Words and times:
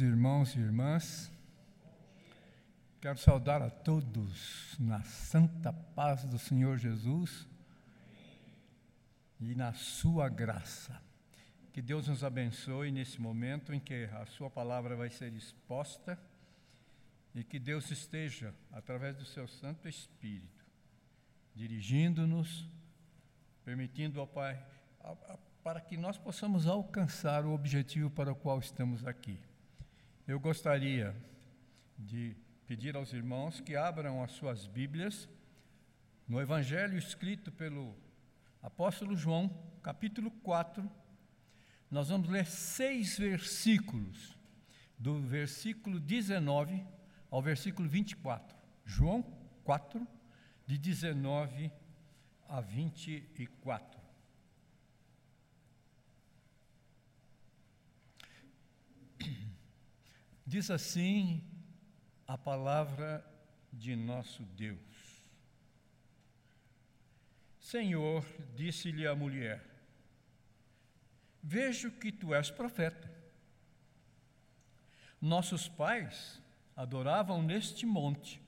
Irmãos 0.00 0.56
e 0.56 0.58
irmãs, 0.58 1.30
quero 3.00 3.16
saudar 3.16 3.62
a 3.62 3.70
todos 3.70 4.76
na 4.76 5.00
santa 5.04 5.72
paz 5.72 6.24
do 6.24 6.36
Senhor 6.36 6.76
Jesus 6.78 7.46
e 9.38 9.54
na 9.54 9.72
sua 9.72 10.28
graça. 10.28 11.00
Que 11.72 11.80
Deus 11.80 12.08
nos 12.08 12.24
abençoe 12.24 12.90
nesse 12.90 13.20
momento 13.20 13.72
em 13.72 13.78
que 13.78 14.06
a 14.06 14.26
sua 14.26 14.50
palavra 14.50 14.96
vai 14.96 15.10
ser 15.10 15.32
exposta 15.32 16.18
e 17.32 17.44
que 17.44 17.60
Deus 17.60 17.88
esteja, 17.92 18.52
através 18.72 19.16
do 19.16 19.24
seu 19.24 19.46
Santo 19.46 19.88
Espírito, 19.88 20.66
dirigindo-nos, 21.54 22.68
permitindo 23.64 24.18
ao 24.18 24.26
Pai, 24.26 24.60
para 25.62 25.80
que 25.80 25.96
nós 25.96 26.18
possamos 26.18 26.66
alcançar 26.66 27.44
o 27.46 27.52
objetivo 27.52 28.10
para 28.10 28.32
o 28.32 28.34
qual 28.34 28.58
estamos 28.58 29.06
aqui 29.06 29.38
eu 30.26 30.40
gostaria 30.40 31.14
de 31.98 32.34
pedir 32.66 32.96
aos 32.96 33.12
irmãos 33.12 33.60
que 33.60 33.76
abram 33.76 34.22
as 34.22 34.32
suas 34.32 34.66
Bíblias 34.66 35.28
no 36.26 36.40
Evangelho 36.40 36.96
escrito 36.96 37.52
pelo 37.52 37.94
apóstolo 38.62 39.14
João, 39.14 39.50
capítulo 39.82 40.30
4. 40.30 40.90
Nós 41.90 42.08
vamos 42.08 42.30
ler 42.30 42.46
seis 42.46 43.18
versículos, 43.18 44.34
do 44.98 45.20
versículo 45.20 46.00
19 46.00 46.82
ao 47.30 47.42
versículo 47.42 47.86
24. 47.86 48.56
João 48.86 49.22
4, 49.62 50.06
de 50.66 50.78
19 50.78 51.70
a 52.48 52.62
24. 52.62 53.93
Diz 60.46 60.70
assim 60.70 61.42
a 62.26 62.36
palavra 62.36 63.24
de 63.72 63.96
nosso 63.96 64.42
Deus. 64.42 64.78
Senhor, 67.58 68.24
disse-lhe 68.54 69.06
a 69.06 69.14
mulher, 69.14 69.64
vejo 71.42 71.90
que 71.90 72.12
tu 72.12 72.34
és 72.34 72.50
profeta. 72.50 73.10
Nossos 75.20 75.66
pais 75.66 76.42
adoravam 76.76 77.42
neste 77.42 77.86
monte. 77.86 78.42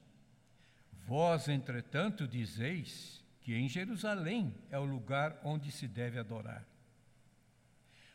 Vós, 1.06 1.48
entretanto, 1.48 2.28
dizeis 2.28 3.24
que 3.40 3.54
em 3.54 3.68
Jerusalém 3.68 4.54
é 4.70 4.78
o 4.78 4.84
lugar 4.84 5.40
onde 5.44 5.70
se 5.72 5.88
deve 5.88 6.18
adorar. 6.18 6.66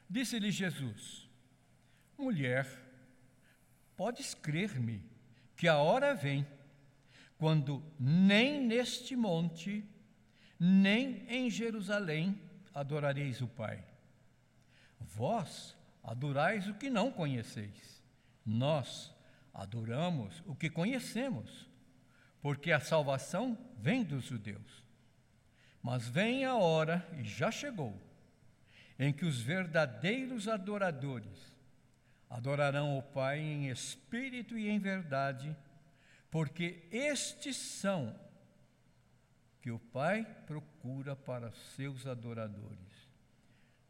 Disse-lhe 0.10 0.52
Jesus: 0.52 1.30
Mulher, 2.18 2.68
Podes 4.02 4.34
crer-me 4.34 5.00
que 5.56 5.68
a 5.68 5.78
hora 5.78 6.16
vem 6.16 6.44
quando 7.38 7.86
nem 8.00 8.60
neste 8.60 9.16
monte, 9.16 9.88
nem 10.60 11.24
em 11.30 11.52
Jerusalém 11.52 12.42
adorareis 12.74 13.42
o 13.42 13.48
Pai. 13.48 13.86
Vós 15.00 15.78
adorais 16.04 16.68
o 16.68 16.74
que 16.74 16.90
não 16.90 17.12
conheceis. 17.12 18.04
Nós 18.44 19.14
adoramos 19.54 20.42
o 20.48 20.56
que 20.56 20.68
conhecemos, 20.68 21.70
porque 22.42 22.72
a 22.72 22.80
salvação 22.80 23.56
vem 23.78 24.04
dos 24.04 24.24
judeus. 24.24 24.84
Mas 25.80 26.08
vem 26.08 26.44
a 26.44 26.56
hora, 26.56 27.08
e 27.20 27.24
já 27.24 27.52
chegou, 27.52 27.96
em 28.98 29.14
que 29.14 29.26
os 29.26 29.40
verdadeiros 29.40 30.48
adoradores 30.48 31.52
adorarão 32.32 32.98
o 32.98 33.04
Pai 33.04 33.40
em 33.40 33.70
espírito 33.70 34.58
e 34.58 34.70
em 34.70 34.80
verdade, 34.80 35.54
porque 36.32 36.88
estes 36.90 37.58
são 37.58 38.18
que 39.62 39.70
o 39.70 39.78
Pai 39.78 40.24
procura 40.48 41.14
para 41.14 41.52
seus 41.52 42.08
adoradores. 42.08 43.10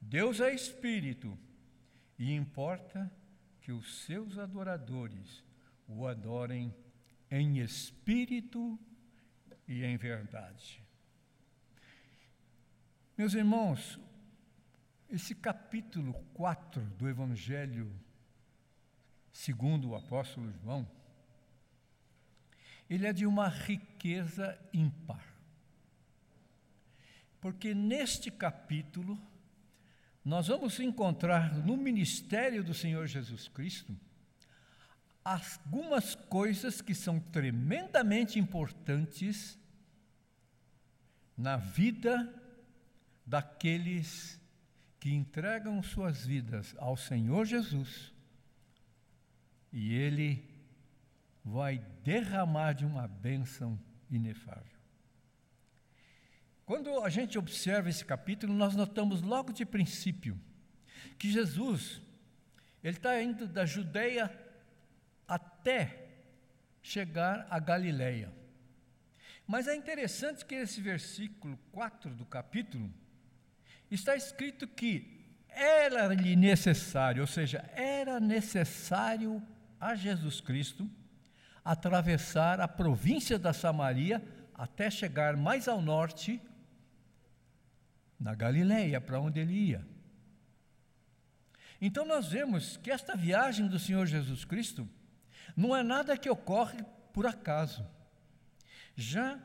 Deus 0.01 0.41
é 0.41 0.51
espírito 0.51 1.37
e 2.17 2.33
importa 2.33 3.11
que 3.61 3.71
os 3.71 4.05
seus 4.05 4.39
adoradores 4.39 5.43
o 5.87 6.07
adorem 6.07 6.73
em 7.29 7.59
espírito 7.59 8.79
e 9.67 9.83
em 9.83 9.95
verdade. 9.97 10.83
Meus 13.15 13.35
irmãos, 13.35 13.99
esse 15.07 15.35
capítulo 15.35 16.13
4 16.33 16.81
do 16.97 17.07
Evangelho 17.07 17.93
segundo 19.31 19.89
o 19.89 19.95
apóstolo 19.95 20.51
João, 20.63 20.87
ele 22.89 23.07
é 23.07 23.13
de 23.13 23.25
uma 23.25 23.47
riqueza 23.47 24.59
ímpar. 24.73 25.25
Porque 27.39 27.73
neste 27.73 28.29
capítulo, 28.29 29.19
nós 30.23 30.47
vamos 30.47 30.79
encontrar 30.79 31.55
no 31.55 31.77
ministério 31.77 32.63
do 32.63 32.73
Senhor 32.73 33.07
Jesus 33.07 33.47
Cristo 33.47 33.97
algumas 35.23 36.15
coisas 36.15 36.81
que 36.81 36.93
são 36.93 37.19
tremendamente 37.19 38.39
importantes 38.39 39.57
na 41.37 41.57
vida 41.57 42.31
daqueles 43.25 44.39
que 44.99 45.11
entregam 45.11 45.81
suas 45.81 46.25
vidas 46.25 46.75
ao 46.77 46.97
Senhor 46.97 47.45
Jesus 47.45 48.13
e 49.71 49.93
ele 49.93 50.49
vai 51.43 51.79
derramar 52.03 52.73
de 52.73 52.85
uma 52.85 53.07
bênção 53.07 53.79
inefável. 54.09 54.79
Quando 56.65 57.03
a 57.03 57.09
gente 57.09 57.37
observa 57.37 57.89
esse 57.89 58.05
capítulo, 58.05 58.53
nós 58.53 58.75
notamos 58.75 59.21
logo 59.21 59.51
de 59.51 59.65
princípio 59.65 60.39
que 61.17 61.31
Jesus 61.31 62.01
ele 62.83 62.97
está 62.97 63.21
indo 63.21 63.47
da 63.47 63.65
Judeia 63.65 64.31
até 65.27 66.07
chegar 66.81 67.45
a 67.49 67.59
Galileia. 67.59 68.31
Mas 69.45 69.67
é 69.67 69.75
interessante 69.75 70.45
que 70.45 70.55
nesse 70.55 70.81
versículo 70.81 71.57
4 71.71 72.11
do 72.15 72.25
capítulo 72.25 72.91
está 73.89 74.15
escrito 74.15 74.67
que 74.67 75.19
era-lhe 75.49 76.35
necessário, 76.35 77.21
ou 77.21 77.27
seja, 77.27 77.59
era 77.75 78.19
necessário 78.19 79.43
a 79.81 79.95
Jesus 79.95 80.39
Cristo 80.39 80.87
atravessar 81.65 82.61
a 82.61 82.67
província 82.67 83.39
da 83.39 83.51
Samaria 83.51 84.23
até 84.53 84.91
chegar 84.91 85.35
mais 85.35 85.67
ao 85.67 85.81
norte, 85.81 86.39
na 88.19 88.35
Galileia, 88.35 89.01
para 89.01 89.19
onde 89.19 89.39
ele 89.39 89.53
ia. 89.53 89.87
Então 91.81 92.05
nós 92.05 92.27
vemos 92.27 92.77
que 92.77 92.91
esta 92.91 93.15
viagem 93.15 93.67
do 93.67 93.79
Senhor 93.79 94.05
Jesus 94.05 94.45
Cristo 94.45 94.87
não 95.57 95.75
é 95.75 95.81
nada 95.81 96.15
que 96.15 96.29
ocorre 96.29 96.83
por 97.11 97.25
acaso. 97.25 97.83
Já 98.95 99.39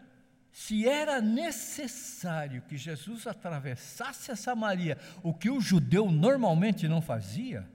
se 0.53 0.87
era 0.87 1.21
necessário 1.21 2.63
que 2.63 2.77
Jesus 2.77 3.27
atravessasse 3.27 4.31
a 4.31 4.37
Samaria, 4.37 4.99
o 5.23 5.33
que 5.33 5.49
o 5.49 5.61
judeu 5.61 6.11
normalmente 6.11 6.87
não 6.87 7.01
fazia, 7.01 7.67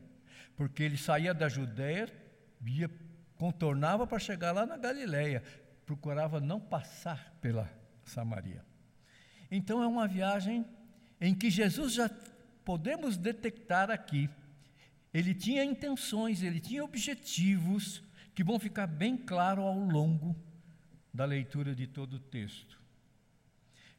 porque 0.55 0.83
ele 0.83 0.97
saía 0.97 1.33
da 1.33 1.49
Judéia, 1.49 2.20
ia, 2.65 2.89
contornava 3.37 4.05
para 4.05 4.19
chegar 4.19 4.51
lá 4.51 4.65
na 4.65 4.77
Galileia, 4.77 5.43
procurava 5.85 6.39
não 6.39 6.59
passar 6.59 7.37
pela 7.41 7.69
Samaria. 8.03 8.65
Então 9.49 9.81
é 9.81 9.87
uma 9.87 10.07
viagem 10.07 10.65
em 11.19 11.35
que 11.35 11.49
Jesus 11.49 11.93
já 11.93 12.09
podemos 12.63 13.17
detectar 13.17 13.91
aqui. 13.91 14.29
Ele 15.13 15.33
tinha 15.33 15.63
intenções, 15.63 16.41
ele 16.41 16.59
tinha 16.59 16.83
objetivos 16.83 18.03
que 18.33 18.43
vão 18.43 18.57
ficar 18.59 18.87
bem 18.87 19.17
claro 19.17 19.61
ao 19.61 19.77
longo 19.77 20.35
da 21.13 21.25
leitura 21.25 21.75
de 21.75 21.85
todo 21.85 22.13
o 22.13 22.19
texto. 22.19 22.79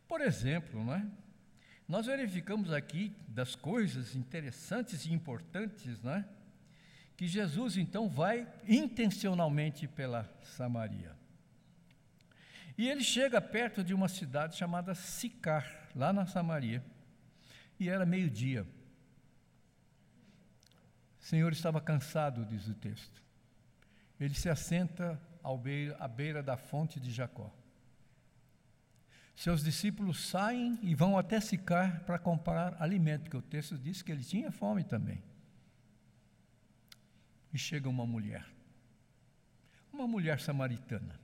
Por 0.08 0.20
exemplo, 0.20 0.82
não 0.84 0.94
é? 0.94 1.06
nós 1.86 2.06
verificamos 2.06 2.72
aqui 2.72 3.14
das 3.28 3.54
coisas 3.54 4.14
interessantes 4.14 5.04
e 5.04 5.12
importantes, 5.12 6.02
não 6.02 6.12
é? 6.12 6.25
Que 7.22 7.28
Jesus 7.28 7.76
então 7.76 8.08
vai 8.08 8.48
intencionalmente 8.66 9.86
pela 9.86 10.28
Samaria. 10.42 11.16
E 12.76 12.88
ele 12.88 13.04
chega 13.04 13.40
perto 13.40 13.84
de 13.84 13.94
uma 13.94 14.08
cidade 14.08 14.56
chamada 14.56 14.92
Sicar, 14.92 15.88
lá 15.94 16.12
na 16.12 16.26
Samaria, 16.26 16.84
e 17.78 17.88
era 17.88 18.04
meio-dia. 18.04 18.66
O 21.20 21.24
Senhor 21.24 21.52
estava 21.52 21.80
cansado, 21.80 22.44
diz 22.44 22.66
o 22.66 22.74
texto. 22.74 23.22
Ele 24.19 24.34
se 24.34 24.48
assenta 24.48 25.16
beira, 25.62 25.96
à 26.00 26.08
beira 26.08 26.42
da 26.42 26.56
fonte 26.56 26.98
de 26.98 27.12
Jacó. 27.12 27.54
Seus 29.36 29.62
discípulos 29.62 30.26
saem 30.26 30.76
e 30.82 30.92
vão 30.92 31.16
até 31.16 31.40
Sicar 31.40 32.00
para 32.00 32.19
comprar 32.19 32.82
alimento, 32.82 33.22
porque 33.22 33.36
o 33.36 33.42
texto 33.42 33.78
diz 33.78 34.02
que 34.02 34.10
ele 34.10 34.24
tinha 34.24 34.50
fome 34.50 34.82
também. 34.82 35.22
E 37.52 37.58
chega 37.58 37.88
uma 37.88 38.06
mulher, 38.06 38.46
uma 39.93 40.06
mulher 40.06 40.40
samaritana. 40.40 41.20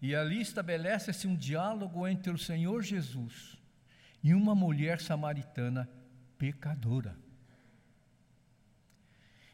E 0.00 0.14
ali 0.14 0.40
estabelece-se 0.40 1.26
um 1.26 1.36
diálogo 1.36 2.06
entre 2.06 2.32
o 2.32 2.38
Senhor 2.38 2.82
Jesus 2.82 3.56
e 4.22 4.34
uma 4.34 4.54
mulher 4.54 5.00
samaritana 5.00 5.88
pecadora. 6.38 7.16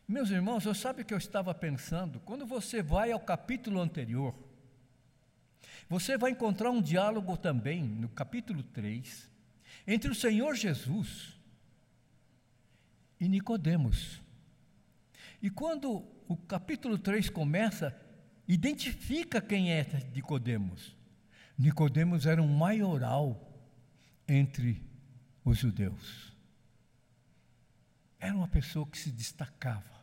Meus 0.06 0.30
irmãos, 0.30 0.64
eu 0.64 0.74
sabe 0.74 1.02
o 1.02 1.04
que 1.04 1.12
eu 1.12 1.18
estava 1.18 1.54
pensando? 1.54 2.18
Quando 2.20 2.46
você 2.46 2.82
vai 2.82 3.12
ao 3.12 3.20
capítulo 3.20 3.78
anterior, 3.78 4.34
você 5.86 6.16
vai 6.16 6.30
encontrar 6.30 6.70
um 6.70 6.80
diálogo 6.80 7.36
também, 7.36 7.82
no 7.82 8.08
capítulo 8.08 8.62
3, 8.62 9.30
entre 9.86 10.10
o 10.10 10.14
Senhor 10.14 10.54
Jesus 10.54 11.38
e 13.20 13.28
Nicodemos. 13.28 14.22
E 15.40 15.48
quando 15.48 16.04
o 16.26 16.36
capítulo 16.36 16.98
3 16.98 17.30
começa, 17.30 17.96
identifica 18.46 19.40
quem 19.40 19.72
é 19.72 19.84
Nicodemos. 20.14 20.96
Nicodemos 21.56 22.26
era 22.26 22.42
um 22.42 22.56
maioral 22.56 23.48
entre 24.26 24.82
os 25.44 25.58
judeus. 25.58 26.36
Era 28.18 28.34
uma 28.34 28.48
pessoa 28.48 28.86
que 28.86 28.98
se 28.98 29.10
destacava. 29.10 29.98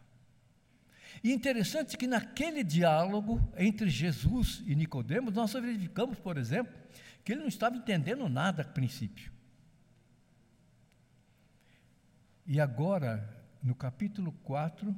E 1.24 1.32
interessante 1.32 1.98
que 1.98 2.08
naquele 2.08 2.64
diálogo 2.64 3.42
entre 3.58 3.90
Jesus 3.90 4.64
e 4.66 4.76
Nicodemos, 4.76 5.34
nós 5.34 5.54
verificamos, 5.54 6.20
por 6.20 6.38
exemplo, 6.38 6.74
que 7.24 7.34
ele 7.34 7.42
não 7.42 7.48
estava 7.48 7.76
entendendo 7.76 8.30
nada 8.30 8.62
a 8.62 8.66
princípio. 8.66 9.32
E 12.46 12.60
agora, 12.60 13.44
no 13.64 13.74
capítulo 13.74 14.32
4, 14.44 14.96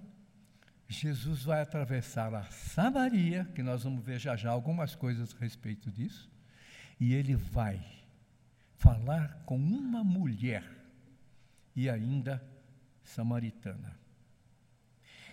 Jesus 0.88 1.44
vai 1.44 1.62
atravessar 1.62 2.34
a 2.34 2.44
Samaria, 2.46 3.46
que 3.54 3.62
nós 3.62 3.84
vamos 3.84 4.04
ver 4.04 4.20
já 4.20 4.36
já 4.36 4.50
algumas 4.50 4.96
coisas 4.96 5.36
a 5.36 5.40
respeito 5.40 5.92
disso, 5.92 6.30
e 7.00 7.14
ele 7.14 7.36
vai 7.36 7.84
falar 8.76 9.42
com 9.46 9.58
uma 9.58 10.04
mulher 10.04 10.64
e 11.76 11.90
ainda 11.90 12.42
samaritana. 13.04 13.98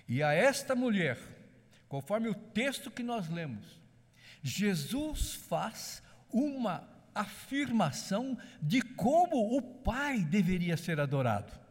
E 0.08 0.22
a 0.22 0.32
esta 0.32 0.74
mulher, 0.74 1.18
conforme 1.88 2.28
o 2.28 2.34
texto 2.34 2.90
que 2.90 3.02
nós 3.02 3.28
lemos, 3.28 3.80
Jesus 4.42 5.34
faz 5.34 6.02
uma 6.30 6.86
afirmação 7.14 8.36
de 8.60 8.82
como 8.82 9.56
o 9.56 9.62
Pai 9.62 10.22
deveria 10.24 10.76
ser 10.76 10.98
adorado. 10.98 11.63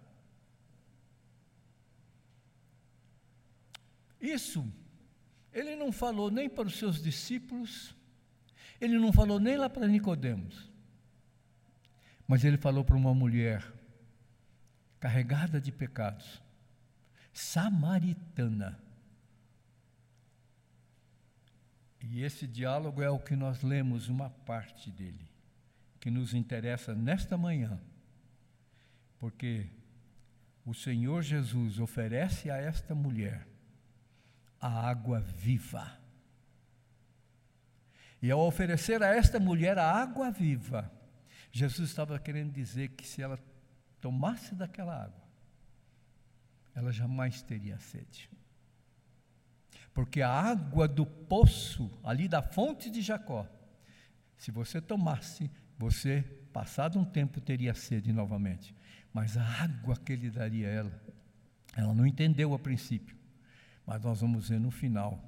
Isso, 4.23 4.65
ele 5.51 5.75
não 5.75 5.91
falou 5.91 6.31
nem 6.31 6.49
para 6.49 6.65
os 6.65 6.77
seus 6.77 7.03
discípulos, 7.03 7.93
ele 8.79 8.97
não 8.97 9.11
falou 9.11 9.37
nem 9.37 9.57
lá 9.57 9.69
para 9.69 9.85
Nicodemos. 9.85 10.71
Mas 12.25 12.45
ele 12.45 12.55
falou 12.55 12.85
para 12.85 12.95
uma 12.95 13.13
mulher 13.13 13.69
carregada 14.97 15.59
de 15.59 15.73
pecados, 15.73 16.41
samaritana. 17.33 18.79
E 21.99 22.23
esse 22.23 22.47
diálogo 22.47 23.01
é 23.01 23.09
o 23.09 23.19
que 23.19 23.35
nós 23.35 23.61
lemos, 23.61 24.07
uma 24.07 24.29
parte 24.29 24.89
dele, 24.89 25.29
que 25.99 26.09
nos 26.09 26.33
interessa 26.33 26.95
nesta 26.95 27.37
manhã, 27.37 27.77
porque 29.19 29.69
o 30.65 30.73
Senhor 30.73 31.21
Jesus 31.21 31.77
oferece 31.77 32.49
a 32.49 32.55
esta 32.55 32.95
mulher 32.95 33.52
a 34.63 34.89
água 34.89 35.19
viva. 35.19 35.99
E 38.21 38.31
ao 38.31 38.39
oferecer 38.39 39.03
a 39.03 39.13
esta 39.13 39.37
mulher 39.37 39.77
a 39.77 39.91
água 39.91 40.31
viva, 40.31 40.89
Jesus 41.51 41.89
estava 41.89 42.17
querendo 42.17 42.53
dizer 42.53 42.91
que 42.91 43.05
se 43.05 43.21
ela 43.21 43.37
tomasse 43.99 44.55
daquela 44.55 45.03
água, 45.03 45.21
ela 46.73 46.93
jamais 46.93 47.41
teria 47.41 47.77
sede. 47.77 48.29
Porque 49.93 50.21
a 50.21 50.29
água 50.31 50.87
do 50.87 51.05
poço, 51.05 51.91
ali 52.01 52.29
da 52.29 52.41
fonte 52.41 52.89
de 52.89 53.01
Jacó, 53.01 53.45
se 54.37 54.49
você 54.49 54.79
tomasse, 54.79 55.51
você, 55.77 56.21
passado 56.53 56.97
um 56.97 57.03
tempo, 57.03 57.41
teria 57.41 57.73
sede 57.73 58.13
novamente. 58.13 58.73
Mas 59.11 59.35
a 59.35 59.43
água 59.43 59.97
que 59.97 60.13
ele 60.13 60.31
daria 60.31 60.69
a 60.69 60.71
ela, 60.71 61.03
ela 61.75 61.93
não 61.93 62.07
entendeu 62.07 62.53
a 62.53 62.59
princípio. 62.59 63.22
Mas 63.85 64.01
nós 64.01 64.21
vamos 64.21 64.49
ver 64.49 64.59
no 64.59 64.71
final 64.71 65.23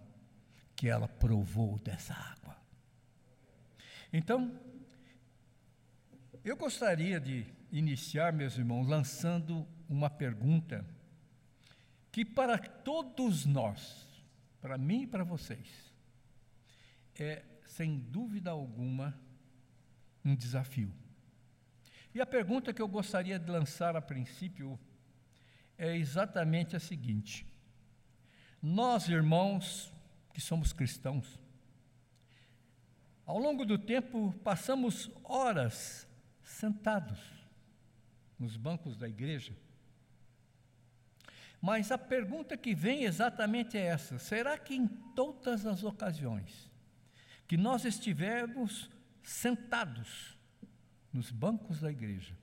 que 0.76 0.88
ela 0.88 1.08
provou 1.08 1.80
dessa 1.80 2.14
água. 2.14 2.56
Então, 4.12 4.60
eu 6.44 6.56
gostaria 6.56 7.20
de 7.20 7.46
iniciar, 7.72 8.32
meus 8.32 8.58
irmãos, 8.58 8.88
lançando 8.88 9.68
uma 9.90 10.10
pergunta 10.10 10.86
que 12.12 12.24
para 12.24 12.58
todos 12.58 13.46
nós, 13.46 14.08
para 14.62 14.78
mim 14.78 15.04
e 15.04 15.08
para 15.08 15.24
vocês, 15.24 15.94
é 17.20 17.44
sem 17.66 18.00
dúvida 18.00 18.52
alguma 18.52 19.20
um 20.24 20.36
desafio. 20.36 20.92
E 22.14 22.22
a 22.22 22.26
pergunta 22.26 22.74
que 22.74 22.82
eu 22.82 22.88
gostaria 22.88 23.38
de 23.38 23.52
lançar 23.52 23.96
a 23.96 24.02
princípio 24.02 24.80
é 25.78 25.96
exatamente 25.96 26.76
a 26.76 26.80
seguinte: 26.80 27.46
nós, 28.66 29.08
irmãos, 29.08 29.94
que 30.34 30.42
somos 30.42 30.74
cristãos, 30.74 31.40
ao 33.24 33.38
longo 33.38 33.64
do 33.64 33.78
tempo 33.78 34.34
passamos 34.44 35.12
horas 35.24 36.08
sentados 36.42 37.20
nos 38.40 38.58
bancos 38.58 38.98
da 38.98 39.08
igreja, 39.08 39.56
mas 41.62 41.92
a 41.92 41.98
pergunta 41.98 42.58
que 42.58 42.74
vem 42.74 43.04
exatamente 43.04 43.78
é 43.78 43.82
essa: 43.82 44.18
será 44.18 44.58
que 44.58 44.74
em 44.74 44.88
todas 44.88 45.68
as 45.68 45.84
ocasiões 45.84 46.68
que 47.48 47.58
nós 47.58 47.86
estivermos 47.86 48.90
sentados 49.22 50.40
nos 51.14 51.30
bancos 51.30 51.82
da 51.82 51.92
igreja, 51.92 52.36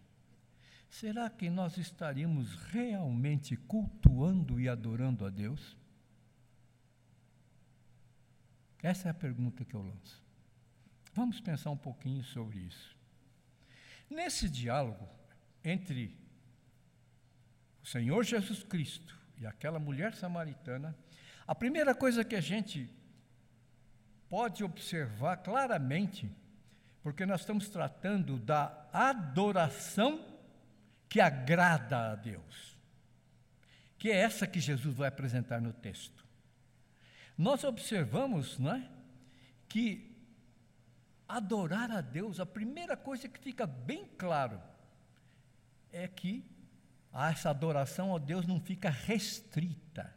será 0.88 1.28
que 1.28 1.50
nós 1.50 1.78
estaríamos 1.78 2.54
realmente 2.54 3.56
cultuando 3.56 4.60
e 4.60 4.68
adorando 4.68 5.26
a 5.26 5.28
Deus? 5.28 5.81
Essa 8.82 9.08
é 9.08 9.10
a 9.10 9.14
pergunta 9.14 9.64
que 9.64 9.74
eu 9.74 9.82
lanço. 9.82 10.20
Vamos 11.14 11.40
pensar 11.40 11.70
um 11.70 11.76
pouquinho 11.76 12.24
sobre 12.24 12.58
isso. 12.58 12.96
Nesse 14.10 14.48
diálogo 14.48 15.08
entre 15.64 16.16
o 17.82 17.86
Senhor 17.86 18.24
Jesus 18.24 18.62
Cristo 18.62 19.16
e 19.38 19.46
aquela 19.46 19.78
mulher 19.78 20.14
samaritana, 20.14 20.96
a 21.46 21.54
primeira 21.54 21.94
coisa 21.94 22.24
que 22.24 22.34
a 22.34 22.40
gente 22.40 22.90
pode 24.28 24.64
observar 24.64 25.36
claramente, 25.38 26.30
porque 27.02 27.26
nós 27.26 27.40
estamos 27.40 27.68
tratando 27.68 28.38
da 28.38 28.88
adoração 28.92 30.24
que 31.08 31.20
agrada 31.20 32.12
a 32.12 32.14
Deus, 32.14 32.78
que 33.98 34.10
é 34.10 34.16
essa 34.16 34.46
que 34.46 34.58
Jesus 34.58 34.96
vai 34.96 35.08
apresentar 35.08 35.60
no 35.60 35.72
texto. 35.72 36.21
Nós 37.36 37.64
observamos, 37.64 38.58
não 38.58 38.74
é, 38.74 38.88
que 39.68 40.12
adorar 41.28 41.90
a 41.90 42.00
Deus, 42.00 42.38
a 42.38 42.46
primeira 42.46 42.96
coisa 42.96 43.28
que 43.28 43.38
fica 43.38 43.66
bem 43.66 44.06
claro 44.18 44.60
é 45.90 46.06
que 46.06 46.44
essa 47.12 47.50
adoração 47.50 48.14
a 48.14 48.18
Deus 48.18 48.46
não 48.46 48.60
fica 48.60 48.90
restrita 48.90 50.12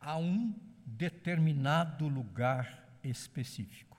a 0.00 0.16
um 0.16 0.54
determinado 0.86 2.08
lugar 2.08 2.88
específico. 3.02 3.98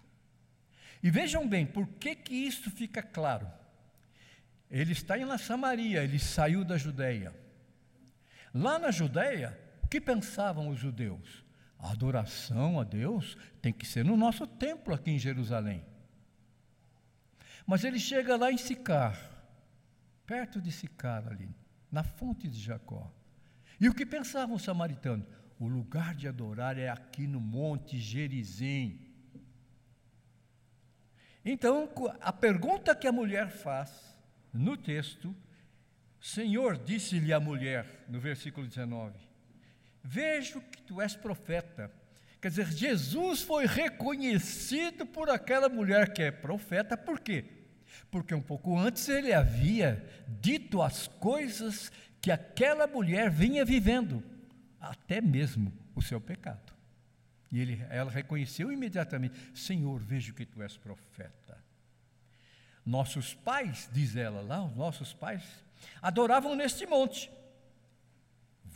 E 1.04 1.10
vejam 1.10 1.48
bem, 1.48 1.66
por 1.66 1.88
que 1.88 2.16
que 2.16 2.34
isso 2.34 2.70
fica 2.70 3.02
claro? 3.02 3.48
Ele 4.70 4.92
está 4.92 5.18
em 5.18 5.38
Samaria, 5.38 6.04
ele 6.04 6.20
saiu 6.20 6.64
da 6.64 6.78
Judéia. 6.78 7.34
Lá 8.54 8.78
na 8.78 8.92
Judéia, 8.92 9.60
o 9.84 9.88
que 9.88 10.00
pensavam 10.00 10.70
os 10.70 10.80
judeus? 10.80 11.44
A 11.82 11.92
adoração 11.92 12.80
a 12.80 12.84
Deus 12.84 13.36
tem 13.60 13.74
que 13.74 13.88
ser 13.88 14.06
no 14.06 14.16
nosso 14.16 14.46
templo 14.46 14.94
aqui 14.94 15.10
em 15.10 15.18
Jerusalém. 15.18 15.84
Mas 17.66 17.84
ele 17.84 18.00
chega 18.00 18.36
lá 18.36 18.52
em 18.52 18.58
Sicar, 18.58 19.20
perto 20.28 20.62
de 20.62 20.72
Sicar 20.72 21.28
ali, 21.28 21.50
na 21.92 22.04
fonte 22.04 22.48
de 22.48 22.60
Jacó. 22.60 23.12
E 23.80 23.90
o 23.90 23.96
que 23.96 24.06
pensavam 24.06 24.56
os 24.56 24.62
samaritanos? 24.62 25.26
O 25.60 25.68
lugar 25.68 26.14
de 26.14 26.28
adorar 26.28 26.78
é 26.78 26.88
aqui 26.88 27.26
no 27.26 27.40
Monte 27.40 28.00
Gerizim. 28.00 29.00
Então, 31.44 31.90
a 32.22 32.32
pergunta 32.32 32.96
que 32.96 33.08
a 33.08 33.12
mulher 33.12 33.50
faz 33.50 34.16
no 34.54 34.78
texto, 34.78 35.36
Senhor, 36.20 36.78
disse-lhe 36.78 37.34
a 37.34 37.40
mulher, 37.40 38.06
no 38.08 38.20
versículo 38.20 38.68
19: 38.68 39.31
Vejo 40.04 40.62
que 40.62 40.82
tu 40.82 41.02
és 41.02 41.16
profeta. 41.16 41.92
Quer 42.42 42.50
dizer, 42.50 42.72
Jesus 42.72 43.42
foi 43.42 43.68
reconhecido 43.68 45.06
por 45.06 45.30
aquela 45.30 45.70
mulher 45.70 46.12
que 46.12 46.24
é 46.24 46.32
profeta, 46.32 46.98
por 46.98 47.20
quê? 47.20 47.46
Porque 48.10 48.34
um 48.34 48.42
pouco 48.42 48.78
antes 48.78 49.08
ele 49.08 49.32
havia 49.32 50.04
dito 50.28 50.82
as 50.82 51.08
coisas 51.08 51.92
que 52.20 52.32
aquela 52.32 52.88
mulher 52.88 53.30
vinha 53.30 53.64
vivendo, 53.64 54.24
até 54.80 55.22
mesmo 55.22 55.72
o 55.96 56.02
seu 56.02 56.20
pecado. 56.20 56.74
E 57.52 57.60
ele, 57.60 57.86
ela 57.90 58.10
reconheceu 58.10 58.72
imediatamente: 58.72 59.36
Senhor, 59.54 60.00
vejo 60.00 60.34
que 60.34 60.46
tu 60.46 60.62
és 60.64 60.78
profeta. 60.78 61.58
Nossos 62.86 63.34
pais, 63.34 63.90
diz 63.92 64.16
ela 64.16 64.42
lá, 64.42 64.64
os 64.64 64.76
nossos 64.76 65.14
pais, 65.14 65.44
adoravam 66.02 66.56
neste 66.56 66.88
monte. 66.88 67.30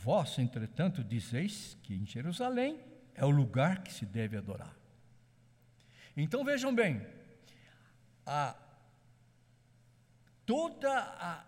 Vós, 0.06 0.38
entretanto, 0.38 1.02
dizeis 1.02 1.76
que 1.82 1.92
em 1.92 2.06
Jerusalém 2.06 2.78
é 3.12 3.24
o 3.24 3.28
lugar 3.28 3.82
que 3.82 3.92
se 3.92 4.06
deve 4.06 4.36
adorar. 4.36 4.72
Então 6.16 6.44
vejam 6.44 6.72
bem, 6.72 7.04
a, 8.24 8.56
toda 10.46 10.96
a, 10.96 11.44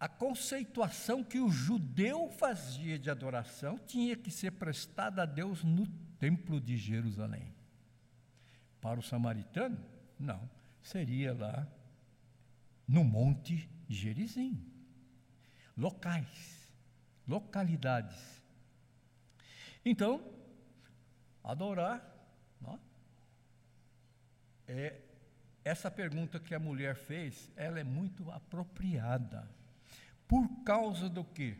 a 0.00 0.08
conceituação 0.08 1.22
que 1.22 1.38
o 1.38 1.50
judeu 1.50 2.30
fazia 2.30 2.98
de 2.98 3.10
adoração 3.10 3.76
tinha 3.76 4.16
que 4.16 4.30
ser 4.30 4.52
prestada 4.52 5.24
a 5.24 5.26
Deus 5.26 5.62
no 5.62 5.86
templo 6.18 6.58
de 6.58 6.78
Jerusalém. 6.78 7.54
Para 8.80 8.98
o 8.98 9.02
samaritano, 9.02 9.78
não, 10.18 10.48
seria 10.82 11.34
lá 11.34 11.68
no 12.88 13.04
Monte 13.04 13.68
Gerizim. 13.90 14.58
Locais, 15.76 16.55
localidades. 17.26 18.42
Então, 19.84 20.22
adorar, 21.42 22.16
é 24.68 25.00
essa 25.64 25.90
pergunta 25.90 26.38
que 26.38 26.54
a 26.54 26.60
mulher 26.60 26.94
fez, 26.94 27.50
ela 27.56 27.80
é 27.80 27.84
muito 27.84 28.30
apropriada. 28.30 29.48
Por 30.28 30.48
causa 30.64 31.08
do 31.08 31.24
quê? 31.24 31.56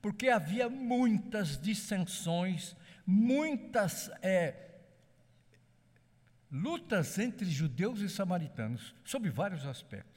Porque 0.00 0.28
havia 0.28 0.68
muitas 0.68 1.60
dissensões, 1.60 2.76
muitas 3.06 4.10
é, 4.22 4.78
lutas 6.50 7.18
entre 7.18 7.46
judeus 7.46 8.00
e 8.00 8.08
samaritanos, 8.08 8.94
sob 9.04 9.28
vários 9.30 9.66
aspectos. 9.66 10.15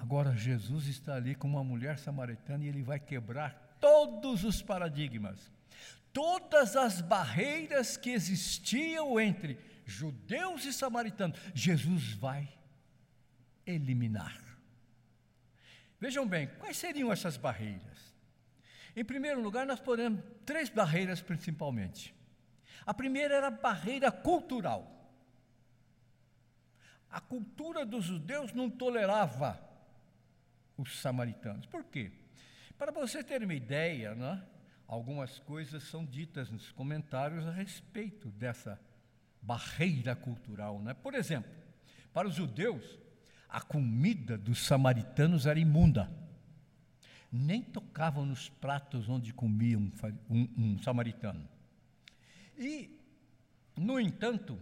Agora, 0.00 0.34
Jesus 0.34 0.86
está 0.86 1.16
ali 1.16 1.34
com 1.34 1.46
uma 1.46 1.62
mulher 1.62 1.98
samaritana 1.98 2.64
e 2.64 2.68
ele 2.68 2.82
vai 2.82 2.98
quebrar 2.98 3.76
todos 3.78 4.44
os 4.44 4.62
paradigmas, 4.62 5.52
todas 6.10 6.74
as 6.74 7.02
barreiras 7.02 7.98
que 7.98 8.08
existiam 8.08 9.20
entre 9.20 9.58
judeus 9.84 10.64
e 10.64 10.72
samaritanos. 10.72 11.38
Jesus 11.54 12.14
vai 12.14 12.48
eliminar. 13.66 14.40
Vejam 16.00 16.26
bem, 16.26 16.48
quais 16.58 16.78
seriam 16.78 17.12
essas 17.12 17.36
barreiras? 17.36 18.14
Em 18.96 19.04
primeiro 19.04 19.42
lugar, 19.42 19.66
nós 19.66 19.80
podemos 19.80 20.24
três 20.46 20.70
barreiras 20.70 21.20
principalmente. 21.20 22.14
A 22.86 22.94
primeira 22.94 23.34
era 23.34 23.48
a 23.48 23.50
barreira 23.50 24.10
cultural. 24.10 25.12
A 27.10 27.20
cultura 27.20 27.84
dos 27.84 28.06
judeus 28.06 28.54
não 28.54 28.70
tolerava 28.70 29.68
os 30.80 31.00
samaritanos. 31.00 31.66
Por 31.66 31.84
quê? 31.84 32.10
Para 32.78 32.92
você 32.92 33.22
ter 33.22 33.42
uma 33.42 33.54
ideia, 33.54 34.14
né, 34.14 34.42
algumas 34.86 35.38
coisas 35.38 35.82
são 35.84 36.04
ditas 36.04 36.50
nos 36.50 36.72
comentários 36.72 37.46
a 37.46 37.52
respeito 37.52 38.30
dessa 38.30 38.80
barreira 39.42 40.16
cultural. 40.16 40.80
Né? 40.80 40.94
Por 40.94 41.14
exemplo, 41.14 41.50
para 42.12 42.26
os 42.26 42.34
judeus, 42.34 42.98
a 43.48 43.60
comida 43.60 44.36
dos 44.36 44.64
samaritanos 44.64 45.46
era 45.46 45.58
imunda. 45.58 46.10
Nem 47.30 47.62
tocavam 47.62 48.26
nos 48.26 48.48
pratos 48.48 49.08
onde 49.08 49.32
comia 49.32 49.78
um, 49.78 49.92
um, 50.28 50.48
um 50.56 50.78
samaritano. 50.78 51.48
E, 52.58 52.98
no 53.76 54.00
entanto, 54.00 54.60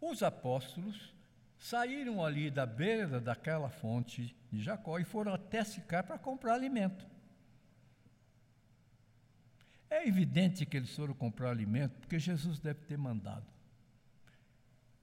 os 0.00 0.22
apóstolos 0.22 1.11
saíram 1.62 2.24
ali 2.24 2.50
da 2.50 2.66
beira 2.66 3.20
daquela 3.20 3.70
fonte 3.70 4.36
de 4.50 4.62
Jacó 4.62 4.98
e 4.98 5.04
foram 5.04 5.32
até 5.32 5.64
Sicar 5.64 6.04
para 6.04 6.18
comprar 6.18 6.54
alimento. 6.54 7.06
É 9.88 10.06
evidente 10.06 10.64
que 10.66 10.76
eles 10.76 10.94
foram 10.94 11.14
comprar 11.14 11.50
alimento 11.50 11.98
porque 12.00 12.18
Jesus 12.18 12.58
deve 12.58 12.80
ter 12.80 12.96
mandado 12.96 13.52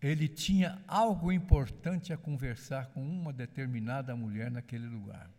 ele 0.01 0.27
tinha 0.27 0.81
algo 0.87 1.31
importante 1.31 2.13
a 2.13 2.17
conversar 2.17 2.87
com 2.87 3.01
uma 3.01 3.33
determinada 3.33 4.15
mulher 4.15 4.49
naquele 4.49 4.87
lugar. 4.87 5.29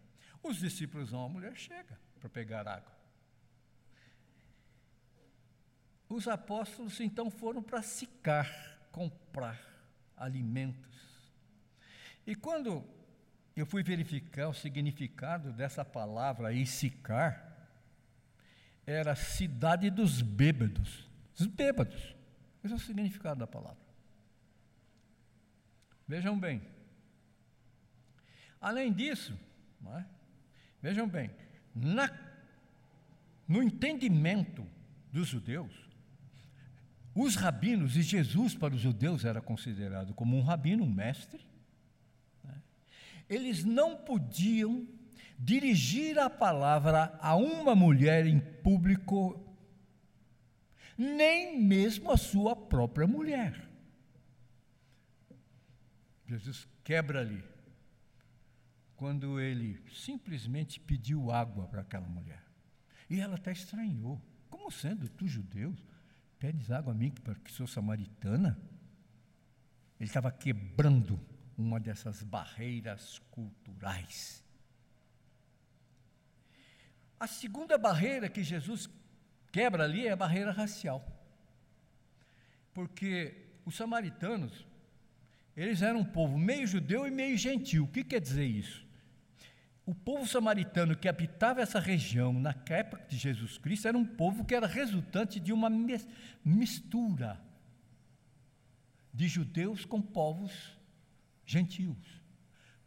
Os 0.43 0.59
discípulos 0.59 1.11
vão, 1.11 1.25
a 1.25 1.29
mulher 1.29 1.57
chega 1.57 1.99
para 2.19 2.29
pegar 2.29 2.69
água. 2.69 2.93
Os 6.09 6.29
apóstolos 6.29 7.01
então 7.01 7.31
foram 7.31 7.63
para 7.63 7.83
Sicar 7.83 8.51
comprar 8.91 9.59
alimentos. 10.17 11.00
E 12.31 12.35
quando 12.37 12.85
eu 13.57 13.67
fui 13.67 13.83
verificar 13.83 14.47
o 14.47 14.55
significado 14.55 15.53
dessa 15.53 15.85
palavra 15.85 16.47
aí, 16.47 16.65
Sicar, 16.65 17.69
era 18.87 19.17
cidade 19.17 19.91
dos 19.91 20.23
bêbados. 20.23 21.11
Os 21.37 21.49
bêbados. 21.49 22.15
Esse 22.63 22.73
é 22.73 22.77
o 22.77 22.79
significado 22.79 23.41
da 23.41 23.49
palavra. 23.49 23.83
Vejam 26.07 26.39
bem. 26.39 26.63
Além 28.61 28.93
disso, 28.93 29.37
é? 29.97 30.05
vejam 30.81 31.09
bem, 31.09 31.33
na, 31.75 32.17
no 33.49 33.61
entendimento 33.61 34.65
dos 35.13 35.27
judeus, 35.27 35.75
os 37.13 37.35
rabinos, 37.35 37.97
e 37.97 38.03
Jesus 38.03 38.55
para 38.55 38.73
os 38.73 38.81
judeus 38.81 39.25
era 39.25 39.41
considerado 39.41 40.15
como 40.15 40.37
um 40.37 40.43
rabino, 40.43 40.85
um 40.85 40.95
mestre? 40.95 41.50
Eles 43.31 43.65
não 43.65 43.97
podiam 43.97 44.89
dirigir 45.39 46.19
a 46.19 46.29
palavra 46.29 47.17
a 47.21 47.37
uma 47.37 47.77
mulher 47.77 48.27
em 48.27 48.41
público, 48.41 49.57
nem 50.99 51.59
mesmo 51.63 52.11
a 52.11 52.17
sua 52.17 52.57
própria 52.57 53.07
mulher. 53.07 53.71
Jesus 56.27 56.69
quebra 56.83 57.21
ali. 57.21 57.43
Quando 58.97 59.41
ele 59.41 59.81
simplesmente 59.93 60.81
pediu 60.81 61.31
água 61.31 61.67
para 61.69 61.83
aquela 61.83 62.09
mulher. 62.09 62.45
E 63.09 63.21
ela 63.21 63.37
até 63.37 63.53
estranhou. 63.53 64.21
Como 64.51 64.71
sendo 64.71 65.09
tu 65.09 65.27
judeu, 65.27 65.75
pedes 66.39 66.71
água 66.71 66.93
a 66.93 66.97
mim, 66.97 67.11
porque 67.11 67.51
sou 67.51 67.67
samaritana? 67.67 68.61
Ele 69.99 70.09
estava 70.09 70.31
quebrando 70.31 71.19
uma 71.61 71.79
dessas 71.79 72.23
barreiras 72.23 73.21
culturais. 73.31 74.45
A 77.19 77.27
segunda 77.27 77.77
barreira 77.77 78.29
que 78.29 78.43
Jesus 78.43 78.89
quebra 79.53 79.85
ali 79.85 80.07
é 80.07 80.13
a 80.13 80.17
barreira 80.17 80.51
racial. 80.51 81.07
Porque 82.73 83.37
os 83.65 83.77
samaritanos 83.77 84.67
eles 85.57 85.83
eram 85.83 86.01
um 86.01 86.05
povo 86.05 86.39
meio 86.39 86.67
judeu 86.67 87.07
e 87.07 87.11
meio 87.11 87.37
gentil. 87.37 87.85
O 87.85 87.89
que 87.89 88.03
quer 88.03 88.21
dizer 88.21 88.47
isso? 88.47 88.87
O 89.85 89.95
povo 89.95 90.27
samaritano 90.27 90.97
que 90.97 91.09
habitava 91.09 91.61
essa 91.61 91.81
região 91.81 92.33
na 92.33 92.55
época 92.69 93.05
de 93.09 93.19
Jesus 93.19 93.59
Cristo 93.59 93.89
era 93.89 93.99
um 93.99 94.05
povo 94.05 94.45
que 94.45 94.55
era 94.55 94.67
resultante 94.67 95.41
de 95.41 95.53
uma 95.53 95.69
mistura 96.45 97.39
de 99.13 99.27
judeus 99.27 99.85
com 99.85 100.01
povos 100.01 100.79
gentios. 101.51 102.23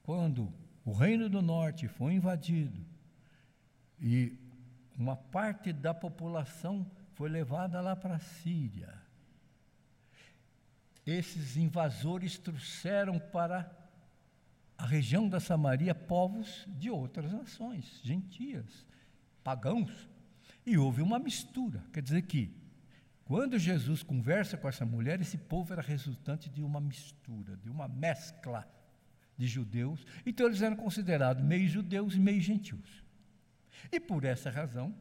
Quando 0.01 0.53
o 0.85 0.91
reino 0.91 1.29
do 1.29 1.41
norte 1.41 1.87
foi 1.87 2.13
invadido 2.13 2.85
e 3.99 4.37
uma 4.97 5.15
parte 5.15 5.71
da 5.73 5.93
população 5.93 6.89
foi 7.13 7.29
levada 7.29 7.79
lá 7.81 7.95
para 7.95 8.15
a 8.15 8.19
Síria, 8.19 9.01
esses 11.05 11.57
invasores 11.57 12.37
trouxeram 12.37 13.19
para 13.19 13.69
a 14.77 14.85
região 14.85 15.27
da 15.27 15.39
Samaria 15.39 15.93
povos 15.93 16.65
de 16.67 16.89
outras 16.89 17.31
nações, 17.31 17.99
gentias, 18.03 18.85
pagãos, 19.43 20.09
e 20.65 20.77
houve 20.77 21.01
uma 21.01 21.19
mistura. 21.19 21.83
Quer 21.91 22.01
dizer 22.01 22.21
que, 22.23 22.55
quando 23.33 23.57
Jesus 23.57 24.03
conversa 24.03 24.55
com 24.55 24.69
essa 24.69 24.85
mulher, 24.85 25.19
esse 25.19 25.39
povo 25.39 25.73
era 25.73 25.81
resultante 25.81 26.51
de 26.51 26.61
uma 26.61 26.79
mistura, 26.79 27.57
de 27.57 27.67
uma 27.67 27.87
mescla 27.87 28.63
de 29.35 29.47
judeus, 29.47 30.05
então 30.23 30.45
eles 30.45 30.61
eram 30.61 30.75
considerados 30.75 31.43
meio 31.43 31.67
judeus 31.67 32.13
e 32.13 32.19
meio 32.19 32.39
gentios. 32.39 33.03
E 33.91 33.99
por 33.99 34.23
essa 34.23 34.51
razão, 34.51 34.95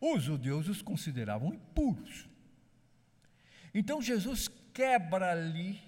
Os 0.00 0.22
judeus 0.22 0.68
os 0.68 0.80
consideravam 0.82 1.52
impuros. 1.52 2.28
Então 3.74 4.00
Jesus 4.00 4.46
quebra 4.72 5.32
ali 5.32 5.80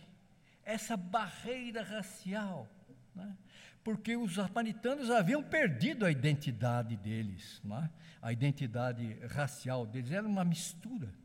essa 0.65 0.97
barreira 0.97 1.85
racial, 1.85 2.69
né? 3.15 3.37
porque 3.85 4.17
os 4.17 4.35
samaritanos 4.35 5.09
haviam 5.09 5.41
perdido 5.41 6.05
a 6.05 6.11
identidade 6.11 6.97
deles, 6.97 7.61
né? 7.63 7.89
a 8.21 8.33
identidade 8.33 9.17
racial 9.29 9.87
deles, 9.87 10.11
era 10.11 10.27
uma 10.27 10.45
mistura. 10.45 11.21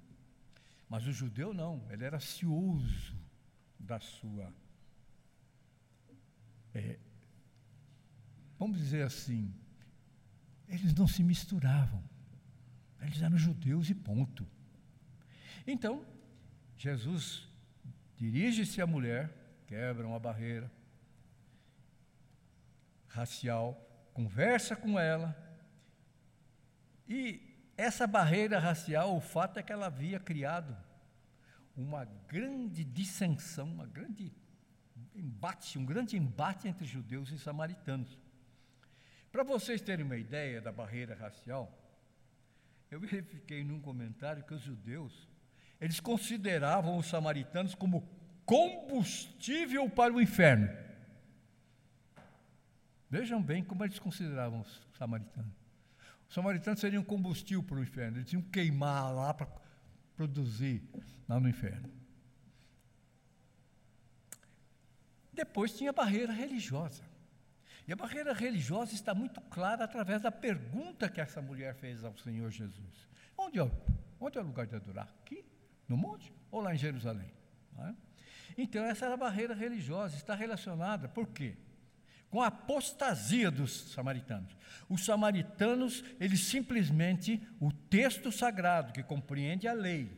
Mas 0.90 1.06
o 1.08 1.12
judeu 1.12 1.54
não, 1.54 1.86
ele 1.90 2.04
era 2.04 2.20
cioso 2.20 3.16
da 3.80 4.00
sua. 4.00 4.54
É, 6.74 7.00
vamos 8.60 8.78
dizer 8.78 9.04
assim, 9.04 9.54
eles 10.68 10.94
não 10.94 11.08
se 11.08 11.24
misturavam, 11.24 12.04
eles 13.02 13.22
eram 13.22 13.38
judeus 13.38 13.90
e 13.90 13.96
ponto. 13.96 14.46
Então, 15.66 16.06
Jesus 16.78 17.48
dirige-se 18.18 18.82
à 18.82 18.88
mulher, 18.88 19.34
quebra 19.68 20.08
uma 20.08 20.20
barreira 20.20 20.72
racial, 23.08 23.74
conversa 24.14 24.76
com 24.76 25.00
ela, 25.00 25.36
e 27.08 27.55
essa 27.78 28.08
barreira 28.08 28.60
racial, 28.60 29.16
o 29.16 29.22
fato 29.22 29.60
é 29.60 29.64
que 29.64 29.72
ela 29.72 29.88
havia 29.88 30.20
criado 30.20 30.76
uma 31.76 32.06
grande 32.28 32.84
dissensão, 32.84 33.68
uma 33.68 33.86
grande 33.86 34.32
embate, 35.14 35.78
um 35.78 35.86
grande 35.86 36.18
embate 36.18 36.68
entre 36.68 36.86
judeus 36.86 37.32
e 37.32 37.38
samaritanos. 37.38 38.18
Para 39.32 39.44
vocês 39.44 39.82
terem 39.82 40.06
uma 40.06 40.16
ideia 40.16 40.62
da 40.62 40.72
barreira 40.72 41.16
racial, 41.16 41.70
eu 42.90 43.00
verifiquei 43.00 43.64
num 43.64 43.82
comentário 43.82 44.44
que 44.44 44.54
os 44.54 44.62
judeus, 44.62 45.28
eles 45.82 46.00
consideravam 46.00 46.98
os 46.98 47.08
samaritanos 47.08 47.76
como 47.76 48.08
combustível 48.46 49.90
para 49.90 50.14
o 50.14 50.22
inferno. 50.22 50.70
Vejam 53.10 53.42
bem 53.42 53.64
como 53.64 53.84
eles 53.84 54.00
consideravam 54.00 54.62
os 54.62 54.88
samaritanos. 54.98 55.65
Os 56.28 56.34
samaritanos 56.34 56.80
seriam 56.80 57.04
combustível 57.04 57.64
para 57.64 57.78
o 57.78 57.84
inferno, 57.84 58.18
eles 58.18 58.30
tinham 58.30 58.42
que 58.42 58.50
queimar 58.50 59.14
lá 59.14 59.34
para 59.34 59.48
produzir 60.16 60.82
lá 61.28 61.40
no 61.40 61.48
inferno. 61.48 61.92
Depois 65.32 65.78
tinha 65.78 65.90
a 65.90 65.94
barreira 65.94 66.32
religiosa. 66.32 67.04
E 67.88 67.94
a 67.94 67.96
barreira 67.96 68.34
religiosa 68.34 68.96
está 68.96 69.14
muito 69.14 69.40
clara 69.42 69.84
através 69.84 70.22
da 70.22 70.32
pergunta 70.32 71.08
que 71.10 71.22
essa 71.22 71.42
mulher 71.42 71.76
fez 71.76 72.04
ao 72.04 72.18
Senhor 72.18 72.50
Jesus: 72.50 73.08
Onde 73.38 73.60
é, 73.60 73.72
onde 74.20 74.38
é 74.38 74.42
o 74.42 74.46
lugar 74.46 74.66
de 74.66 74.76
adorar? 74.76 75.14
Aqui? 75.22 75.46
No 75.88 75.96
monte? 75.96 76.34
Ou 76.50 76.62
lá 76.62 76.74
em 76.74 76.78
Jerusalém? 76.78 77.32
É? 77.78 77.94
Então, 78.58 78.84
essa 78.86 79.06
era 79.06 79.16
a 79.16 79.18
barreira 79.18 79.54
religiosa, 79.54 80.16
está 80.16 80.34
relacionada, 80.34 81.10
por 81.10 81.28
quê? 81.28 81.58
Com 82.36 82.42
a 82.42 82.48
apostasia 82.48 83.50
dos 83.50 83.94
samaritanos. 83.94 84.58
Os 84.90 85.06
samaritanos, 85.06 86.04
eles 86.20 86.42
simplesmente, 86.42 87.42
o 87.62 87.72
texto 87.72 88.30
sagrado, 88.30 88.92
que 88.92 89.02
compreende 89.02 89.70
a 89.70 89.72
lei, 89.72 90.12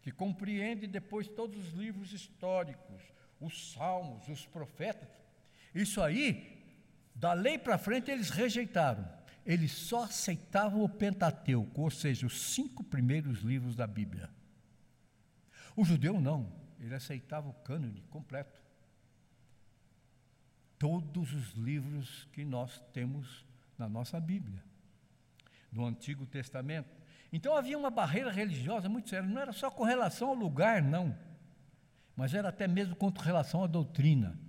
que 0.00 0.10
compreende 0.10 0.86
depois 0.86 1.28
todos 1.28 1.58
os 1.58 1.74
livros 1.74 2.14
históricos, 2.14 3.02
os 3.38 3.74
salmos, 3.74 4.26
os 4.28 4.46
profetas, 4.46 5.10
isso 5.74 6.00
aí 6.00 6.58
da 7.14 7.34
lei 7.34 7.58
para 7.58 7.76
frente 7.76 8.10
eles 8.10 8.30
rejeitaram. 8.30 9.06
Eles 9.44 9.72
só 9.72 10.04
aceitavam 10.04 10.82
o 10.82 10.88
Pentateuco, 10.88 11.82
ou 11.82 11.90
seja, 11.90 12.26
os 12.26 12.40
cinco 12.54 12.82
primeiros 12.82 13.40
livros 13.40 13.76
da 13.76 13.86
Bíblia. 13.86 14.30
O 15.76 15.84
judeu 15.84 16.18
não, 16.18 16.50
ele 16.80 16.94
aceitava 16.94 17.46
o 17.46 17.52
cânone 17.52 18.02
completo. 18.08 18.59
Todos 20.80 21.34
os 21.34 21.52
livros 21.52 22.26
que 22.32 22.42
nós 22.42 22.82
temos 22.94 23.44
na 23.76 23.86
nossa 23.86 24.18
Bíblia, 24.18 24.64
no 25.70 25.84
Antigo 25.84 26.24
Testamento. 26.24 26.88
Então 27.30 27.54
havia 27.54 27.76
uma 27.76 27.90
barreira 27.90 28.32
religiosa 28.32 28.88
muito 28.88 29.10
séria, 29.10 29.28
não 29.28 29.42
era 29.42 29.52
só 29.52 29.70
com 29.70 29.84
relação 29.84 30.30
ao 30.30 30.34
lugar, 30.34 30.82
não, 30.82 31.14
mas 32.16 32.32
era 32.32 32.48
até 32.48 32.66
mesmo 32.66 32.96
com 32.96 33.10
relação 33.10 33.62
à 33.62 33.66
doutrina. 33.66 34.40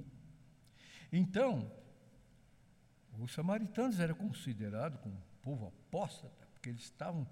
Então, 1.12 1.70
os 3.20 3.34
samaritanos 3.34 4.00
eram 4.00 4.16
considerados 4.16 5.02
como 5.02 5.16
um 5.16 5.44
povo 5.44 5.68
apóstata, 5.68 6.48
porque 6.54 6.70
eles 6.70 6.84
estavam 6.84 7.28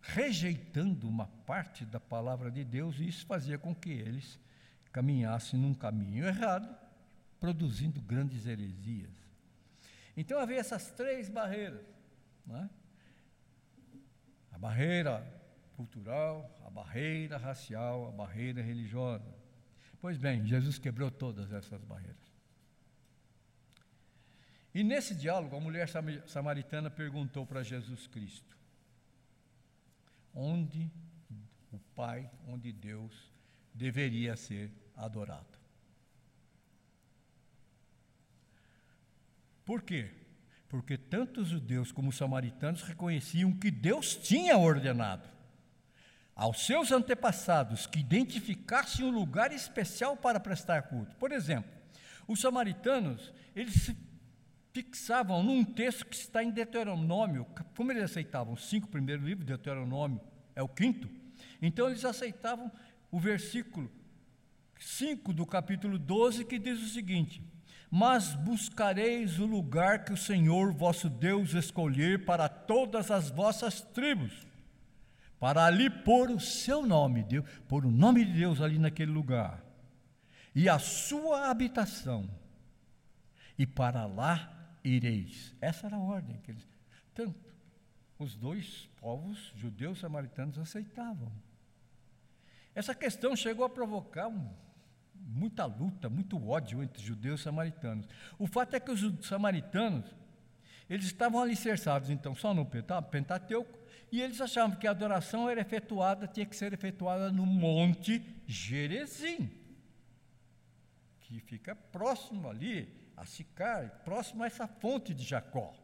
rejeitando 0.00 1.08
uma 1.08 1.26
parte 1.26 1.84
da 1.84 1.98
palavra 1.98 2.48
de 2.48 2.62
Deus 2.62 3.00
e 3.00 3.08
isso 3.08 3.26
fazia 3.26 3.58
com 3.58 3.74
que 3.74 3.90
eles 3.90 4.38
caminhassem 4.92 5.58
num 5.58 5.74
caminho 5.74 6.24
errado, 6.24 6.83
produzindo 7.44 8.00
grandes 8.00 8.46
heresias. 8.46 9.12
Então 10.16 10.40
havia 10.40 10.58
essas 10.58 10.90
três 10.92 11.28
barreiras: 11.28 11.84
é? 12.48 12.68
a 14.50 14.58
barreira 14.58 15.22
cultural, 15.76 16.58
a 16.64 16.70
barreira 16.70 17.36
racial, 17.36 18.08
a 18.08 18.12
barreira 18.12 18.62
religiosa. 18.62 19.30
Pois 20.00 20.16
bem, 20.16 20.46
Jesus 20.46 20.78
quebrou 20.78 21.10
todas 21.10 21.52
essas 21.52 21.84
barreiras. 21.84 22.16
E 24.74 24.82
nesse 24.82 25.14
diálogo, 25.14 25.54
a 25.54 25.60
mulher 25.60 25.86
samaritana 26.26 26.90
perguntou 26.90 27.44
para 27.44 27.62
Jesus 27.62 28.06
Cristo: 28.06 28.56
onde 30.34 30.90
o 31.70 31.78
Pai, 31.94 32.30
onde 32.48 32.72
Deus 32.72 33.30
deveria 33.74 34.34
ser 34.34 34.72
adorado? 34.96 35.63
Por 39.64 39.82
quê? 39.82 40.10
Porque 40.68 40.96
tanto 40.98 41.40
os 41.40 41.48
judeus 41.48 41.92
como 41.92 42.10
os 42.10 42.16
samaritanos 42.16 42.82
reconheciam 42.82 43.52
que 43.52 43.70
Deus 43.70 44.16
tinha 44.16 44.56
ordenado 44.58 45.28
aos 46.34 46.66
seus 46.66 46.90
antepassados 46.90 47.86
que 47.86 48.00
identificassem 48.00 49.04
um 49.04 49.10
lugar 49.10 49.52
especial 49.52 50.16
para 50.16 50.40
prestar 50.40 50.82
culto. 50.82 51.14
Por 51.16 51.30
exemplo, 51.30 51.70
os 52.26 52.40
samaritanos, 52.40 53.32
eles 53.54 53.74
se 53.74 53.96
fixavam 54.72 55.42
num 55.42 55.64
texto 55.64 56.04
que 56.04 56.16
está 56.16 56.42
em 56.42 56.50
Deuteronômio, 56.50 57.46
como 57.76 57.92
eles 57.92 58.02
aceitavam 58.02 58.54
os 58.54 58.68
cinco 58.68 58.88
primeiros 58.88 59.24
livros, 59.24 59.46
Deuteronômio 59.46 60.20
é 60.56 60.62
o 60.62 60.68
quinto, 60.68 61.08
então 61.62 61.86
eles 61.88 62.04
aceitavam 62.04 62.70
o 63.10 63.20
versículo 63.20 63.90
5 64.76 65.32
do 65.32 65.46
capítulo 65.46 65.98
12, 65.98 66.44
que 66.44 66.58
diz 66.58 66.82
o 66.82 66.88
seguinte: 66.88 67.40
Mas 67.90 68.34
buscareis 68.34 69.38
o 69.38 69.46
lugar 69.46 70.04
que 70.04 70.12
o 70.12 70.16
Senhor 70.16 70.72
vosso 70.72 71.08
Deus 71.08 71.54
escolher 71.54 72.24
para 72.24 72.48
todas 72.48 73.10
as 73.10 73.30
vossas 73.30 73.80
tribos, 73.80 74.46
para 75.38 75.64
ali 75.64 75.88
pôr 75.88 76.30
o 76.30 76.40
seu 76.40 76.84
nome, 76.84 77.22
Deus, 77.22 77.48
pôr 77.68 77.86
o 77.86 77.90
nome 77.90 78.24
de 78.24 78.32
Deus 78.32 78.60
ali 78.60 78.78
naquele 78.78 79.12
lugar, 79.12 79.62
e 80.54 80.68
a 80.68 80.78
sua 80.78 81.50
habitação, 81.50 82.28
e 83.58 83.66
para 83.66 84.06
lá 84.06 84.78
ireis. 84.82 85.54
Essa 85.60 85.86
era 85.86 85.96
a 85.96 86.00
ordem 86.00 86.38
que 86.38 86.50
eles. 86.50 86.68
Tanto 87.14 87.54
os 88.18 88.34
dois 88.34 88.88
povos, 89.00 89.52
judeus 89.56 89.98
e 89.98 90.00
samaritanos, 90.00 90.58
aceitavam. 90.58 91.30
Essa 92.74 92.94
questão 92.94 93.36
chegou 93.36 93.64
a 93.64 93.70
provocar 93.70 94.28
um, 94.28 94.50
muita 95.26 95.64
luta, 95.64 96.08
muito 96.08 96.48
ódio 96.48 96.82
entre 96.82 97.02
judeus 97.02 97.40
e 97.40 97.44
samaritanos. 97.44 98.06
O 98.38 98.46
fato 98.46 98.74
é 98.74 98.80
que 98.80 98.90
os 98.90 99.26
samaritanos, 99.26 100.04
eles 100.88 101.06
estavam 101.06 101.40
alicerçados, 101.40 102.10
então, 102.10 102.34
só 102.34 102.52
no 102.52 102.66
Pentateuco, 102.66 103.78
e 104.12 104.20
eles 104.20 104.40
achavam 104.40 104.76
que 104.76 104.86
a 104.86 104.90
adoração 104.90 105.48
era 105.48 105.60
efetuada, 105.60 106.28
tinha 106.28 106.46
que 106.46 106.54
ser 106.54 106.72
efetuada 106.72 107.32
no 107.32 107.44
Monte 107.44 108.22
Gerezim, 108.46 109.50
que 111.20 111.40
fica 111.40 111.74
próximo 111.74 112.48
ali, 112.48 113.02
a 113.16 113.24
Sicar, 113.24 114.02
próximo 114.04 114.42
a 114.42 114.46
essa 114.46 114.66
fonte 114.66 115.14
de 115.14 115.24
Jacó. 115.24 115.74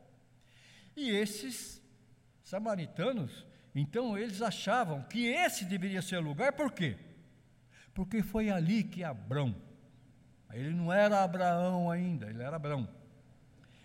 E 0.96 1.10
esses 1.10 1.82
samaritanos, 2.42 3.46
então 3.74 4.18
eles 4.18 4.42
achavam 4.42 5.02
que 5.04 5.26
esse 5.26 5.64
deveria 5.64 6.02
ser 6.02 6.18
o 6.18 6.22
lugar, 6.22 6.52
por 6.52 6.72
quê? 6.72 6.96
Porque 8.00 8.22
foi 8.22 8.48
ali 8.48 8.82
que 8.82 9.04
Abrão, 9.04 9.54
ele 10.54 10.70
não 10.70 10.90
era 10.90 11.22
Abraão 11.22 11.90
ainda, 11.90 12.30
ele 12.30 12.42
era 12.42 12.56
Abrão, 12.56 12.88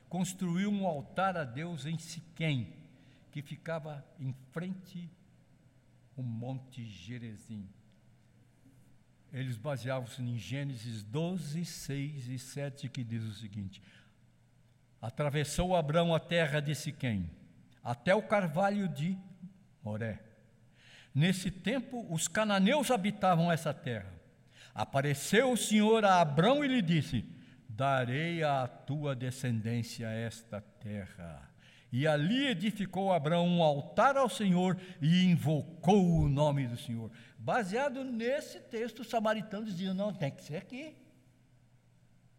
construiu 0.07 0.71
um 0.71 0.87
altar 0.87 1.35
a 1.35 1.43
Deus 1.43 1.85
em 1.85 1.97
Siquém, 1.97 2.73
que 3.29 3.41
ficava 3.41 4.05
em 4.17 4.33
frente 4.53 5.11
ao 6.17 6.23
Monte 6.23 6.85
Gerezim 6.85 7.67
eles 9.33 9.57
baseavam-se 9.57 10.21
em 10.21 10.37
Gênesis 10.37 11.03
12, 11.03 11.65
6 11.65 12.29
e 12.29 12.39
7, 12.39 12.87
que 12.87 13.03
diz 13.03 13.21
o 13.21 13.33
seguinte: 13.33 13.83
Atravessou 15.01 15.75
Abraão 15.75 16.15
a 16.15 16.21
terra 16.21 16.61
de 16.61 16.73
Siquém, 16.73 17.29
até 17.83 18.15
o 18.15 18.23
carvalho 18.23 18.87
de 18.87 19.17
Moré. 19.83 20.34
Nesse 21.15 21.49
tempo, 21.49 22.05
os 22.13 22.27
cananeus 22.27 22.91
habitavam 22.91 23.49
essa 23.49 23.73
terra. 23.73 24.13
Apareceu 24.73 25.53
o 25.53 25.57
Senhor 25.57 26.03
a 26.03 26.19
Abrão 26.19 26.65
e 26.65 26.67
lhe 26.67 26.81
disse: 26.81 27.23
Darei 27.69 28.43
à 28.43 28.67
tua 28.67 29.15
descendência 29.15 30.07
esta 30.07 30.59
terra. 30.59 31.49
E 31.89 32.05
ali 32.05 32.47
edificou 32.47 33.13
Abraão 33.13 33.47
um 33.47 33.63
altar 33.63 34.17
ao 34.17 34.27
Senhor 34.27 34.77
e 35.01 35.23
invocou 35.23 36.19
o 36.19 36.27
nome 36.27 36.67
do 36.67 36.75
Senhor. 36.75 37.09
Baseado 37.39 38.03
nesse 38.03 38.59
texto, 38.59 38.99
os 38.99 39.07
samaritanos 39.07 39.69
diziam: 39.69 39.93
não, 39.93 40.13
tem 40.13 40.29
que 40.29 40.43
ser 40.43 40.57
aqui, 40.57 40.97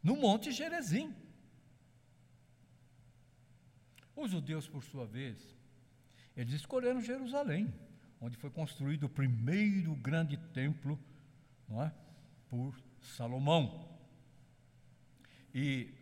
no 0.03 0.17
Monte 0.17 0.53
Gerezim. 0.53 1.15
Os 4.15 4.31
judeus, 4.31 4.69
por 4.69 4.85
sua 4.85 5.07
vez, 5.07 5.57
eles 6.37 6.53
escolheram 6.53 7.01
Jerusalém, 7.01 7.73
onde 8.21 8.37
foi 8.37 8.51
construído 8.51 9.05
o 9.05 9.09
primeiro 9.09 9.95
grande 9.97 10.37
templo 10.53 10.99
não 11.69 11.83
é? 11.83 11.93
por 12.49 12.75
Salomão. 13.01 13.89
E 15.55 15.93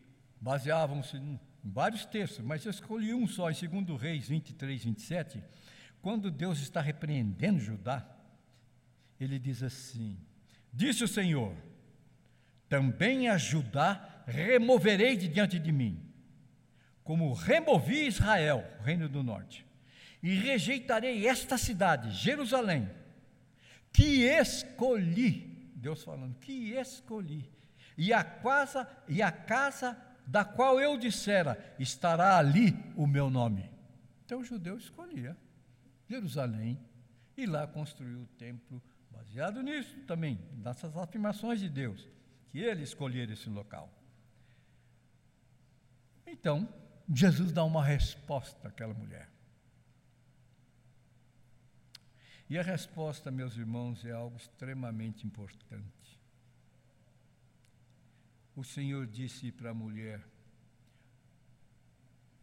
baseavam-se 0.41 1.17
em 1.17 1.39
vários 1.63 2.05
textos, 2.05 2.45
mas 2.45 2.65
eu 2.65 2.71
escolhi 2.71 3.15
um 3.15 3.27
só, 3.27 3.51
em 3.51 3.85
2 3.85 4.01
Reis 4.01 4.29
23, 4.29 4.85
27, 4.85 5.43
quando 6.03 6.31
Deus 6.31 6.61
está 6.61 6.81
repreendendo 6.81 7.61
Judá, 7.61 8.07
ele 9.19 9.39
diz 9.39 9.63
assim: 9.63 10.19
Disse 10.73 11.05
o 11.05 11.09
Senhor, 11.09 11.57
também 12.69 13.29
a 13.29 13.39
Judá 13.39 14.23
removerei 14.27 15.17
de 15.17 15.29
diante 15.29 15.59
de 15.59 15.73
mim, 15.73 16.03
como 17.03 17.33
removi 17.33 18.07
Israel, 18.07 18.65
o 18.81 18.83
reino 18.83 19.09
do 19.09 19.23
norte, 19.23 19.65
e 20.25 20.37
rejeitarei 20.37 21.27
esta 21.29 21.59
cidade, 21.59 22.11
Jerusalém, 22.11 22.89
que 23.93 24.25
escolhi, 24.25 25.71
Deus 25.77 26.03
falando, 26.03 26.35
que 26.39 26.73
escolhi, 26.73 27.53
e 27.95 28.11
a 28.11 28.25
casa, 28.25 28.89
e 29.07 29.21
a 29.21 29.31
casa 29.31 29.95
da 30.27 30.43
qual 30.43 30.81
eu 30.81 30.97
dissera: 30.97 31.63
estará 31.79 32.39
ali 32.39 32.75
o 32.97 33.07
meu 33.07 33.29
nome. 33.29 33.71
Então 34.25 34.41
o 34.41 34.45
judeu 34.45 34.79
escolhia 34.79 35.37
Jerusalém 36.09 36.81
e 37.37 37.45
lá 37.45 37.67
construiu 37.67 38.21
o 38.21 38.27
templo, 38.39 38.83
baseado 39.11 39.63
nisso 39.63 39.95
também, 40.07 40.41
nessas 40.55 40.97
afirmações 40.97 41.61
de 41.61 41.69
Deus, 41.69 42.09
que 42.51 42.61
ele 42.61 42.83
escolhera 42.83 43.35
esse 43.35 43.51
local. 43.51 43.93
Então, 46.27 46.67
Jesus 47.13 47.53
dá 47.53 47.63
uma 47.63 47.85
resposta 47.85 48.69
àquela 48.69 48.95
mulher. 48.95 49.34
E 52.55 52.59
a 52.59 52.63
resposta, 52.63 53.33
meus 53.33 53.57
irmãos, 53.57 54.05
é 54.05 54.13
algo 54.13 54.37
extremamente 54.37 55.27
importante 55.27 56.05
o 58.57 58.63
Senhor 58.63 59.07
disse 59.07 59.51
para 59.51 59.71
a 59.71 59.75
mulher: 59.75 60.25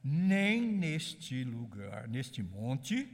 Nem 0.04 0.62
neste 0.62 1.44
lugar, 1.44 2.08
neste 2.08 2.44
monte, 2.44 3.08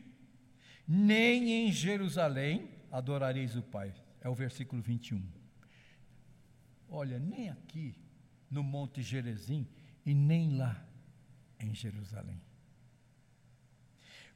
nem 0.88 1.68
em 1.68 1.72
Jerusalém 1.72 2.70
adorareis 2.92 3.56
o 3.56 3.62
Pai. 3.62 3.94
É 4.22 4.30
o 4.30 4.36
versículo 4.36 4.82
21. 4.82 5.24
Olha, 6.90 7.20
nem 7.20 7.50
aqui 7.50 7.96
no 8.50 8.64
Monte 8.64 9.02
Gerezim 9.02 9.68
e 10.06 10.14
nem 10.14 10.58
lá 10.58 10.84
em 11.60 11.74
Jerusalém. 11.76 12.42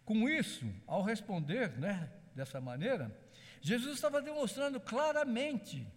Com 0.05 0.29
isso, 0.29 0.65
ao 0.85 1.01
responder 1.01 1.79
né, 1.79 2.11
dessa 2.35 2.59
maneira, 2.61 3.15
Jesus 3.61 3.95
estava 3.95 4.21
demonstrando 4.21 4.79
claramente 4.79 5.87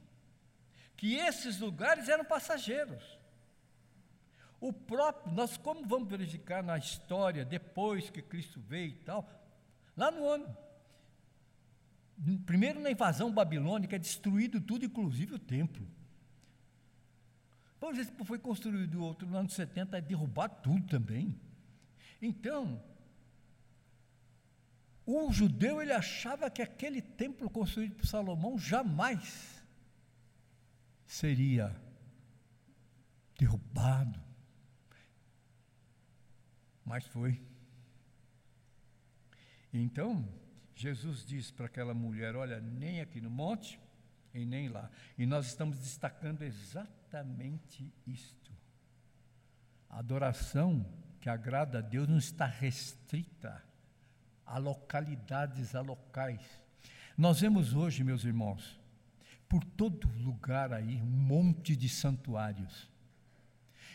que 0.97 1.15
esses 1.17 1.59
lugares 1.59 2.09
eram 2.09 2.25
passageiros. 2.25 3.19
O 4.61 4.73
próprio, 4.73 5.35
nós 5.35 5.57
como 5.57 5.87
vamos 5.87 6.09
verificar 6.09 6.63
na 6.63 6.79
história, 6.79 7.45
depois 7.45 8.11
que 8.11 8.23
Cristo 8.23 8.61
veio 8.61 8.91
e 8.91 8.95
tal, 8.95 9.29
lá 9.97 10.11
no 10.11 10.27
ano, 10.27 10.57
primeiro 12.47 12.81
na 12.81 12.91
invasão 12.91 13.33
babilônica, 13.33 13.97
é 13.97 13.99
destruído 13.99 14.61
tudo, 14.61 14.85
inclusive 14.85 15.35
o 15.35 15.39
templo. 15.39 15.87
Depois 17.75 18.13
foi 18.25 18.39
construído 18.39 19.05
outro 19.05 19.29
no 19.29 19.37
ano 19.37 19.51
70, 19.51 19.99
é 19.99 20.01
derrubar 20.01 20.49
tudo 20.49 20.87
também. 20.87 21.39
Então, 22.23 22.83
o 25.07 25.31
judeu 25.33 25.83
ele 25.83 25.93
achava 25.93 26.51
que 26.51 26.63
aquele 26.63 27.03
templo 27.03 27.51
construído 27.51 27.97
por 27.97 28.07
Salomão 28.07 28.59
jamais 28.59 29.63
seria 31.07 31.75
derrubado. 33.39 34.23
Mas 36.85 37.07
foi. 37.07 37.41
Então, 39.73 40.27
Jesus 40.75 41.25
disse 41.25 41.53
para 41.53 41.67
aquela 41.67 41.95
mulher: 41.95 42.35
Olha, 42.37 42.61
nem 42.61 43.01
aqui 43.01 43.21
no 43.21 43.31
monte 43.31 43.81
e 44.33 44.45
nem 44.45 44.69
lá. 44.69 44.91
E 45.19 45.27
nós 45.27 45.47
estamos 45.47 45.79
destacando 45.79 46.43
exatamente 46.43 47.93
isto. 48.07 48.53
A 49.89 49.99
adoração 49.99 50.85
que 51.21 51.29
agrada 51.29 51.79
a 51.79 51.83
Deus 51.83 52.09
não 52.09 52.19
está 52.19 52.47
restrita 52.47 53.63
a 54.47 54.59
localidades, 54.59 55.75
a 55.75 55.81
locais. 55.81 56.41
Nós 57.17 57.41
vemos 57.41 57.75
hoje, 57.75 58.03
meus 58.03 58.25
irmãos, 58.25 58.79
por 59.49 59.65
todo 59.65 60.09
lugar 60.19 60.73
aí, 60.73 61.01
um 61.01 61.07
monte 61.07 61.77
de 61.77 61.89
santuários. 61.89 62.91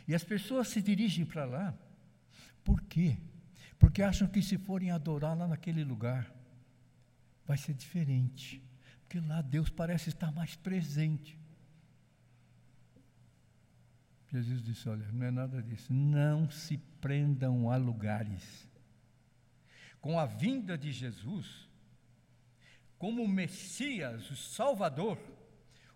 E 0.07 0.15
as 0.15 0.23
pessoas 0.23 0.67
se 0.69 0.81
dirigem 0.81 1.25
para 1.25 1.45
lá. 1.45 1.73
Por 2.63 2.81
quê? 2.81 3.17
Porque 3.77 4.01
acham 4.01 4.27
que 4.27 4.41
se 4.41 4.57
forem 4.57 4.91
adorar 4.91 5.37
lá 5.37 5.47
naquele 5.47 5.83
lugar, 5.83 6.33
vai 7.45 7.57
ser 7.57 7.73
diferente. 7.73 8.61
Porque 9.01 9.19
lá 9.19 9.41
Deus 9.41 9.69
parece 9.69 10.09
estar 10.09 10.31
mais 10.31 10.55
presente. 10.55 11.37
Jesus 14.31 14.61
disse: 14.61 14.87
Olha, 14.87 15.11
não 15.11 15.25
é 15.25 15.31
nada 15.31 15.61
disso. 15.63 15.91
Não 15.91 16.49
se 16.49 16.77
prendam 17.01 17.71
a 17.71 17.77
lugares. 17.77 18.68
Com 20.01 20.19
a 20.19 20.25
vinda 20.25 20.77
de 20.77 20.91
Jesus, 20.91 21.69
como 22.97 23.27
Messias, 23.27 24.29
o 24.29 24.35
Salvador, 24.35 25.17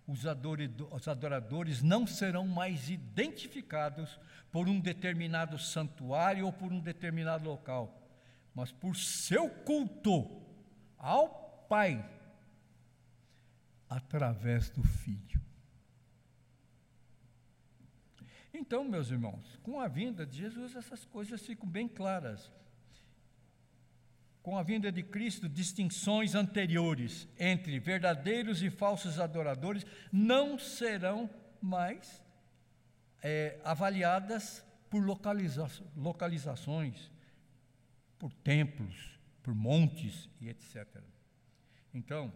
os 0.05 1.07
adoradores 1.07 1.81
não 1.81 2.05
serão 2.05 2.47
mais 2.47 2.89
identificados 2.89 4.19
por 4.51 4.67
um 4.67 4.79
determinado 4.79 5.57
santuário 5.57 6.45
ou 6.45 6.53
por 6.53 6.71
um 6.71 6.79
determinado 6.79 7.45
local, 7.49 8.01
mas 8.53 8.71
por 8.71 8.95
seu 8.95 9.49
culto 9.49 10.41
ao 10.97 11.65
Pai 11.69 12.09
através 13.89 14.69
do 14.69 14.83
Filho. 14.83 15.41
Então, 18.53 18.83
meus 18.83 19.09
irmãos, 19.09 19.57
com 19.63 19.79
a 19.79 19.87
vinda 19.87 20.25
de 20.25 20.37
Jesus, 20.37 20.75
essas 20.75 21.03
coisas 21.05 21.41
ficam 21.45 21.67
bem 21.67 21.87
claras 21.87 22.51
com 24.43 24.57
a 24.57 24.61
vinda 24.61 24.91
de 24.91 25.01
Cristo, 25.01 25.47
distinções 25.47 26.35
anteriores 26.35 27.29
entre 27.39 27.79
verdadeiros 27.79 28.61
e 28.61 28.69
falsos 28.69 29.17
adoradores 29.17 29.85
não 30.11 30.59
serão 30.59 31.29
mais 31.61 32.21
é, 33.23 33.57
avaliadas 33.63 34.61
por 34.89 35.01
localiza 35.01 35.65
localizações, 35.95 37.09
por 38.19 38.33
templos, 38.33 39.17
por 39.41 39.55
montes 39.55 40.29
e 40.41 40.49
etc. 40.49 41.01
Então, 41.93 42.31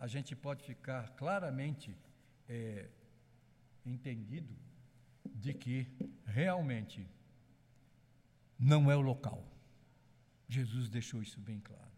a 0.00 0.06
gente 0.06 0.34
pode 0.34 0.64
ficar 0.64 1.10
claramente 1.10 1.94
é, 2.48 2.88
entendido 3.84 4.56
de 5.34 5.52
que 5.52 5.86
realmente 6.24 7.06
não 8.58 8.90
é 8.90 8.96
o 8.96 9.02
local 9.02 9.57
Jesus 10.48 10.88
deixou 10.88 11.22
isso 11.22 11.38
bem 11.40 11.60
claro. 11.60 11.92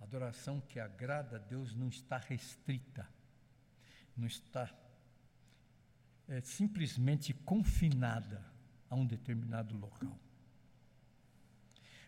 A 0.00 0.04
adoração 0.04 0.60
que 0.60 0.80
agrada 0.80 1.36
a 1.36 1.38
Deus 1.38 1.74
não 1.74 1.88
está 1.88 2.18
restrita, 2.18 3.08
não 4.16 4.26
está 4.26 4.68
é, 6.28 6.40
simplesmente 6.40 7.32
confinada 7.32 8.44
a 8.88 8.94
um 8.94 9.06
determinado 9.06 9.76
local. 9.76 10.18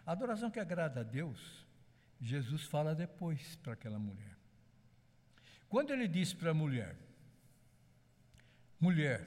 A 0.07 0.13
adoração 0.13 0.51
que 0.51 0.59
agrada 0.59 1.01
a 1.01 1.05
Deus, 1.05 1.67
Jesus 2.21 2.65
fala 2.65 2.95
depois 2.95 3.57
para 3.57 3.75
aquela 3.75 3.99
mulher. 3.99 4.37
Quando 5.69 5.93
ele 5.93 6.07
disse 6.09 6.35
para 6.35 6.51
a 6.51 6.55
mulher, 6.55 6.97
mulher, 8.81 9.27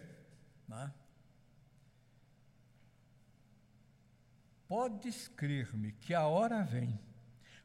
né, 0.68 0.94
Podes 4.68 5.28
crer-me 5.30 5.94
que 5.94 6.14
a 6.14 6.28
hora 6.28 6.64
vem, 6.64 7.00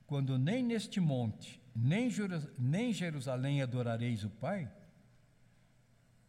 quando 0.07 0.39
nem 0.39 0.63
neste 0.63 1.01
monte, 1.01 1.61
nem, 1.75 2.93
Jerusalém 2.93 3.63
adorareis 3.63 4.25
o 4.25 4.31
Pai? 4.31 4.71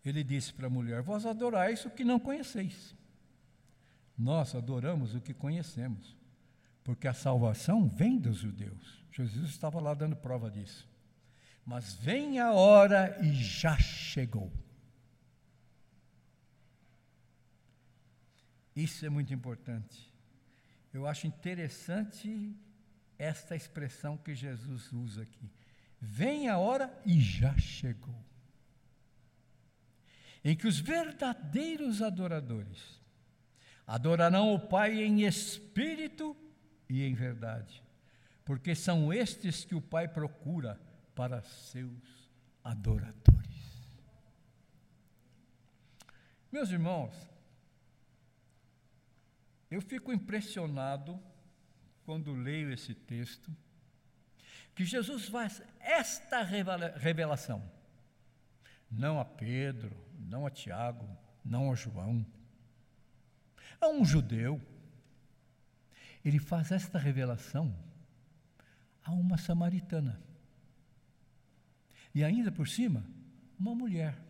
Ele 0.03 0.23
disse 0.23 0.53
para 0.53 0.67
a 0.67 0.69
mulher: 0.69 1.01
Vós 1.01 1.25
adorais 1.25 1.85
o 1.85 1.89
que 1.89 2.03
não 2.03 2.19
conheceis. 2.19 2.95
Nós 4.17 4.55
adoramos 4.55 5.13
o 5.15 5.21
que 5.21 5.33
conhecemos, 5.33 6.15
porque 6.83 7.07
a 7.07 7.13
salvação 7.13 7.87
vem 7.87 8.17
dos 8.17 8.37
judeus. 8.37 9.03
Jesus 9.11 9.49
estava 9.49 9.79
lá 9.79 9.93
dando 9.93 10.15
prova 10.15 10.49
disso. 10.49 10.87
Mas 11.65 11.93
vem 11.93 12.39
a 12.39 12.51
hora 12.51 13.17
e 13.23 13.33
já 13.33 13.77
chegou. 13.77 14.51
Isso 18.75 19.05
é 19.05 19.09
muito 19.09 19.33
importante. 19.33 20.12
Eu 20.93 21.07
acho 21.07 21.25
interessante 21.25 22.55
esta 23.17 23.55
expressão 23.55 24.15
que 24.15 24.35
Jesus 24.35 24.91
usa 24.91 25.23
aqui. 25.23 25.49
Vem 25.99 26.49
a 26.49 26.57
hora 26.57 26.93
e 27.05 27.19
já 27.19 27.57
chegou. 27.57 28.23
Em 30.43 30.55
que 30.55 30.67
os 30.67 30.79
verdadeiros 30.79 32.01
adoradores 32.01 33.01
adorarão 33.87 34.53
o 34.53 34.59
Pai 34.59 35.01
em 35.01 35.23
espírito 35.23 36.35
e 36.89 37.03
em 37.03 37.13
verdade, 37.13 37.81
porque 38.45 38.75
são 38.75 39.11
estes 39.11 39.65
que 39.65 39.73
o 39.73 39.81
Pai 39.81 40.07
procura 40.07 40.79
para 41.15 41.41
seus 41.41 42.29
adoradores. 42.63 43.33
Meus 46.51 46.69
irmãos, 46.69 47.13
eu 49.73 49.81
fico 49.81 50.13
impressionado 50.13 51.19
quando 52.05 52.31
leio 52.31 52.71
esse 52.71 52.93
texto, 52.93 53.51
que 54.75 54.85
Jesus 54.85 55.27
faz 55.27 55.63
esta 55.79 56.43
revelação, 56.43 57.63
não 58.89 59.19
a 59.19 59.25
Pedro, 59.25 59.95
não 60.19 60.45
a 60.45 60.51
Tiago, 60.51 61.07
não 61.43 61.71
a 61.71 61.75
João, 61.75 62.23
a 63.81 63.87
um 63.87 64.05
judeu. 64.05 64.61
Ele 66.23 66.37
faz 66.37 66.71
esta 66.71 66.99
revelação 66.99 67.75
a 69.03 69.11
uma 69.11 69.39
samaritana. 69.39 70.21
E 72.13 72.23
ainda 72.23 72.51
por 72.51 72.67
cima, 72.67 73.03
uma 73.59 73.73
mulher. 73.73 74.21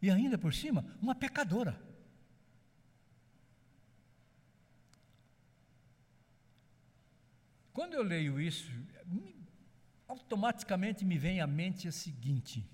E 0.00 0.10
ainda 0.10 0.38
por 0.38 0.54
cima, 0.54 0.84
uma 1.02 1.14
pecadora. 1.14 1.85
Quando 7.76 7.92
eu 7.92 8.02
leio 8.02 8.40
isso, 8.40 8.72
automaticamente 10.08 11.04
me 11.04 11.18
vem 11.18 11.42
à 11.42 11.46
mente 11.46 11.86
a 11.86 11.92
seguinte: 11.92 12.66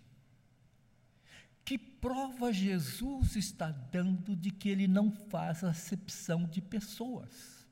que 1.65 1.77
prova 1.77 2.53
Jesus 2.53 3.35
está 3.35 3.73
dando 3.73 4.37
de 4.37 4.53
que 4.53 4.69
ele 4.69 4.87
não 4.87 5.11
faz 5.11 5.65
acepção 5.65 6.47
de 6.47 6.63
pessoas? 6.63 7.67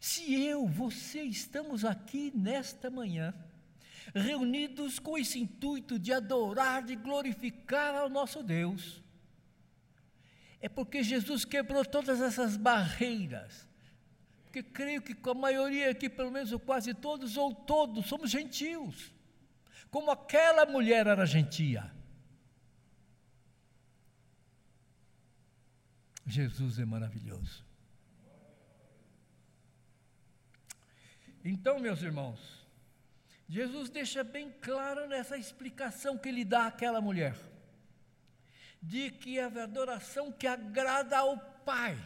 Se 0.00 0.34
eu, 0.34 0.66
você 0.66 1.22
estamos 1.22 1.84
aqui 1.84 2.32
nesta 2.34 2.90
manhã, 2.90 3.32
reunidos 4.12 4.98
com 4.98 5.16
esse 5.16 5.38
intuito 5.38 6.00
de 6.00 6.12
adorar, 6.12 6.82
de 6.82 6.96
glorificar 6.96 7.94
ao 7.94 8.08
nosso 8.08 8.42
Deus, 8.42 9.04
é 10.60 10.68
porque 10.68 11.04
Jesus 11.04 11.44
quebrou 11.44 11.84
todas 11.84 12.20
essas 12.20 12.56
barreiras 12.56 13.70
porque 14.52 14.62
creio 14.62 15.00
que 15.00 15.16
a 15.30 15.32
maioria 15.32 15.90
aqui, 15.90 16.10
pelo 16.10 16.30
menos 16.30 16.52
quase 16.66 16.92
todos, 16.92 17.38
ou 17.38 17.54
todos, 17.54 18.04
somos 18.04 18.30
gentios, 18.30 19.10
como 19.90 20.10
aquela 20.10 20.66
mulher 20.66 21.06
era 21.06 21.24
gentia. 21.24 21.90
Jesus 26.26 26.78
é 26.78 26.84
maravilhoso. 26.84 27.64
Então, 31.42 31.78
meus 31.80 32.02
irmãos, 32.02 32.66
Jesus 33.48 33.88
deixa 33.88 34.22
bem 34.22 34.52
claro 34.60 35.08
nessa 35.08 35.38
explicação 35.38 36.18
que 36.18 36.28
ele 36.28 36.44
dá 36.44 36.66
àquela 36.66 37.00
mulher, 37.00 37.38
de 38.82 39.10
que 39.10 39.40
a 39.40 39.46
adoração 39.46 40.30
que 40.30 40.46
agrada 40.46 41.16
ao 41.16 41.38
Pai 41.64 41.96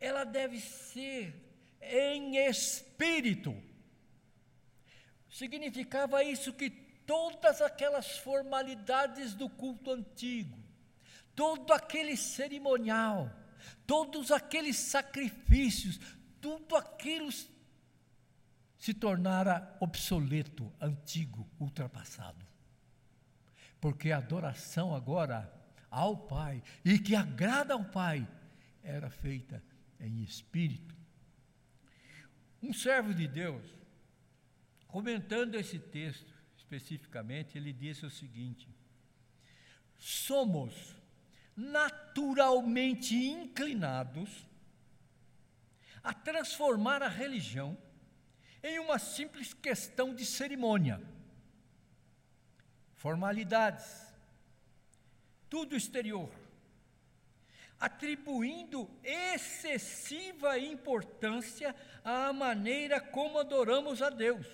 ela 0.00 0.24
deve 0.24 0.60
ser 0.60 1.34
em 1.80 2.36
espírito. 2.36 3.54
Significava 5.28 6.22
isso 6.22 6.52
que 6.52 6.70
todas 6.70 7.60
aquelas 7.60 8.18
formalidades 8.18 9.34
do 9.34 9.48
culto 9.48 9.90
antigo, 9.90 10.58
todo 11.34 11.72
aquele 11.72 12.16
cerimonial, 12.16 13.30
todos 13.86 14.30
aqueles 14.30 14.76
sacrifícios, 14.76 15.98
tudo 16.40 16.76
aquilo 16.76 17.30
se 18.78 18.94
tornara 18.94 19.76
obsoleto, 19.80 20.72
antigo, 20.80 21.48
ultrapassado. 21.58 22.46
Porque 23.80 24.10
a 24.10 24.18
adoração 24.18 24.94
agora 24.94 25.52
ao 25.90 26.16
Pai 26.16 26.62
e 26.84 26.98
que 26.98 27.14
agrada 27.14 27.74
ao 27.74 27.84
Pai 27.84 28.26
era 28.82 29.10
feita 29.10 29.62
em 30.00 30.22
espírito. 30.22 30.94
Um 32.62 32.72
servo 32.72 33.14
de 33.14 33.26
Deus, 33.26 33.64
comentando 34.86 35.54
esse 35.54 35.78
texto 35.78 36.32
especificamente, 36.56 37.56
ele 37.56 37.72
disse 37.72 38.04
o 38.04 38.10
seguinte: 38.10 38.68
somos 39.96 40.96
naturalmente 41.56 43.16
inclinados 43.16 44.46
a 46.02 46.12
transformar 46.12 47.02
a 47.02 47.08
religião 47.08 47.76
em 48.62 48.78
uma 48.78 48.98
simples 48.98 49.52
questão 49.52 50.14
de 50.14 50.24
cerimônia, 50.24 51.00
formalidades, 52.94 54.06
tudo 55.48 55.76
exterior 55.76 56.47
atribuindo 57.78 58.90
excessiva 59.02 60.58
importância 60.58 61.74
à 62.04 62.32
maneira 62.32 63.00
como 63.00 63.38
adoramos 63.38 64.02
a 64.02 64.10
Deus. 64.10 64.46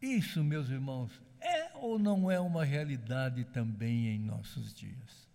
Isso, 0.00 0.42
meus 0.42 0.68
irmãos, 0.68 1.20
é 1.40 1.70
ou 1.76 1.98
não 1.98 2.30
é 2.30 2.40
uma 2.40 2.64
realidade 2.64 3.44
também 3.44 4.08
em 4.08 4.18
nossos 4.18 4.72
dias? 4.74 5.28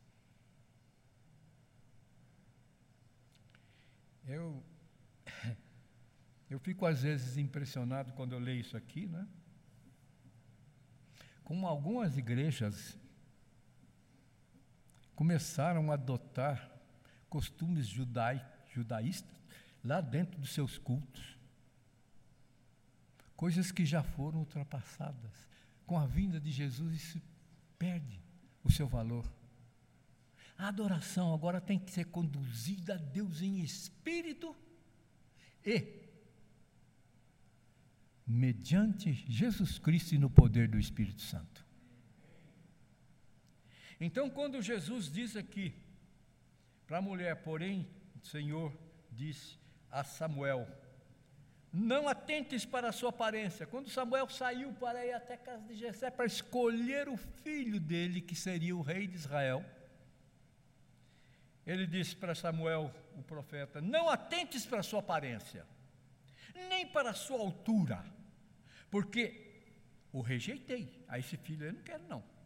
Eu, 4.26 4.62
eu 6.50 6.60
fico 6.60 6.86
às 6.86 7.02
vezes 7.02 7.38
impressionado 7.38 8.12
quando 8.12 8.34
eu 8.34 8.40
leio 8.40 8.60
isso 8.60 8.76
aqui, 8.76 9.06
né? 9.06 9.26
Como 11.46 11.66
algumas 11.66 12.18
igrejas 12.18 12.98
começaram 15.18 15.90
a 15.90 15.96
adotar 15.96 16.72
costumes 17.28 17.88
judai, 17.88 18.48
judaístas 18.72 19.36
lá 19.84 20.00
dentro 20.00 20.40
dos 20.40 20.54
seus 20.54 20.78
cultos. 20.78 21.36
Coisas 23.36 23.72
que 23.72 23.84
já 23.84 24.04
foram 24.04 24.40
ultrapassadas. 24.40 25.50
Com 25.88 25.98
a 25.98 26.06
vinda 26.06 26.40
de 26.40 26.52
Jesus, 26.52 26.94
isso 26.94 27.22
perde 27.80 28.22
o 28.64 28.72
seu 28.72 28.88
valor. 28.88 29.26
A 30.56 30.68
adoração 30.68 31.34
agora 31.34 31.60
tem 31.60 31.80
que 31.80 31.92
ser 31.92 32.06
conduzida 32.06 32.94
a 32.94 32.98
Deus 32.98 33.42
em 33.42 33.62
espírito 33.62 34.56
e 35.66 36.06
mediante 38.26 39.14
Jesus 39.28 39.80
Cristo 39.80 40.14
e 40.14 40.20
no 40.20 40.30
poder 40.30 40.68
do 40.68 40.78
Espírito 40.78 41.24
Santo. 41.24 41.67
Então, 44.00 44.30
quando 44.30 44.62
Jesus 44.62 45.12
diz 45.12 45.36
aqui 45.36 45.74
para 46.86 47.00
a 47.00 47.02
mulher, 47.02 47.36
porém, 47.38 47.88
o 48.16 48.26
Senhor 48.26 48.78
disse 49.12 49.58
a 49.92 50.04
Samuel: 50.04 50.68
Não 51.74 52.08
atentes 52.08 52.64
para 52.64 52.90
a 52.90 52.92
sua 52.92 53.10
aparência. 53.10 53.66
Quando 53.66 53.90
Samuel 53.90 54.30
saiu 54.30 54.72
para 54.74 55.04
ir 55.04 55.14
até 55.14 55.34
a 55.34 55.38
casa 55.38 55.64
de 55.66 55.76
Jessé 55.76 56.12
para 56.12 56.26
escolher 56.26 57.10
o 57.10 57.18
filho 57.18 57.80
dele, 57.80 58.22
que 58.22 58.36
seria 58.36 58.76
o 58.76 58.82
rei 58.82 59.08
de 59.08 59.16
Israel, 59.16 59.66
ele 61.66 61.88
disse 61.88 62.16
para 62.16 62.36
Samuel, 62.36 62.94
o 63.16 63.24
profeta: 63.24 63.82
Não 63.82 64.10
atentes 64.10 64.64
para 64.64 64.82
a 64.82 64.84
sua 64.84 65.00
aparência, 65.00 65.66
nem 66.70 66.86
para 66.86 67.10
a 67.10 67.16
sua 67.16 67.40
altura, 67.40 68.06
porque 68.92 69.64
o 70.14 70.22
rejeitei. 70.22 71.04
A 71.08 71.18
esse 71.18 71.36
filho 71.36 71.66
eu 71.66 71.74
não 71.74 71.82
quero, 71.82 72.04
não 72.08 72.37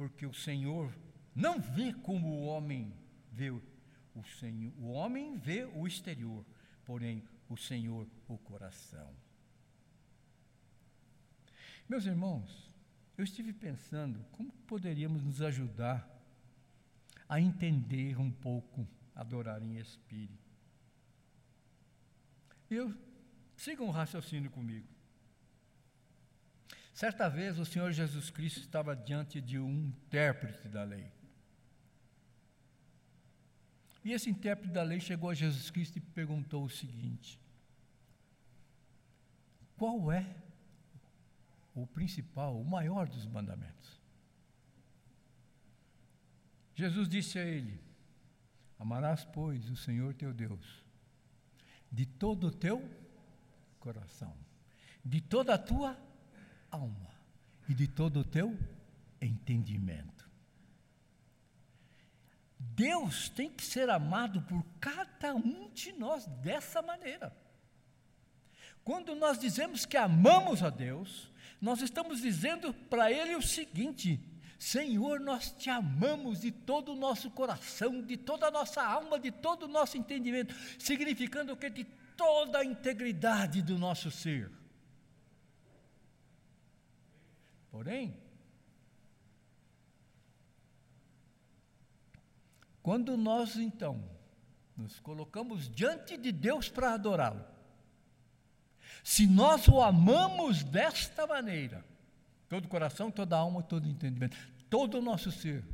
porque 0.00 0.24
o 0.24 0.32
Senhor 0.32 0.90
não 1.34 1.60
vê 1.60 1.92
como 1.92 2.26
o 2.26 2.46
homem 2.46 2.90
vê 3.30 3.50
o 3.50 3.62
Senhor. 4.38 4.72
O 4.78 4.92
homem 4.92 5.36
vê 5.36 5.66
o 5.66 5.86
exterior, 5.86 6.42
porém 6.86 7.22
o 7.50 7.54
Senhor 7.54 8.08
o 8.26 8.38
coração. 8.38 9.14
Meus 11.86 12.06
irmãos, 12.06 12.74
eu 13.18 13.24
estive 13.24 13.52
pensando 13.52 14.24
como 14.32 14.50
poderíamos 14.66 15.22
nos 15.22 15.42
ajudar 15.42 16.08
a 17.28 17.38
entender 17.38 18.18
um 18.18 18.30
pouco 18.30 18.88
adorar 19.14 19.62
em 19.62 19.76
espírito. 19.76 20.50
Eu 22.70 22.90
siga 23.54 23.82
um 23.82 23.90
raciocínio 23.90 24.50
comigo. 24.50 24.88
Certa 27.00 27.30
vez 27.30 27.58
o 27.58 27.64
Senhor 27.64 27.90
Jesus 27.92 28.28
Cristo 28.28 28.60
estava 28.60 28.94
diante 28.94 29.40
de 29.40 29.58
um 29.58 29.86
intérprete 29.86 30.68
da 30.68 30.84
lei. 30.84 31.10
E 34.04 34.12
esse 34.12 34.28
intérprete 34.28 34.74
da 34.74 34.82
lei 34.82 35.00
chegou 35.00 35.30
a 35.30 35.34
Jesus 35.34 35.70
Cristo 35.70 35.96
e 35.96 36.00
perguntou 36.02 36.62
o 36.62 36.68
seguinte: 36.68 37.40
Qual 39.78 40.12
é 40.12 40.26
o 41.74 41.86
principal, 41.86 42.60
o 42.60 42.64
maior 42.66 43.08
dos 43.08 43.24
mandamentos? 43.24 43.98
Jesus 46.74 47.08
disse 47.08 47.38
a 47.38 47.44
ele: 47.46 47.80
Amarás, 48.78 49.24
pois, 49.24 49.70
o 49.70 49.76
Senhor 49.76 50.12
teu 50.12 50.34
Deus 50.34 50.84
de 51.90 52.04
todo 52.04 52.48
o 52.48 52.52
teu 52.52 52.86
coração, 53.78 54.36
de 55.02 55.22
toda 55.22 55.54
a 55.54 55.58
tua 55.58 56.09
alma 56.70 57.10
e 57.68 57.74
de 57.74 57.86
todo 57.86 58.20
o 58.20 58.24
teu 58.24 58.56
entendimento. 59.20 60.28
Deus 62.58 63.28
tem 63.28 63.50
que 63.50 63.64
ser 63.64 63.88
amado 63.90 64.42
por 64.42 64.64
cada 64.80 65.34
um 65.34 65.70
de 65.70 65.92
nós 65.92 66.26
dessa 66.42 66.82
maneira. 66.82 67.34
Quando 68.84 69.14
nós 69.14 69.38
dizemos 69.38 69.84
que 69.84 69.96
amamos 69.96 70.62
a 70.62 70.70
Deus, 70.70 71.30
nós 71.60 71.80
estamos 71.82 72.20
dizendo 72.20 72.72
para 72.72 73.12
Ele 73.12 73.34
o 73.36 73.42
seguinte: 73.42 74.20
Senhor, 74.58 75.20
nós 75.20 75.50
te 75.52 75.70
amamos 75.70 76.40
de 76.40 76.50
todo 76.50 76.92
o 76.92 76.96
nosso 76.96 77.30
coração, 77.30 78.02
de 78.02 78.16
toda 78.16 78.48
a 78.48 78.50
nossa 78.50 78.82
alma, 78.82 79.18
de 79.18 79.30
todo 79.30 79.64
o 79.64 79.68
nosso 79.68 79.96
entendimento, 79.96 80.54
significando 80.78 81.56
que 81.56 81.70
de 81.70 81.84
toda 82.16 82.58
a 82.58 82.64
integridade 82.64 83.62
do 83.62 83.78
nosso 83.78 84.10
ser. 84.10 84.50
Porém, 87.70 88.16
quando 92.82 93.16
nós 93.16 93.56
então 93.56 94.02
nos 94.76 94.98
colocamos 94.98 95.68
diante 95.68 96.16
de 96.16 96.32
Deus 96.32 96.68
para 96.68 96.94
adorá-lo, 96.94 97.44
se 99.04 99.26
nós 99.26 99.68
o 99.68 99.80
amamos 99.80 100.64
desta 100.64 101.26
maneira, 101.26 101.84
todo 102.48 102.64
o 102.64 102.68
coração, 102.68 103.10
toda 103.10 103.36
a 103.36 103.38
alma, 103.38 103.62
todo 103.62 103.84
o 103.84 103.88
entendimento, 103.88 104.36
todo 104.68 104.98
o 104.98 105.02
nosso 105.02 105.30
ser, 105.30 105.64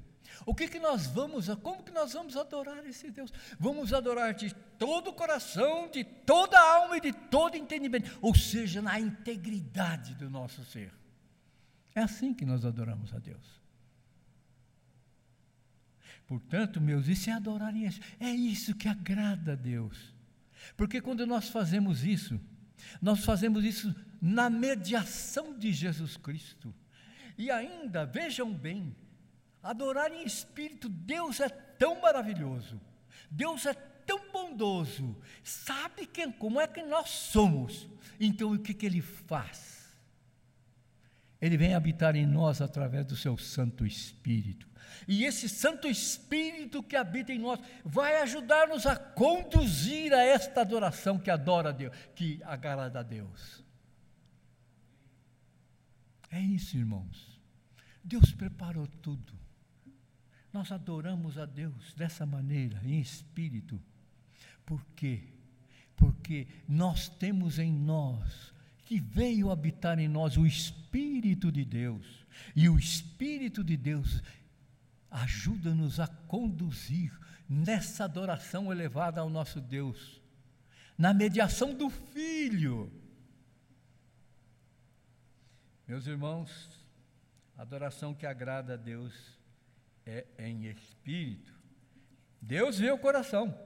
o 0.44 0.54
que, 0.54 0.68
que 0.68 0.78
nós 0.78 1.06
vamos, 1.06 1.48
como 1.62 1.82
que 1.82 1.92
nós 1.92 2.12
vamos 2.12 2.37
adorar 2.37 2.85
esse 2.87 3.11
Deus? 3.11 3.32
Vamos 3.59 3.92
adorar 3.92 4.35
de 4.35 4.52
todo 4.78 5.09
o 5.09 5.12
coração, 5.12 5.88
de 5.88 6.04
toda 6.04 6.59
a 6.59 6.76
alma 6.76 6.98
e 6.98 7.00
de 7.00 7.12
todo 7.12 7.56
entendimento, 7.56 8.18
ou 8.20 8.35
seja, 8.35 8.82
na 8.82 9.00
integridade 9.00 10.14
do 10.14 10.28
nosso 10.28 10.64
ser. 10.64 10.92
É 11.96 12.02
assim 12.02 12.35
que 12.35 12.44
nós 12.44 12.66
adoramos 12.66 13.14
a 13.14 13.18
Deus. 13.18 13.59
Portanto, 16.26 16.78
meus, 16.78 17.09
isso 17.09 17.30
é 17.30 17.32
adorar 17.32 17.74
em 17.74 17.88
É 18.20 18.30
isso 18.30 18.74
que 18.74 18.87
agrada 18.87 19.54
a 19.54 19.56
Deus. 19.56 20.14
Porque 20.76 21.00
quando 21.00 21.26
nós 21.26 21.48
fazemos 21.48 22.04
isso, 22.04 22.38
nós 23.00 23.24
fazemos 23.24 23.64
isso 23.64 23.94
na 24.20 24.50
mediação 24.50 25.59
de 25.59 25.72
Jesus 25.72 26.18
Cristo. 26.18 26.74
E 27.38 27.50
ainda, 27.50 28.04
vejam 28.04 28.52
bem, 28.52 28.94
adorar 29.62 30.12
em 30.12 30.22
espírito, 30.22 30.90
Deus 30.90 31.40
é 31.40 31.48
tão 31.48 31.98
maravilhoso, 32.02 32.78
Deus 33.30 33.64
é 33.64 33.72
tão 33.72 34.30
bondoso, 34.30 35.16
sabe 35.42 36.06
quem, 36.06 36.30
como 36.30 36.61
é 36.61 36.66
que 36.66 36.82
nós 36.82 37.09
somos. 37.09 37.88
Então, 38.20 38.52
o 38.52 38.59
que, 38.59 38.74
que 38.74 38.85
Ele 38.85 39.00
faz? 39.00 39.75
Ele 41.40 41.57
vem 41.57 41.75
habitar 41.75 42.16
em 42.16 42.27
nós 42.27 42.61
através 42.61 43.05
do 43.07 43.16
seu 43.16 43.37
Santo 43.37 43.85
Espírito. 43.85 44.66
E 45.07 45.25
esse 45.25 45.49
Santo 45.49 45.87
Espírito 45.87 46.83
que 46.83 46.96
habita 46.96 47.33
em 47.33 47.38
nós 47.38 47.61
vai 47.85 48.20
ajudar-nos 48.22 48.87
a 48.87 48.96
conduzir 48.96 50.12
a 50.14 50.22
esta 50.22 50.62
adoração 50.62 51.18
que 51.18 51.31
adora 51.31 51.68
a 51.68 51.72
Deus, 51.72 51.94
que 52.14 52.40
agrada 52.44 53.01
a 53.01 53.03
Deus. 53.03 53.62
É 56.31 56.40
isso, 56.40 56.77
irmãos. 56.77 57.40
Deus 58.03 58.33
preparou 58.33 58.87
tudo. 58.87 59.33
Nós 60.53 60.72
adoramos 60.72 61.37
a 61.37 61.44
Deus 61.44 61.92
dessa 61.94 62.25
maneira, 62.25 62.81
em 62.83 62.99
espírito. 63.01 63.81
Por 64.64 64.85
quê? 64.96 65.25
Porque 65.94 66.46
nós 66.68 67.09
temos 67.09 67.59
em 67.59 67.72
nós 67.72 68.55
que 68.87 69.01
veio 69.01 69.51
habitar 69.51 69.99
em 69.99 70.07
nós 70.07 70.37
o 70.37 70.46
Espírito 70.46 71.51
de 71.51 71.64
Deus. 71.64 72.25
E 72.55 72.68
o 72.68 72.79
Espírito 72.79 73.62
de 73.62 73.77
Deus 73.77 74.22
ajuda-nos 75.11 75.99
a 75.99 76.07
conduzir 76.07 77.12
nessa 77.49 78.05
adoração 78.05 78.70
elevada 78.70 79.20
ao 79.20 79.29
nosso 79.29 79.61
Deus, 79.61 80.22
na 80.96 81.12
mediação 81.12 81.75
do 81.75 81.90
Filho. 81.90 82.92
Meus 85.87 86.07
irmãos, 86.07 86.68
a 87.57 87.62
adoração 87.62 88.14
que 88.14 88.25
agrada 88.25 88.75
a 88.75 88.77
Deus 88.77 89.12
é 90.05 90.27
em 90.38 90.66
espírito. 90.66 91.53
Deus 92.40 92.79
vê 92.79 92.90
o 92.90 92.99
coração. 92.99 93.57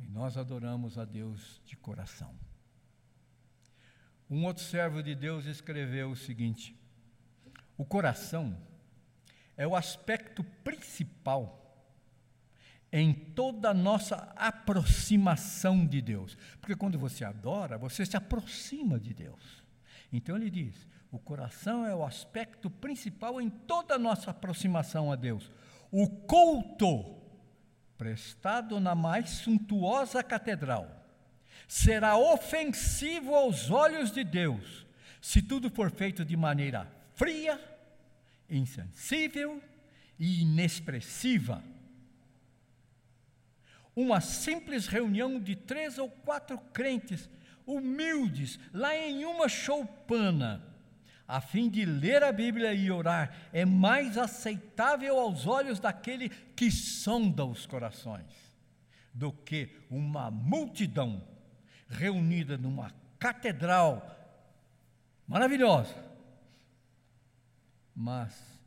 E 0.00 0.08
nós 0.08 0.36
adoramos 0.36 0.98
a 0.98 1.04
Deus 1.04 1.60
de 1.64 1.76
coração. 1.76 2.34
Um 4.28 4.44
outro 4.44 4.62
servo 4.62 5.02
de 5.02 5.14
Deus 5.14 5.44
escreveu 5.44 6.10
o 6.10 6.16
seguinte: 6.16 6.76
o 7.76 7.84
coração 7.84 8.56
é 9.56 9.66
o 9.66 9.76
aspecto 9.76 10.42
principal 10.64 11.56
em 12.92 13.12
toda 13.12 13.70
a 13.70 13.74
nossa 13.74 14.16
aproximação 14.36 15.86
de 15.86 16.00
Deus. 16.00 16.36
Porque 16.60 16.74
quando 16.74 16.98
você 16.98 17.24
adora, 17.24 17.78
você 17.78 18.04
se 18.04 18.16
aproxima 18.16 18.98
de 18.98 19.12
Deus. 19.12 19.62
Então 20.12 20.36
ele 20.36 20.50
diz: 20.50 20.88
o 21.10 21.18
coração 21.18 21.84
é 21.84 21.94
o 21.94 22.04
aspecto 22.04 22.70
principal 22.70 23.40
em 23.40 23.50
toda 23.50 23.94
a 23.94 23.98
nossa 23.98 24.30
aproximação 24.30 25.10
a 25.10 25.16
Deus. 25.16 25.50
O 25.90 26.08
culto 26.08 27.19
prestado 28.00 28.80
na 28.80 28.94
mais 28.94 29.28
suntuosa 29.28 30.22
catedral, 30.22 31.06
será 31.68 32.16
ofensivo 32.16 33.34
aos 33.34 33.70
olhos 33.70 34.10
de 34.10 34.24
Deus, 34.24 34.86
se 35.20 35.42
tudo 35.42 35.68
for 35.68 35.90
feito 35.90 36.24
de 36.24 36.34
maneira 36.34 36.90
fria, 37.14 37.60
insensível 38.48 39.62
e 40.18 40.40
inexpressiva. 40.40 41.62
Uma 43.94 44.22
simples 44.22 44.86
reunião 44.86 45.38
de 45.38 45.54
três 45.54 45.98
ou 45.98 46.08
quatro 46.08 46.56
crentes 46.72 47.28
humildes 47.66 48.58
lá 48.72 48.96
em 48.96 49.26
uma 49.26 49.46
choupana 49.46 50.69
a 51.30 51.40
fim 51.40 51.70
de 51.70 51.84
ler 51.84 52.24
a 52.24 52.32
Bíblia 52.32 52.74
e 52.74 52.90
orar, 52.90 53.32
é 53.52 53.64
mais 53.64 54.18
aceitável 54.18 55.18
aos 55.20 55.46
olhos 55.46 55.78
daquele 55.78 56.28
que 56.28 56.72
sonda 56.72 57.44
os 57.44 57.66
corações, 57.66 58.26
do 59.14 59.32
que 59.32 59.70
uma 59.88 60.28
multidão 60.28 61.22
reunida 61.88 62.58
numa 62.58 62.92
catedral 63.16 64.16
maravilhosa, 65.26 65.94
mas 67.94 68.60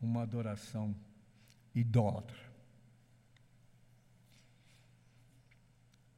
uma 0.00 0.22
adoração 0.22 0.96
idólatra. 1.74 2.40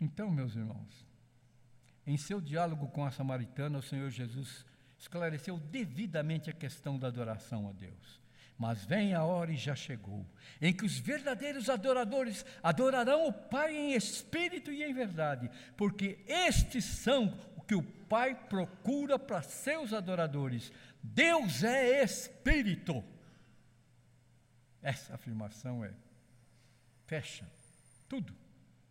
Então, 0.01 0.31
meus 0.31 0.55
irmãos, 0.55 1.05
em 2.07 2.17
seu 2.17 2.41
diálogo 2.41 2.89
com 2.89 3.05
a 3.05 3.11
samaritana, 3.11 3.79
o 3.79 3.83
Senhor 3.83 4.11
Jesus 4.11 4.65
esclareceu 4.99 5.59
devidamente 5.59 6.51
a 6.51 6.53
questão 6.53 6.99
da 6.99 7.09
adoração 7.09 7.69
a 7.69 7.73
Deus. 7.73 8.23
Mas 8.57 8.85
vem 8.85 9.15
a 9.15 9.25
hora 9.25 9.53
e 9.53 9.57
já 9.57 9.75
chegou, 9.75 10.25
em 10.61 10.73
que 10.73 10.85
os 10.85 10.99
verdadeiros 10.99 11.69
adoradores 11.69 12.47
adorarão 12.63 13.27
o 13.27 13.33
Pai 13.33 13.77
em 13.77 13.95
espírito 13.95 14.71
e 14.71 14.85
em 14.85 14.95
verdade, 14.95 15.51
porque 15.77 16.19
estes 16.27 16.85
são 16.85 17.37
que 17.67 17.75
o 17.75 17.83
Pai 17.83 18.35
procura 18.35 19.19
para 19.19 19.43
seus 19.43 19.93
adoradores. 19.93 20.73
Deus 21.03 21.65
é 21.65 22.03
espírito. 22.03 23.03
Essa 24.83 25.15
afirmação 25.15 25.85
é 25.85 25.93
fecha 27.07 27.51
tudo 28.09 28.35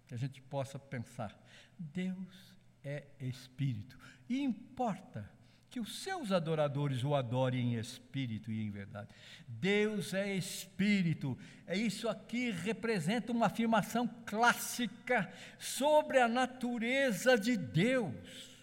que 0.08 0.14
a 0.14 0.18
gente 0.18 0.42
possa 0.42 0.78
pensar. 0.78 1.36
Deus 1.78 2.56
é 2.84 3.06
espírito. 3.20 3.98
E 4.30 4.42
importa 4.42 5.30
que 5.74 5.80
os 5.80 6.04
seus 6.04 6.32
adoradores 6.32 7.04
o 7.04 7.16
adorem 7.16 7.74
em 7.74 7.80
espírito 7.80 8.52
e 8.52 8.62
em 8.62 8.70
verdade. 8.70 9.10
Deus 9.48 10.14
é 10.14 10.36
espírito. 10.36 11.36
É 11.66 11.76
isso 11.76 12.08
aqui 12.08 12.52
representa 12.52 13.32
uma 13.32 13.48
afirmação 13.48 14.08
clássica 14.26 15.34
sobre 15.58 16.20
a 16.20 16.28
natureza 16.28 17.40
de 17.40 17.58
Deus. 17.58 18.54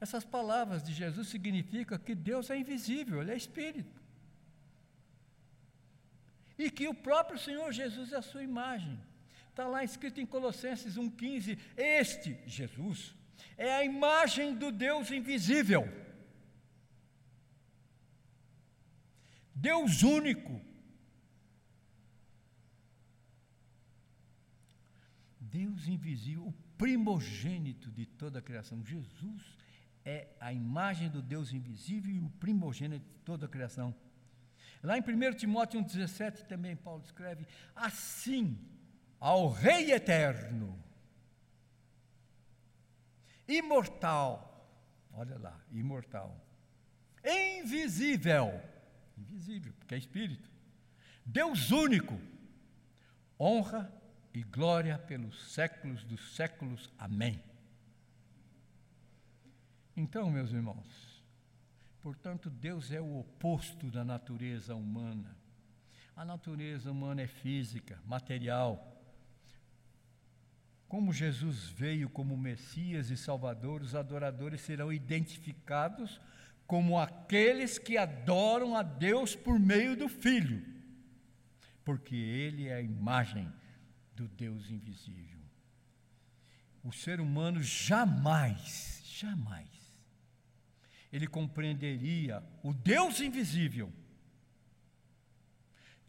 Essas 0.00 0.24
palavras 0.24 0.82
de 0.82 0.92
Jesus 0.94 1.28
significam 1.28 1.96
que 1.96 2.14
Deus 2.14 2.50
é 2.50 2.56
invisível, 2.56 3.20
ele 3.20 3.30
é 3.30 3.36
espírito. 3.36 4.00
E 6.58 6.70
que 6.72 6.88
o 6.88 6.94
próprio 6.94 7.38
Senhor 7.38 7.70
Jesus 7.70 8.12
é 8.12 8.16
a 8.16 8.22
sua 8.22 8.42
imagem. 8.42 8.98
Está 9.60 9.68
lá 9.68 9.84
escrito 9.84 10.18
em 10.18 10.24
Colossenses 10.24 10.96
1,15: 10.96 11.58
Este, 11.76 12.34
Jesus, 12.46 13.14
é 13.58 13.70
a 13.74 13.84
imagem 13.84 14.54
do 14.54 14.72
Deus 14.72 15.10
invisível. 15.10 15.86
Deus 19.54 20.02
único. 20.02 20.62
Deus 25.38 25.86
invisível, 25.86 26.46
o 26.46 26.52
primogênito 26.78 27.90
de 27.90 28.06
toda 28.06 28.38
a 28.38 28.42
criação. 28.42 28.82
Jesus 28.82 29.42
é 30.06 30.28
a 30.40 30.54
imagem 30.54 31.10
do 31.10 31.20
Deus 31.20 31.52
invisível 31.52 32.14
e 32.14 32.18
o 32.18 32.30
primogênito 32.30 33.04
de 33.04 33.18
toda 33.26 33.44
a 33.44 33.48
criação. 33.48 33.94
Lá 34.82 34.96
em 34.96 35.02
1 35.02 35.34
Timóteo 35.34 35.78
1,17 35.82 36.46
também 36.46 36.74
Paulo 36.74 37.02
escreve: 37.04 37.46
Assim, 37.76 38.58
ao 39.20 39.50
Rei 39.50 39.92
eterno, 39.92 40.82
imortal, 43.46 44.66
olha 45.12 45.38
lá, 45.38 45.60
imortal, 45.70 46.34
invisível, 47.22 48.60
invisível, 49.18 49.74
porque 49.78 49.94
é 49.94 49.98
espírito, 49.98 50.50
Deus 51.24 51.70
único, 51.70 52.18
honra 53.38 53.92
e 54.32 54.42
glória 54.42 54.98
pelos 54.98 55.52
séculos 55.52 56.02
dos 56.04 56.34
séculos. 56.34 56.90
Amém. 56.98 57.42
Então, 59.96 60.30
meus 60.30 60.50
irmãos, 60.50 61.22
portanto, 62.00 62.48
Deus 62.48 62.90
é 62.90 63.00
o 63.00 63.18
oposto 63.18 63.90
da 63.90 64.04
natureza 64.04 64.74
humana. 64.74 65.36
A 66.16 66.24
natureza 66.24 66.90
humana 66.90 67.22
é 67.22 67.26
física, 67.26 68.00
material, 68.06 68.89
como 70.90 71.12
Jesus 71.12 71.68
veio 71.68 72.10
como 72.10 72.36
Messias 72.36 73.10
e 73.10 73.16
Salvador, 73.16 73.80
os 73.80 73.94
adoradores 73.94 74.60
serão 74.60 74.92
identificados 74.92 76.20
como 76.66 76.98
aqueles 76.98 77.78
que 77.78 77.96
adoram 77.96 78.74
a 78.74 78.82
Deus 78.82 79.36
por 79.36 79.56
meio 79.56 79.96
do 79.96 80.08
Filho, 80.08 80.60
porque 81.84 82.16
Ele 82.16 82.66
é 82.66 82.74
a 82.74 82.82
imagem 82.82 83.48
do 84.16 84.26
Deus 84.26 84.68
invisível. 84.68 85.38
O 86.82 86.90
ser 86.90 87.20
humano 87.20 87.62
jamais, 87.62 89.00
jamais, 89.04 89.70
ele 91.12 91.28
compreenderia 91.28 92.42
o 92.64 92.74
Deus 92.74 93.20
invisível, 93.20 93.92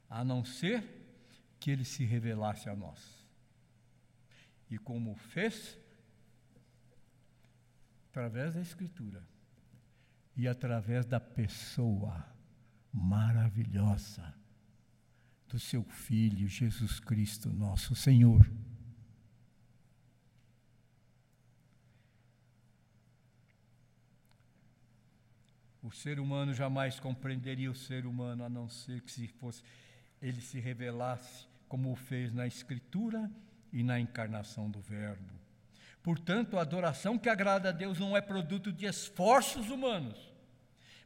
a 0.09 0.23
não 0.23 0.43
ser 0.43 0.83
que 1.59 1.69
ele 1.69 1.85
se 1.85 2.03
revelasse 2.03 2.67
a 2.67 2.75
nós 2.75 3.20
e 4.71 4.77
como 4.77 5.13
fez 5.15 5.77
através 8.09 8.55
da 8.55 8.61
Escritura 8.61 9.21
e 10.35 10.47
através 10.47 11.05
da 11.05 11.19
pessoa 11.19 12.25
maravilhosa 12.91 14.33
do 15.49 15.59
seu 15.59 15.83
Filho 15.83 16.47
Jesus 16.47 16.99
Cristo, 17.01 17.49
nosso 17.49 17.93
Senhor. 17.93 18.49
O 25.83 25.91
ser 25.91 26.19
humano 26.21 26.53
jamais 26.53 26.97
compreenderia 26.97 27.69
o 27.69 27.75
ser 27.75 28.05
humano 28.05 28.45
a 28.45 28.49
não 28.49 28.69
ser 28.69 29.01
que 29.01 29.11
se 29.11 29.27
fosse 29.27 29.61
ele 30.21 30.39
se 30.39 30.59
revelasse 30.59 31.47
como 31.67 31.91
o 31.91 31.95
fez 31.95 32.31
na 32.31 32.47
Escritura 32.47 33.29
e 33.71 33.83
na 33.83 33.99
encarnação 33.99 34.69
do 34.69 34.79
Verbo. 34.79 35.41
Portanto, 36.03 36.57
a 36.57 36.61
adoração 36.61 37.17
que 37.17 37.29
agrada 37.29 37.69
a 37.69 37.71
Deus 37.71 37.99
não 37.99 38.17
é 38.17 38.21
produto 38.21 38.71
de 38.71 38.85
esforços 38.85 39.69
humanos, 39.69 40.31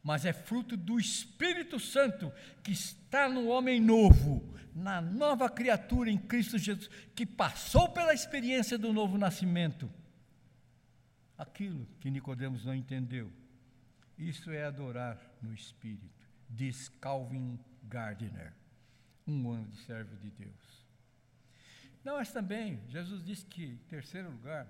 mas 0.02 0.24
é 0.24 0.32
fruto 0.32 0.76
do 0.76 0.98
Espírito 0.98 1.78
Santo 1.78 2.32
que 2.62 2.72
está 2.72 3.28
no 3.28 3.48
homem 3.48 3.80
novo, 3.80 4.56
na 4.74 5.00
nova 5.00 5.50
criatura 5.50 6.10
em 6.10 6.18
Cristo 6.18 6.58
Jesus, 6.58 6.88
que 7.14 7.26
passou 7.26 7.88
pela 7.90 8.14
experiência 8.14 8.78
do 8.78 8.92
novo 8.92 9.18
nascimento. 9.18 9.90
Aquilo 11.36 11.86
que 12.00 12.10
Nicodemos 12.10 12.64
não 12.64 12.74
entendeu. 12.74 13.30
Isso 14.16 14.50
é 14.50 14.64
adorar 14.64 15.20
no 15.42 15.52
Espírito, 15.52 16.26
diz 16.48 16.88
Calvin 16.88 17.58
Gardner, 17.82 18.54
um 19.26 19.50
ano 19.50 19.66
de 19.66 19.76
servo 19.80 20.16
de 20.16 20.30
Deus. 20.30 20.75
Não, 22.06 22.18
mas 22.18 22.30
também, 22.30 22.80
Jesus 22.86 23.20
disse 23.24 23.44
que, 23.44 23.64
em 23.64 23.88
terceiro 23.88 24.30
lugar, 24.30 24.64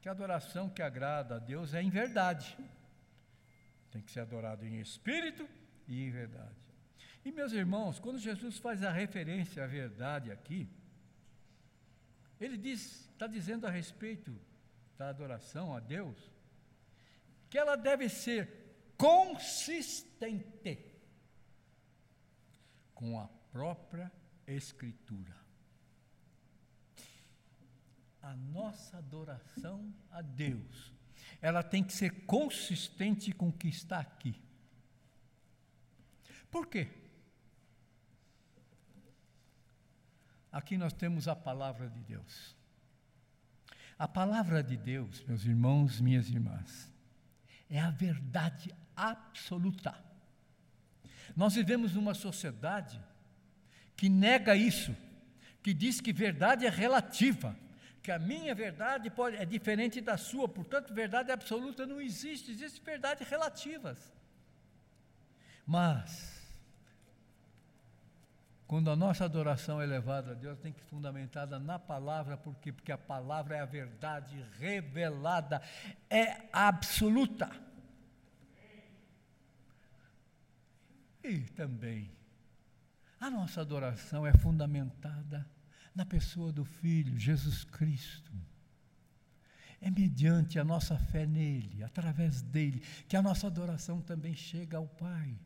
que 0.00 0.08
a 0.08 0.10
adoração 0.10 0.68
que 0.68 0.82
agrada 0.82 1.36
a 1.36 1.38
Deus 1.38 1.74
é 1.74 1.80
em 1.80 1.88
verdade. 1.88 2.58
Tem 3.92 4.02
que 4.02 4.10
ser 4.10 4.18
adorado 4.18 4.66
em 4.66 4.80
espírito 4.80 5.48
e 5.86 6.02
em 6.02 6.10
verdade. 6.10 6.56
E 7.24 7.30
meus 7.30 7.52
irmãos, 7.52 8.00
quando 8.00 8.18
Jesus 8.18 8.58
faz 8.58 8.82
a 8.82 8.90
referência 8.90 9.62
à 9.62 9.66
verdade 9.68 10.32
aqui, 10.32 10.68
ele 12.40 12.56
diz, 12.56 13.08
está 13.10 13.28
dizendo 13.28 13.64
a 13.64 13.70
respeito 13.70 14.36
da 14.98 15.08
adoração 15.08 15.72
a 15.76 15.78
Deus, 15.78 16.32
que 17.48 17.58
ela 17.58 17.76
deve 17.76 18.08
ser 18.08 18.50
consistente 18.96 20.84
com 22.92 23.20
a 23.20 23.28
própria 23.52 24.10
Escritura 24.48 25.41
a 28.22 28.34
nossa 28.36 28.98
adoração 28.98 29.92
a 30.10 30.22
Deus, 30.22 30.92
ela 31.40 31.62
tem 31.62 31.82
que 31.82 31.92
ser 31.92 32.24
consistente 32.24 33.32
com 33.32 33.48
o 33.48 33.52
que 33.52 33.68
está 33.68 33.98
aqui. 33.98 34.40
Por 36.50 36.66
quê? 36.66 36.88
Aqui 40.52 40.76
nós 40.76 40.92
temos 40.92 41.26
a 41.26 41.34
palavra 41.34 41.88
de 41.88 42.00
Deus. 42.00 42.54
A 43.98 44.06
palavra 44.06 44.62
de 44.62 44.76
Deus, 44.76 45.24
meus 45.24 45.44
irmãos, 45.44 46.00
minhas 46.00 46.28
irmãs, 46.28 46.92
é 47.68 47.80
a 47.80 47.90
verdade 47.90 48.72
absoluta. 48.94 49.98
Nós 51.34 51.54
vivemos 51.54 51.94
numa 51.94 52.14
sociedade 52.14 53.02
que 53.96 54.08
nega 54.08 54.54
isso, 54.54 54.94
que 55.62 55.72
diz 55.72 56.00
que 56.00 56.12
verdade 56.12 56.66
é 56.66 56.68
relativa 56.68 57.56
que 58.02 58.10
a 58.10 58.18
minha 58.18 58.54
verdade 58.54 59.08
pode, 59.10 59.36
é 59.36 59.44
diferente 59.44 60.00
da 60.00 60.16
sua, 60.16 60.48
portanto, 60.48 60.92
verdade 60.92 61.30
absoluta 61.30 61.86
não 61.86 62.00
existe, 62.00 62.50
existem 62.50 62.82
verdades 62.82 63.28
relativas. 63.28 64.12
Mas, 65.64 66.42
quando 68.66 68.90
a 68.90 68.96
nossa 68.96 69.24
adoração 69.24 69.80
é 69.80 69.86
levada 69.86 70.32
a 70.32 70.34
Deus, 70.34 70.58
tem 70.58 70.72
que 70.72 70.80
ser 70.80 70.86
fundamentada 70.86 71.60
na 71.60 71.78
palavra, 71.78 72.36
por 72.36 72.56
quê? 72.56 72.72
Porque 72.72 72.90
a 72.90 72.98
palavra 72.98 73.56
é 73.56 73.60
a 73.60 73.66
verdade 73.66 74.44
revelada, 74.58 75.62
é 76.10 76.48
absoluta. 76.52 77.48
E 81.22 81.38
também, 81.50 82.10
a 83.20 83.30
nossa 83.30 83.60
adoração 83.60 84.26
é 84.26 84.32
fundamentada 84.32 85.48
na 85.94 86.04
pessoa 86.06 86.52
do 86.52 86.64
Filho, 86.64 87.18
Jesus 87.18 87.64
Cristo. 87.64 88.32
É 89.80 89.90
mediante 89.90 90.58
a 90.58 90.64
nossa 90.64 90.96
fé 90.96 91.26
nele, 91.26 91.82
através 91.82 92.40
dele, 92.40 92.82
que 93.08 93.16
a 93.16 93.22
nossa 93.22 93.48
adoração 93.48 94.00
também 94.00 94.34
chega 94.34 94.76
ao 94.76 94.86
Pai. 94.86 95.36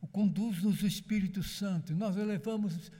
O 0.00 0.06
conduz-nos 0.06 0.82
o 0.82 0.86
Espírito 0.86 1.42
Santo, 1.42 1.94
nós 1.94 2.16
elevamos 2.16 2.92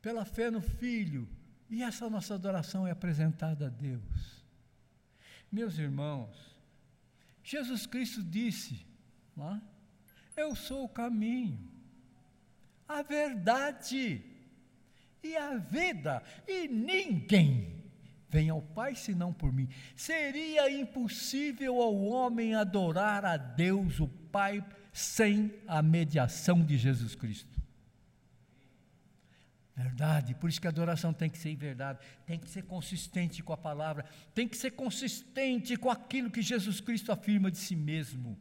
pela 0.00 0.24
fé 0.24 0.50
no 0.50 0.60
Filho, 0.60 1.28
e 1.70 1.82
essa 1.82 2.10
nossa 2.10 2.34
adoração 2.34 2.86
é 2.86 2.90
apresentada 2.90 3.66
a 3.66 3.70
Deus. 3.70 4.44
Meus 5.50 5.78
irmãos, 5.78 6.52
Jesus 7.42 7.86
Cristo 7.86 8.22
disse: 8.22 8.84
é? 9.38 9.60
Eu 10.42 10.56
sou 10.56 10.84
o 10.84 10.88
caminho, 10.88 11.58
a 12.88 13.02
verdade 13.02 14.31
e 15.22 15.36
a 15.36 15.56
vida, 15.56 16.22
e 16.46 16.66
ninguém 16.68 17.82
vem 18.28 18.48
ao 18.48 18.62
Pai 18.62 18.94
senão 18.94 19.32
por 19.32 19.52
mim. 19.52 19.68
Seria 19.94 20.70
impossível 20.70 21.80
ao 21.80 21.94
homem 22.04 22.54
adorar 22.54 23.24
a 23.24 23.36
Deus, 23.36 24.00
o 24.00 24.08
Pai, 24.08 24.64
sem 24.92 25.52
a 25.66 25.82
mediação 25.82 26.64
de 26.64 26.76
Jesus 26.76 27.14
Cristo. 27.14 27.60
Verdade, 29.74 30.34
por 30.34 30.50
isso 30.50 30.60
que 30.60 30.66
a 30.66 30.70
adoração 30.70 31.12
tem 31.12 31.30
que 31.30 31.38
ser 31.38 31.50
em 31.50 31.56
verdade, 31.56 31.98
tem 32.26 32.38
que 32.38 32.48
ser 32.48 32.62
consistente 32.62 33.42
com 33.42 33.52
a 33.52 33.56
palavra, 33.56 34.04
tem 34.34 34.46
que 34.46 34.56
ser 34.56 34.72
consistente 34.72 35.76
com 35.76 35.90
aquilo 35.90 36.30
que 36.30 36.42
Jesus 36.42 36.80
Cristo 36.80 37.10
afirma 37.10 37.50
de 37.50 37.56
si 37.56 37.74
mesmo, 37.74 38.38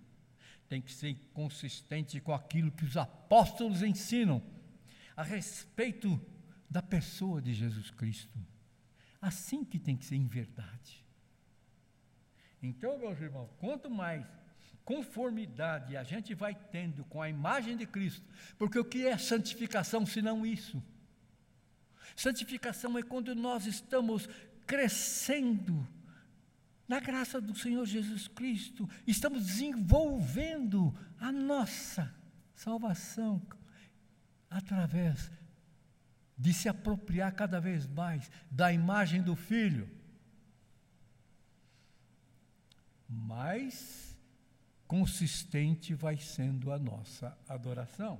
tem 0.68 0.82
que 0.82 0.92
ser 0.92 1.16
consistente 1.34 2.20
com 2.20 2.34
aquilo 2.34 2.72
que 2.72 2.84
os 2.84 2.98
apóstolos 2.98 3.82
ensinam 3.82 4.42
a 5.16 5.24
respeito 5.24 6.20
da 6.72 6.82
pessoa 6.82 7.42
de 7.42 7.54
Jesus 7.54 7.92
Cristo. 7.92 8.40
Assim 9.22 9.66
que 9.66 9.78
tem 9.78 9.98
que 9.98 10.06
ser 10.06 10.16
em 10.16 10.26
verdade. 10.26 11.06
Então, 12.64 12.98
meus 12.98 13.20
irmãos, 13.20 13.50
quanto 13.60 13.90
mais 13.90 14.26
conformidade 14.86 15.98
a 15.98 16.04
gente 16.04 16.34
vai 16.34 16.56
tendo 16.56 17.04
com 17.06 17.22
a 17.22 17.30
imagem 17.30 17.76
de 17.76 17.86
Cristo, 17.86 18.26
porque 18.58 18.80
o 18.80 18.86
que 18.86 19.06
é 19.06 19.18
santificação 19.18 20.06
senão 20.06 20.46
isso? 20.46 20.82
Santificação 22.16 22.98
é 22.98 23.04
quando 23.04 23.36
nós 23.36 23.66
estamos 23.66 24.30
crescendo 24.66 25.86
na 26.88 27.02
graça 27.02 27.42
do 27.42 27.54
Senhor 27.54 27.86
Jesus 27.86 28.30
Cristo, 28.30 28.90
estamos 29.06 29.46
desenvolvendo 29.46 30.98
a 31.20 31.34
nossa 31.34 32.14
salvação 32.56 33.42
através 34.50 35.30
de 36.42 36.52
se 36.52 36.68
apropriar 36.68 37.32
cada 37.36 37.62
vez 37.62 37.86
mais 37.86 38.32
da 38.50 38.74
imagem 38.74 39.22
do 39.22 39.36
Filho. 39.36 39.88
Mais 43.08 44.18
consistente 44.88 45.94
vai 45.94 46.18
sendo 46.18 46.72
a 46.72 46.80
nossa 46.80 47.38
adoração. 47.48 48.20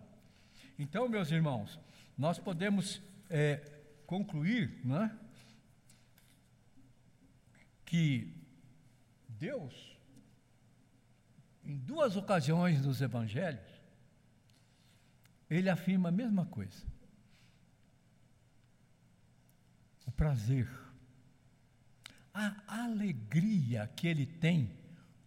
Então, 0.78 1.09
meus 1.09 1.32
irmãos, 1.32 1.80
nós 2.15 2.38
podemos 2.38 3.01
é, 3.28 3.55
concluir 4.05 4.86
né, 4.86 5.17
que 7.84 8.32
Deus, 9.28 9.97
em 11.65 11.76
duas 11.76 12.15
ocasiões 12.15 12.86
nos 12.86 13.01
evangelhos, 13.01 13.82
ele 15.49 15.72
afirma 15.72 16.09
a 16.09 16.11
mesma 16.11 16.45
coisa. 16.45 16.91
O 20.11 20.11
prazer, 20.22 20.69
a 22.32 22.84
alegria 22.84 23.88
que 23.95 24.07
ele 24.07 24.28
tem 24.28 24.72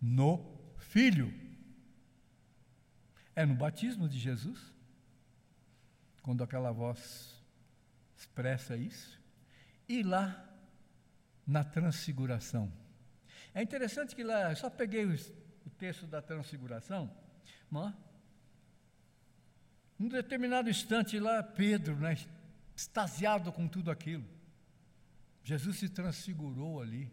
no 0.01 0.55
Filho. 0.78 1.34
É 3.34 3.45
no 3.45 3.57
batismo 3.57 4.09
de 4.09 4.20
Jesus, 4.20 4.72
quando 6.22 6.45
aquela 6.45 6.70
voz 6.70 7.42
expressa 8.16 8.76
isso. 8.76 9.20
E 9.88 10.05
lá, 10.05 10.49
na 11.45 11.64
transfiguração. 11.64 12.72
É 13.53 13.61
interessante 13.61 14.14
que 14.14 14.22
lá, 14.22 14.51
eu 14.51 14.57
só 14.57 14.70
peguei 14.70 15.05
o, 15.05 15.12
o 15.66 15.70
texto 15.70 16.07
da 16.07 16.22
transfiguração, 16.22 17.12
mas, 17.68 17.92
num 19.99 20.09
determinado 20.09 20.70
instante 20.70 21.18
lá, 21.18 21.42
Pedro, 21.42 21.97
né, 21.97 22.16
extasiado 22.76 23.51
com 23.51 23.66
tudo 23.66 23.90
aquilo. 23.90 24.34
Jesus 25.45 25.76
se 25.76 25.88
transfigurou 25.88 26.80
ali. 26.80 27.09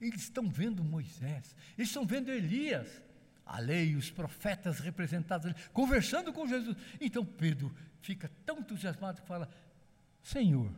Eles 0.00 0.22
estão 0.22 0.48
vendo 0.48 0.82
Moisés, 0.82 1.54
eles 1.76 1.88
estão 1.88 2.06
vendo 2.06 2.30
Elias, 2.30 3.02
a 3.44 3.58
lei, 3.58 3.94
os 3.94 4.10
profetas 4.10 4.78
representados 4.78 5.46
ali, 5.46 5.54
conversando 5.72 6.32
com 6.32 6.46
Jesus. 6.46 6.76
Então 7.00 7.24
Pedro 7.24 7.74
fica 8.00 8.30
tão 8.46 8.60
entusiasmado 8.60 9.20
que 9.20 9.28
fala: 9.28 9.48
Senhor, 10.22 10.72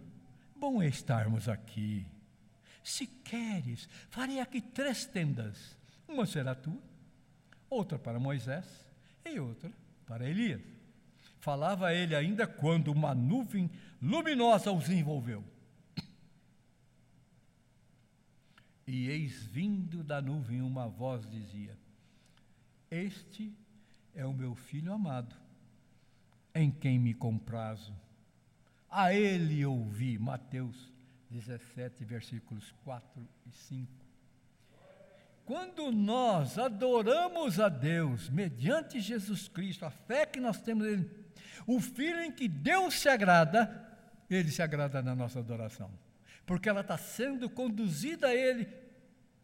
bom 0.56 0.82
é 0.82 0.88
estarmos 0.88 1.48
aqui. 1.48 2.06
Se 2.82 3.06
queres, 3.06 3.88
farei 4.10 4.40
aqui 4.40 4.60
três 4.60 5.06
tendas: 5.06 5.78
uma 6.08 6.26
será 6.26 6.54
tua, 6.54 6.82
outra 7.70 7.98
para 7.98 8.18
Moisés 8.18 8.66
e 9.24 9.38
outra 9.38 9.70
para 10.06 10.28
Elias. 10.28 10.60
Falava 11.40 11.92
ele 11.92 12.14
ainda 12.14 12.46
quando 12.46 12.88
uma 12.88 13.14
nuvem 13.14 13.70
luminosa 14.00 14.72
os 14.72 14.88
envolveu. 14.88 15.44
E 18.86 19.08
eis 19.08 19.44
vindo 19.46 20.02
da 20.02 20.20
nuvem 20.20 20.60
uma 20.60 20.88
voz 20.88 21.26
dizia: 21.28 21.76
Este 22.90 23.52
é 24.14 24.24
o 24.24 24.32
meu 24.32 24.54
filho 24.54 24.92
amado, 24.92 25.34
em 26.54 26.70
quem 26.70 26.98
me 26.98 27.14
comprazo 27.14 27.94
a 28.94 29.12
ele 29.12 29.66
ouvi. 29.66 30.16
Mateus 30.18 30.92
17, 31.28 32.04
versículos 32.04 32.72
4 32.84 33.28
e 33.44 33.50
5. 33.50 33.90
Quando 35.44 35.90
nós 35.90 36.58
adoramos 36.58 37.58
a 37.58 37.68
Deus 37.68 38.30
mediante 38.30 39.00
Jesus 39.00 39.48
Cristo, 39.48 39.84
a 39.84 39.90
fé 39.90 40.24
que 40.24 40.38
nós 40.38 40.62
temos 40.62 40.86
nele, 40.86 41.10
o 41.66 41.80
filho 41.80 42.20
em 42.20 42.30
que 42.30 42.46
Deus 42.46 42.94
se 42.94 43.08
agrada, 43.08 43.84
ele 44.30 44.50
se 44.50 44.62
agrada 44.62 45.02
na 45.02 45.14
nossa 45.14 45.40
adoração, 45.40 45.90
porque 46.46 46.68
ela 46.68 46.80
está 46.80 46.96
sendo 46.96 47.48
conduzida 47.48 48.28
a 48.28 48.34
ele 48.34 48.68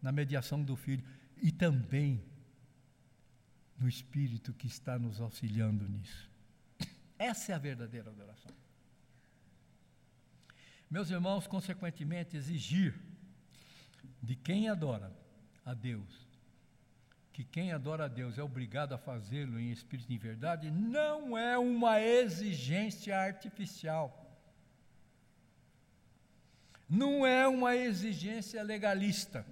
na 0.03 0.13
mediação 0.13 0.63
do 0.63 0.77
filho 0.77 1.05
e 1.37 1.51
também 1.51 2.23
no 3.79 3.89
Espírito 3.89 4.53
que 4.53 4.67
está 4.67 4.99
nos 4.99 5.21
auxiliando 5.21 5.89
nisso. 5.89 6.31
Essa 7.19 7.53
é 7.53 7.55
a 7.55 7.59
verdadeira 7.59 8.11
adoração. 8.11 8.53
Meus 10.91 11.11
irmãos, 11.11 11.47
consequentemente, 11.47 12.37
exigir 12.37 12.99
de 14.23 14.35
quem 14.35 14.69
adora 14.69 15.17
a 15.65 15.73
Deus, 15.73 16.27
que 17.33 17.45
quem 17.45 17.73
adora 17.73 18.07
a 18.07 18.09
Deus 18.09 18.39
é 18.39 18.43
obrigado 18.43 18.93
a 18.93 18.99
fazê-lo 18.99 19.59
em 19.59 19.71
espírito 19.71 20.11
e 20.11 20.17
em 20.17 20.19
verdade, 20.19 20.71
não 20.71 21.39
é 21.39 21.57
uma 21.57 22.01
exigência 22.01 23.17
artificial. 23.17 24.20
Não 26.91 27.25
é 27.25 27.47
uma 27.47 27.77
exigência 27.77 28.63
legalista. 28.63 29.47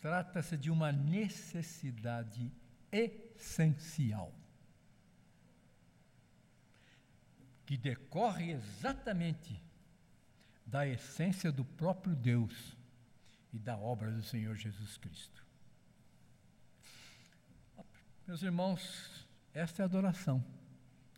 Trata-se 0.00 0.56
de 0.56 0.70
uma 0.70 0.90
necessidade 0.92 2.52
essencial. 2.90 4.34
que 7.68 7.76
decorre 7.76 8.52
exatamente 8.52 9.62
da 10.64 10.86
essência 10.86 11.52
do 11.52 11.66
próprio 11.66 12.16
Deus 12.16 12.74
e 13.52 13.58
da 13.58 13.76
obra 13.76 14.10
do 14.10 14.22
Senhor 14.22 14.56
Jesus 14.56 14.96
Cristo. 14.96 15.44
Meus 18.26 18.42
irmãos, 18.42 19.28
esta 19.52 19.82
é 19.82 19.84
a 19.84 19.84
adoração 19.84 20.42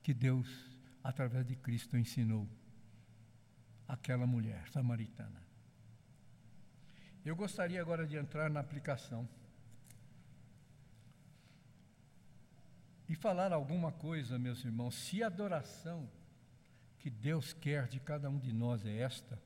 que 0.02 0.12
Deus, 0.12 0.48
através 1.04 1.46
de 1.46 1.54
Cristo, 1.54 1.96
ensinou 1.96 2.48
àquela 3.90 4.26
mulher 4.26 4.68
samaritana. 4.68 5.42
Eu 7.24 7.34
gostaria 7.34 7.80
agora 7.80 8.06
de 8.06 8.16
entrar 8.16 8.48
na 8.48 8.60
aplicação 8.60 9.28
e 13.08 13.14
falar 13.16 13.52
alguma 13.52 13.90
coisa, 13.90 14.38
meus 14.38 14.64
irmãos, 14.64 14.94
se 14.94 15.22
adoração 15.22 16.08
que 16.98 17.10
Deus 17.10 17.52
quer 17.52 17.88
de 17.88 17.98
cada 17.98 18.30
um 18.30 18.38
de 18.38 18.52
nós 18.52 18.86
é 18.86 18.96
esta. 18.98 19.38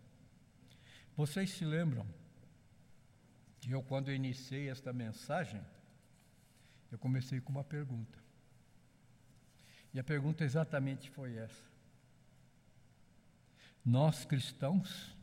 Vocês 1.16 1.50
se 1.50 1.64
lembram 1.64 2.06
que 3.60 3.70
eu, 3.70 3.82
quando 3.82 4.12
iniciei 4.12 4.68
esta 4.68 4.92
mensagem, 4.92 5.64
eu 6.92 6.98
comecei 6.98 7.40
com 7.40 7.50
uma 7.50 7.64
pergunta. 7.64 8.18
E 9.94 9.98
a 9.98 10.04
pergunta 10.04 10.44
exatamente 10.44 11.08
foi 11.08 11.36
essa. 11.36 11.73
Nós 13.84 14.24
cristãos 14.24 15.14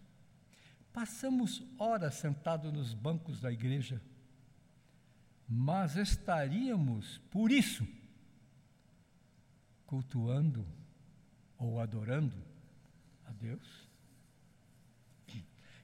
passamos 0.93 1.63
horas 1.79 2.15
sentados 2.15 2.71
nos 2.71 2.93
bancos 2.93 3.39
da 3.41 3.51
igreja, 3.51 4.01
mas 5.47 5.95
estaríamos, 5.95 7.17
por 7.29 7.51
isso, 7.51 7.87
cultuando 9.85 10.65
ou 11.57 11.79
adorando 11.79 12.35
a 13.25 13.31
Deus. 13.31 13.89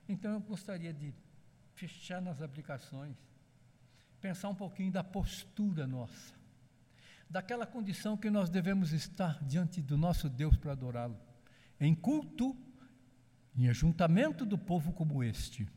Então 0.07 0.31
eu 0.31 0.39
gostaria 0.39 0.93
de 0.93 1.13
fechar 1.73 2.21
nas 2.21 2.41
aplicações, 2.41 3.15
pensar 4.21 4.49
um 4.49 4.55
pouquinho 4.55 4.91
da 4.91 5.03
postura 5.03 5.85
nossa, 5.85 6.33
daquela 7.29 7.65
condição 7.65 8.15
que 8.15 8.29
nós 8.29 8.49
devemos 8.49 8.93
estar 8.93 9.43
diante 9.43 9.81
do 9.81 9.97
nosso 9.97 10.29
Deus 10.29 10.55
para 10.55 10.71
adorá-lo, 10.71 11.19
em 11.79 11.93
culto, 11.93 12.55
em 13.57 13.67
ajuntamento 13.67 14.45
do 14.45 14.57
povo 14.57 14.93
como 14.93 15.23
este, 15.23 15.67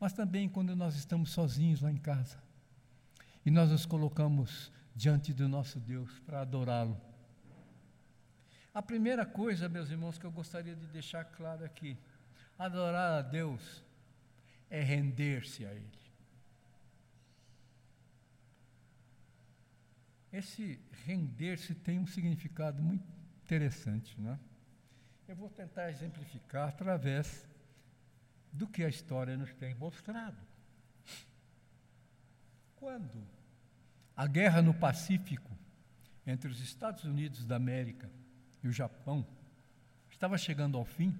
mas 0.00 0.12
também 0.12 0.48
quando 0.48 0.74
nós 0.74 0.96
estamos 0.96 1.30
sozinhos 1.30 1.80
lá 1.80 1.90
em 1.90 1.96
casa 1.96 2.38
e 3.44 3.50
nós 3.50 3.70
nos 3.70 3.86
colocamos 3.86 4.72
diante 4.94 5.32
do 5.32 5.48
nosso 5.48 5.78
Deus 5.78 6.18
para 6.20 6.40
adorá-lo. 6.40 7.00
A 8.74 8.82
primeira 8.82 9.24
coisa, 9.24 9.68
meus 9.68 9.88
irmãos, 9.90 10.18
que 10.18 10.26
eu 10.26 10.32
gostaria 10.32 10.74
de 10.74 10.86
deixar 10.88 11.24
claro 11.24 11.64
aqui: 11.64 11.96
adorar 12.58 13.18
a 13.18 13.22
Deus 13.22 13.82
é 14.68 14.82
render-se 14.82 15.64
a 15.64 15.72
Ele. 15.72 16.06
Esse 20.32 20.78
render-se 21.06 21.74
tem 21.74 21.98
um 21.98 22.06
significado 22.06 22.82
muito 22.82 23.06
interessante, 23.44 24.20
né? 24.20 24.38
Eu 25.28 25.34
vou 25.34 25.50
tentar 25.50 25.90
exemplificar 25.90 26.68
através 26.68 27.48
do 28.52 28.66
que 28.68 28.84
a 28.84 28.88
história 28.88 29.36
nos 29.36 29.52
tem 29.54 29.74
mostrado. 29.74 30.36
Quando 32.76 33.26
a 34.16 34.26
guerra 34.28 34.62
no 34.62 34.72
Pacífico 34.72 35.50
entre 36.24 36.48
os 36.48 36.60
Estados 36.60 37.02
Unidos 37.02 37.44
da 37.44 37.56
América 37.56 38.08
e 38.62 38.68
o 38.68 38.72
Japão 38.72 39.26
estava 40.08 40.38
chegando 40.38 40.78
ao 40.78 40.84
fim, 40.84 41.18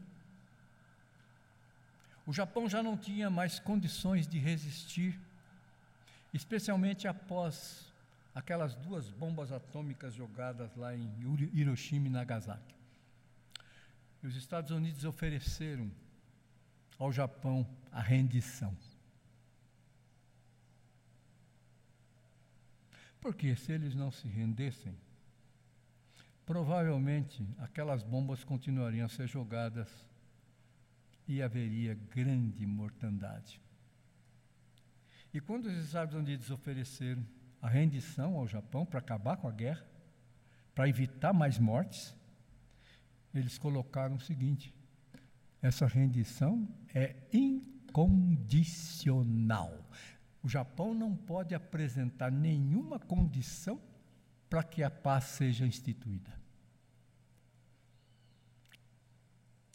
o 2.24 2.32
Japão 2.32 2.68
já 2.68 2.84
não 2.84 2.96
tinha 2.96 3.28
mais 3.28 3.58
condições 3.58 4.28
de 4.28 4.38
resistir, 4.38 5.18
especialmente 6.32 7.08
após 7.08 7.92
aquelas 8.32 8.76
duas 8.76 9.10
bombas 9.10 9.50
atômicas 9.50 10.14
jogadas 10.14 10.76
lá 10.76 10.94
em 10.94 11.10
Hiroshima 11.52 12.06
e 12.06 12.10
Nagasaki. 12.10 12.75
Os 14.26 14.34
Estados 14.34 14.72
Unidos 14.72 15.04
ofereceram 15.04 15.88
ao 16.98 17.12
Japão 17.12 17.64
a 17.92 18.00
rendição. 18.00 18.76
Porque 23.20 23.54
se 23.54 23.70
eles 23.70 23.94
não 23.94 24.10
se 24.10 24.26
rendessem, 24.26 24.96
provavelmente 26.44 27.46
aquelas 27.58 28.02
bombas 28.02 28.42
continuariam 28.42 29.06
a 29.06 29.08
ser 29.08 29.28
jogadas 29.28 29.88
e 31.28 31.40
haveria 31.40 31.94
grande 31.94 32.66
mortandade. 32.66 33.60
E 35.32 35.40
quando 35.40 35.66
os 35.66 35.84
Estados 35.84 36.16
Unidos 36.16 36.50
ofereceram 36.50 37.24
a 37.62 37.68
rendição 37.68 38.34
ao 38.34 38.48
Japão 38.48 38.84
para 38.84 38.98
acabar 38.98 39.36
com 39.36 39.46
a 39.46 39.52
guerra, 39.52 39.86
para 40.74 40.88
evitar 40.88 41.32
mais 41.32 41.60
mortes, 41.60 42.12
eles 43.40 43.58
colocaram 43.58 44.16
o 44.16 44.20
seguinte: 44.20 44.74
essa 45.60 45.86
rendição 45.86 46.66
é 46.94 47.16
incondicional. 47.32 49.84
O 50.42 50.48
Japão 50.48 50.94
não 50.94 51.14
pode 51.16 51.54
apresentar 51.54 52.30
nenhuma 52.30 52.98
condição 52.98 53.80
para 54.48 54.62
que 54.62 54.82
a 54.82 54.90
paz 54.90 55.24
seja 55.24 55.66
instituída. 55.66 56.32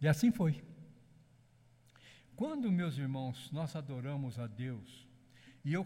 E 0.02 0.08
assim 0.08 0.32
foi. 0.32 0.64
Quando, 2.36 2.72
meus 2.72 2.98
irmãos, 2.98 3.52
nós 3.52 3.76
adoramos 3.76 4.40
a 4.40 4.48
Deus, 4.48 5.08
e 5.64 5.74
eu 5.74 5.86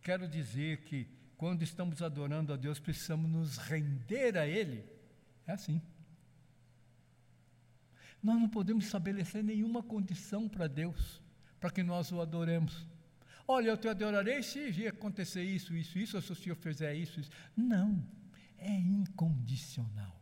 quero 0.00 0.26
dizer 0.26 0.78
que 0.84 1.06
quando 1.36 1.62
estamos 1.62 2.00
adorando 2.00 2.54
a 2.54 2.56
Deus, 2.56 2.78
precisamos 2.78 3.30
nos 3.30 3.58
render 3.58 4.38
a 4.38 4.46
Ele, 4.46 4.82
é 5.46 5.52
assim. 5.52 5.82
Nós 8.24 8.40
não 8.40 8.48
podemos 8.48 8.86
estabelecer 8.86 9.44
nenhuma 9.44 9.82
condição 9.82 10.48
para 10.48 10.66
Deus, 10.66 11.22
para 11.60 11.70
que 11.70 11.82
nós 11.82 12.10
o 12.10 12.22
adoremos. 12.22 12.86
Olha, 13.46 13.68
eu 13.68 13.76
te 13.76 13.86
adorarei 13.86 14.42
se 14.42 14.88
acontecer 14.88 15.44
isso, 15.44 15.76
isso, 15.76 15.98
isso, 15.98 16.16
ou 16.16 16.22
se 16.22 16.32
o 16.32 16.34
Senhor 16.34 16.56
fizer 16.56 16.94
isso, 16.94 17.20
isso. 17.20 17.30
Não, 17.54 18.02
é 18.56 18.72
incondicional. 18.72 20.18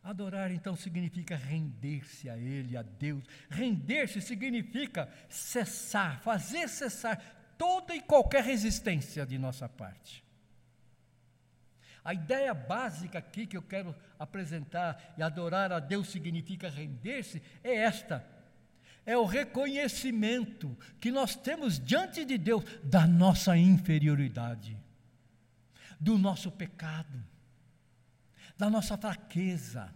Adorar 0.00 0.52
então 0.52 0.76
significa 0.76 1.34
render-se 1.34 2.30
a 2.30 2.38
Ele, 2.38 2.76
a 2.76 2.82
Deus. 2.82 3.24
Render-se 3.50 4.20
significa 4.20 5.12
cessar, 5.28 6.20
fazer 6.22 6.68
cessar 6.68 7.20
toda 7.58 7.96
e 7.96 8.00
qualquer 8.00 8.44
resistência 8.44 9.26
de 9.26 9.36
nossa 9.36 9.68
parte. 9.68 10.27
A 12.04 12.14
ideia 12.14 12.54
básica 12.54 13.18
aqui 13.18 13.46
que 13.46 13.56
eu 13.56 13.62
quero 13.62 13.94
apresentar 14.18 15.14
e 15.16 15.22
adorar 15.22 15.72
a 15.72 15.80
Deus 15.80 16.08
significa 16.08 16.68
render-se 16.68 17.42
é 17.62 17.74
esta: 17.76 18.24
é 19.04 19.16
o 19.16 19.24
reconhecimento 19.24 20.76
que 21.00 21.10
nós 21.10 21.34
temos 21.34 21.78
diante 21.78 22.24
de 22.24 22.36
Deus 22.36 22.62
da 22.84 23.06
nossa 23.06 23.56
inferioridade, 23.56 24.76
do 25.98 26.18
nosso 26.18 26.50
pecado, 26.50 27.24
da 28.56 28.68
nossa 28.68 28.96
fraqueza, 28.96 29.92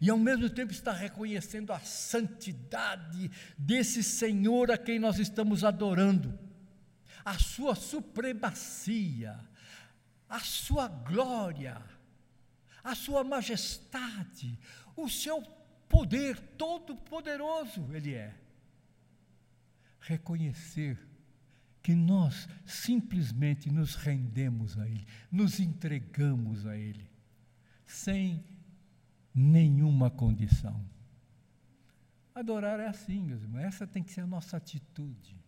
e 0.00 0.10
ao 0.10 0.18
mesmo 0.18 0.48
tempo 0.50 0.72
está 0.72 0.92
reconhecendo 0.92 1.72
a 1.72 1.80
santidade 1.80 3.30
desse 3.56 4.02
Senhor 4.02 4.70
a 4.70 4.78
quem 4.78 4.98
nós 4.98 5.18
estamos 5.18 5.64
adorando, 5.64 6.38
a 7.24 7.38
sua 7.38 7.74
supremacia, 7.74 9.38
a 10.34 10.40
sua 10.40 10.88
glória, 10.88 11.80
a 12.82 12.92
sua 12.96 13.22
majestade, 13.22 14.58
o 14.96 15.08
seu 15.08 15.40
poder 15.88 16.40
todo-poderoso 16.58 17.86
Ele 17.94 18.14
é. 18.14 18.34
Reconhecer 20.00 20.98
que 21.80 21.94
nós 21.94 22.48
simplesmente 22.66 23.70
nos 23.70 23.94
rendemos 23.94 24.76
a 24.76 24.88
Ele, 24.88 25.06
nos 25.30 25.60
entregamos 25.60 26.66
a 26.66 26.76
Ele, 26.76 27.08
sem 27.86 28.44
nenhuma 29.32 30.10
condição. 30.10 30.84
Adorar 32.34 32.80
é 32.80 32.88
assim, 32.88 33.22
meus 33.22 33.40
irmãos, 33.40 33.62
essa 33.62 33.86
tem 33.86 34.02
que 34.02 34.10
ser 34.10 34.22
a 34.22 34.26
nossa 34.26 34.56
atitude. 34.56 35.40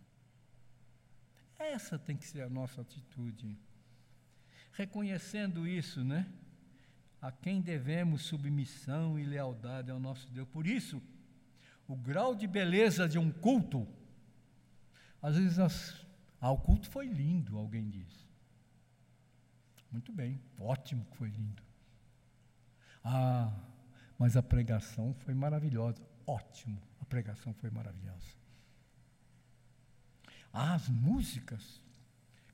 Essa 1.59 1.99
tem 1.99 2.15
que 2.15 2.25
ser 2.25 2.43
a 2.43 2.49
nossa 2.49 2.79
atitude. 2.79 3.59
Reconhecendo 4.77 5.67
isso, 5.67 6.03
né? 6.03 6.31
A 7.19 7.31
quem 7.31 7.59
devemos 7.59 8.21
submissão 8.21 9.17
e 9.17 9.23
lealdade 9.25 9.89
ao 9.89 9.99
nosso 9.99 10.29
Deus. 10.29 10.47
Por 10.49 10.67
isso, 10.67 11.01
o 11.87 11.95
grau 11.95 12.35
de 12.35 12.45
beleza 12.45 13.09
de 13.09 13.17
um 13.17 13.31
culto, 13.31 13.87
às 15.19 15.35
vezes, 15.35 15.57
as, 15.57 16.05
ah, 16.39 16.51
o 16.51 16.59
culto 16.59 16.87
foi 16.91 17.07
lindo, 17.07 17.57
alguém 17.57 17.89
diz. 17.89 18.27
Muito 19.91 20.11
bem, 20.11 20.39
ótimo 20.59 21.03
que 21.05 21.17
foi 21.17 21.29
lindo. 21.29 21.63
Ah, 23.03 23.51
mas 24.15 24.37
a 24.37 24.43
pregação 24.43 25.11
foi 25.15 25.33
maravilhosa. 25.33 26.05
Ótimo, 26.27 26.79
a 27.01 27.05
pregação 27.05 27.51
foi 27.55 27.71
maravilhosa. 27.71 28.37
As 30.53 30.87
músicas, 30.87 31.81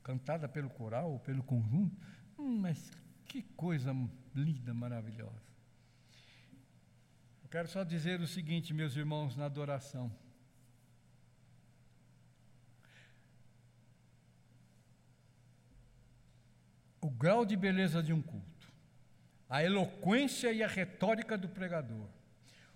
cantadas 0.04 0.52
pelo 0.52 0.70
coral, 0.70 1.20
pelo 1.20 1.44
conjunto, 1.44 1.96
hum, 2.38 2.60
mas 2.60 2.92
que 3.26 3.42
coisa 3.42 3.96
linda, 4.36 4.74
maravilhosa. 4.74 5.54
Eu 7.42 7.50
quero 7.50 7.68
só 7.68 7.84
dizer 7.84 8.20
o 8.20 8.28
seguinte, 8.28 8.74
meus 8.74 8.96
irmãos, 8.96 9.36
na 9.36 9.46
adoração. 9.46 10.12
O 17.02 17.10
grau 17.10 17.46
de 17.46 17.56
beleza 17.56 18.02
de 18.02 18.14
um 18.14 18.22
culto 18.22 18.54
a 19.54 19.64
eloquência 19.64 20.52
e 20.52 20.64
a 20.64 20.68
retórica 20.68 21.38
do 21.38 21.48
pregador, 21.48 22.10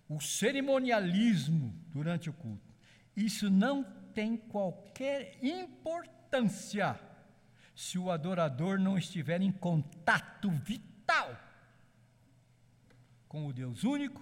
o 0.07 0.21
cerimonialismo 0.21 1.73
durante 1.87 2.29
o 2.29 2.33
culto. 2.33 2.71
Isso 3.15 3.49
não 3.49 3.83
tem 4.13 4.37
qualquer 4.37 5.39
importância 5.41 6.99
se 7.77 7.97
o 7.97 8.09
adorador 8.09 8.79
não 8.79 8.97
estiver 8.97 9.41
em 9.41 9.51
contato 9.51 10.49
vital 10.49 11.37
com 13.29 13.45
o 13.45 13.53
Deus 13.53 13.83
único 13.83 14.21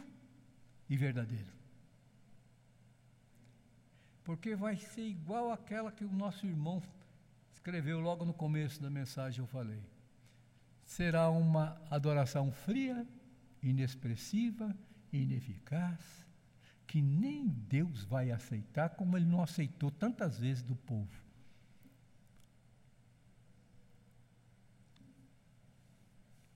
e 0.89 0.97
verdadeiro. 0.97 1.51
Porque 4.23 4.55
vai 4.55 4.75
ser 4.75 5.07
igual 5.07 5.51
aquela 5.51 5.91
que 5.91 6.03
o 6.03 6.11
nosso 6.11 6.45
irmão 6.45 6.83
escreveu 7.51 7.99
logo 7.99 8.25
no 8.25 8.33
começo 8.33 8.81
da 8.81 8.89
mensagem, 8.89 9.39
eu 9.39 9.47
falei 9.47 9.81
será 10.85 11.29
uma 11.29 11.81
adoração 11.89 12.51
fria, 12.51 13.05
inexpressiva, 13.61 14.73
ineficaz, 15.11 15.99
que 16.85 17.01
nem 17.01 17.47
Deus 17.47 18.03
vai 18.03 18.31
aceitar, 18.31 18.89
como 18.89 19.17
ele 19.17 19.25
não 19.25 19.41
aceitou 19.41 19.89
tantas 19.89 20.37
vezes 20.37 20.63
do 20.63 20.75
povo. 20.75 21.24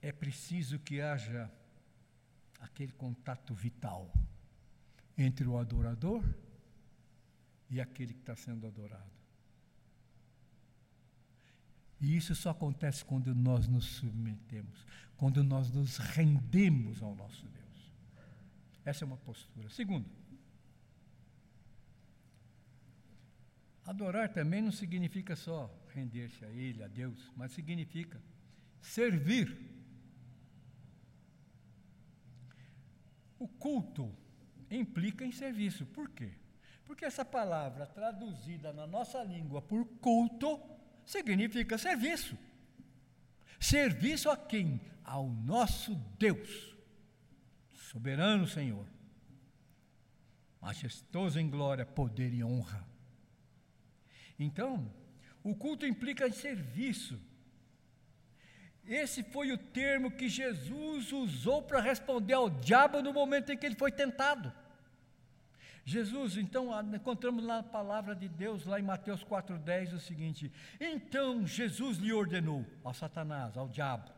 É 0.02 0.12
preciso 0.12 0.80
que 0.80 1.02
haja 1.02 1.52
aquele 2.60 2.92
contato 2.92 3.54
vital 3.54 4.12
entre 5.18 5.48
o 5.48 5.58
adorador 5.58 6.24
e 7.70 7.80
aquele 7.80 8.14
que 8.14 8.22
está 8.22 8.36
sendo 8.36 8.66
adorado. 8.66 9.20
E 12.02 12.16
isso 12.16 12.34
só 12.34 12.52
acontece 12.52 13.04
quando 13.04 13.36
nós 13.36 13.68
nos 13.68 13.86
submetemos, 13.86 14.86
quando 15.18 15.44
nós 15.44 15.70
nos 15.70 15.98
rendemos 15.98 17.02
ao 17.02 17.14
nosso 17.14 17.46
Deus. 17.46 17.92
Essa 18.86 19.04
é 19.04 19.06
uma 19.06 19.18
postura. 19.18 19.70
Segundo, 19.70 20.10
adorar 23.86 24.32
também 24.32 24.62
não 24.62 24.72
significa 24.72 25.36
só 25.36 25.70
render-se 25.94 26.46
a 26.46 26.50
Ele, 26.50 26.82
a 26.82 26.88
Deus, 26.88 27.30
mas 27.36 27.52
significa 27.52 28.22
servir. 28.80 29.79
O 33.40 33.48
culto 33.48 34.14
implica 34.70 35.26
em 35.26 35.32
serviço. 35.32 35.86
Por 35.88 36.10
quê? 36.10 36.32
Porque 36.86 37.06
essa 37.06 37.24
palavra 37.24 37.88
traduzida 37.88 38.74
na 38.74 38.86
nossa 38.86 39.24
língua 39.24 39.62
por 39.62 39.86
culto 40.00 40.60
significa 41.06 41.78
serviço. 41.78 42.38
Serviço 43.60 44.30
a 44.30 44.38
quem? 44.38 44.82
Ao 45.04 45.28
nosso 45.28 45.96
Deus, 46.20 46.76
soberano 47.74 48.48
Senhor, 48.48 48.86
majestoso 50.62 51.40
em 51.40 51.50
glória, 51.50 51.86
poder 51.86 52.34
e 52.34 52.44
honra. 52.44 52.88
Então, 54.38 54.94
o 55.44 55.56
culto 55.56 55.86
implica 55.86 56.28
em 56.28 56.32
serviço. 56.32 57.20
Esse 58.90 59.22
foi 59.22 59.52
o 59.52 59.58
termo 59.58 60.10
que 60.10 60.28
Jesus 60.28 61.14
usou 61.14 61.62
para 61.62 61.80
responder 61.80 62.34
ao 62.34 62.50
diabo 62.50 63.04
no 63.04 63.14
momento 63.14 63.52
em 63.52 63.58
que 63.58 63.64
ele 63.64 63.76
foi 63.76 63.92
tentado. 63.92 64.52
Jesus, 65.86 66.38
então, 66.38 66.70
encontramos 66.94 67.46
na 67.46 67.62
palavra 67.62 68.16
de 68.16 68.28
Deus, 68.28 68.66
lá 68.66 68.80
em 68.80 68.84
Mateus 68.84 69.24
4,10, 69.24 69.94
o 69.94 70.00
seguinte: 70.00 70.52
Então 70.80 71.46
Jesus 71.46 71.98
lhe 71.98 72.12
ordenou 72.12 72.66
ao 72.84 72.94
Satanás, 72.94 73.56
ao 73.56 73.68
diabo: 73.68 74.12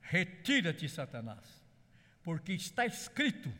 Retira-te, 0.00 0.88
Satanás, 0.88 1.62
porque 2.22 2.52
está 2.52 2.84
escrito: 2.84 3.50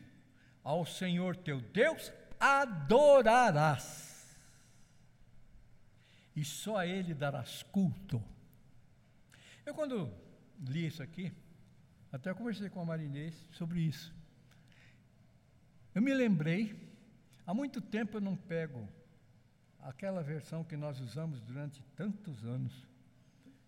Ao 0.63 0.85
Senhor 0.85 1.35
teu 1.35 1.61
Deus 1.61 2.11
adorarás, 2.39 4.10
e 6.35 6.43
só 6.43 6.77
a 6.77 6.87
Ele 6.87 7.13
darás 7.13 7.63
culto. 7.63 8.23
Eu, 9.65 9.73
quando 9.73 10.11
li 10.59 10.85
isso 10.85 11.03
aqui, 11.03 11.31
até 12.11 12.33
conversei 12.33 12.69
com 12.69 12.81
a 12.81 12.85
Marinês 12.85 13.47
sobre 13.51 13.81
isso. 13.81 14.13
Eu 15.93 16.01
me 16.01 16.13
lembrei, 16.13 16.75
há 17.45 17.53
muito 17.53 17.81
tempo 17.81 18.17
eu 18.17 18.21
não 18.21 18.35
pego 18.35 18.87
aquela 19.79 20.21
versão 20.21 20.63
que 20.63 20.77
nós 20.77 20.99
usamos 20.99 21.41
durante 21.41 21.81
tantos 21.95 22.45
anos, 22.45 22.87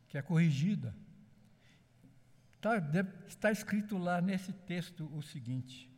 que 0.08 0.18
é 0.18 0.22
corrigida. 0.22 0.96
Está, 2.56 2.78
está 3.28 3.52
escrito 3.52 3.98
lá 3.98 4.22
nesse 4.22 4.54
texto 4.54 5.06
o 5.14 5.22
seguinte: 5.22 5.90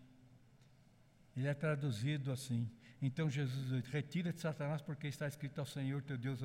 ele 1.35 1.47
é 1.47 1.53
traduzido 1.53 2.31
assim. 2.31 2.69
Então 3.01 3.29
Jesus 3.29 3.85
retira 3.87 4.31
de 4.31 4.39
Satanás, 4.39 4.81
porque 4.81 5.07
está 5.07 5.27
escrito 5.27 5.59
ao 5.59 5.65
Senhor 5.65 6.01
teu 6.01 6.17
Deus 6.17 6.39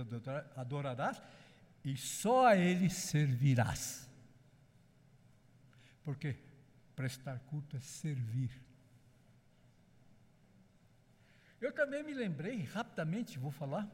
adorarás, 0.56 1.22
e 1.84 1.96
só 1.96 2.46
a 2.46 2.56
Ele 2.56 2.90
servirás. 2.90 4.10
Porque 6.04 6.36
prestar 6.94 7.38
culto 7.40 7.76
é 7.76 7.80
servir. 7.80 8.50
Eu 11.60 11.72
também 11.72 12.02
me 12.02 12.14
lembrei, 12.14 12.62
rapidamente 12.64 13.38
vou 13.38 13.50
falar, 13.50 13.88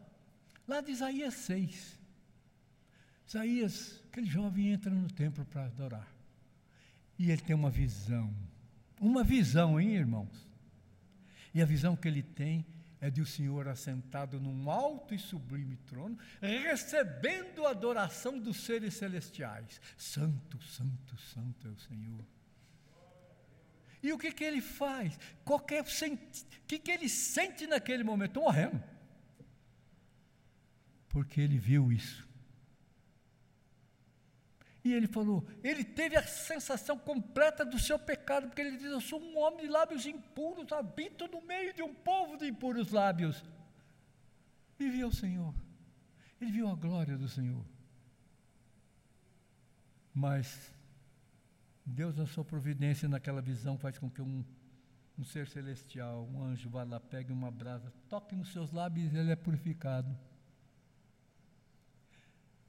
lá 0.66 0.80
de 0.80 0.92
Isaías 0.92 1.34
6. 1.34 1.98
Isaías, 3.26 4.02
aquele 4.08 4.26
jovem 4.26 4.68
entra 4.72 4.90
no 4.90 5.10
templo 5.10 5.44
para 5.44 5.64
adorar. 5.66 6.08
E 7.18 7.30
ele 7.30 7.42
tem 7.42 7.56
uma 7.56 7.70
visão. 7.70 8.32
Uma 9.00 9.24
visão, 9.24 9.80
hein, 9.80 9.94
irmãos? 9.96 10.45
E 11.56 11.62
a 11.62 11.64
visão 11.64 11.96
que 11.96 12.06
ele 12.06 12.22
tem 12.22 12.66
é 13.00 13.08
de 13.08 13.22
o 13.22 13.24
Senhor 13.24 13.66
assentado 13.66 14.38
num 14.38 14.70
alto 14.70 15.14
e 15.14 15.18
sublime 15.18 15.78
trono, 15.86 16.18
recebendo 16.38 17.64
a 17.64 17.70
adoração 17.70 18.38
dos 18.38 18.58
seres 18.58 18.92
celestiais. 18.92 19.80
Santo, 19.96 20.62
santo, 20.62 21.16
santo 21.16 21.66
é 21.66 21.70
o 21.70 21.78
Senhor. 21.78 22.22
E 24.02 24.12
o 24.12 24.18
que, 24.18 24.32
que 24.32 24.44
ele 24.44 24.60
faz? 24.60 25.18
O 25.46 25.58
que, 25.58 26.78
que 26.78 26.90
ele 26.90 27.08
sente 27.08 27.66
naquele 27.66 28.04
momento? 28.04 28.32
Estou 28.32 28.42
morrendo. 28.42 28.84
Porque 31.08 31.40
ele 31.40 31.56
viu 31.56 31.90
isso. 31.90 32.25
E 34.86 34.94
ele 34.94 35.08
falou, 35.08 35.44
ele 35.64 35.82
teve 35.82 36.16
a 36.16 36.24
sensação 36.24 36.96
completa 36.96 37.64
do 37.64 37.76
seu 37.76 37.98
pecado, 37.98 38.46
porque 38.46 38.60
ele 38.60 38.76
diz: 38.76 38.84
Eu 38.84 39.00
sou 39.00 39.20
um 39.20 39.36
homem 39.36 39.62
de 39.62 39.66
lábios 39.66 40.06
impuros, 40.06 40.70
habito 40.70 41.26
no 41.26 41.40
meio 41.44 41.74
de 41.74 41.82
um 41.82 41.92
povo 41.92 42.36
de 42.36 42.46
impuros 42.46 42.92
lábios. 42.92 43.44
E 44.78 44.88
viu 44.88 45.08
o 45.08 45.12
Senhor, 45.12 45.52
ele 46.40 46.52
viu 46.52 46.68
a 46.68 46.76
glória 46.76 47.18
do 47.18 47.28
Senhor. 47.28 47.64
Mas 50.14 50.72
Deus, 51.84 52.16
na 52.16 52.24
sua 52.24 52.44
providência, 52.44 53.08
naquela 53.08 53.42
visão, 53.42 53.76
faz 53.76 53.98
com 53.98 54.08
que 54.08 54.22
um, 54.22 54.44
um 55.18 55.24
ser 55.24 55.48
celestial, 55.48 56.28
um 56.32 56.44
anjo, 56.44 56.70
vá 56.70 56.84
lá, 56.84 57.00
pegue 57.00 57.32
uma 57.32 57.50
brasa, 57.50 57.92
toque 58.08 58.36
nos 58.36 58.52
seus 58.52 58.70
lábios 58.70 59.12
e 59.12 59.18
ele 59.18 59.32
é 59.32 59.36
purificado. 59.36 60.16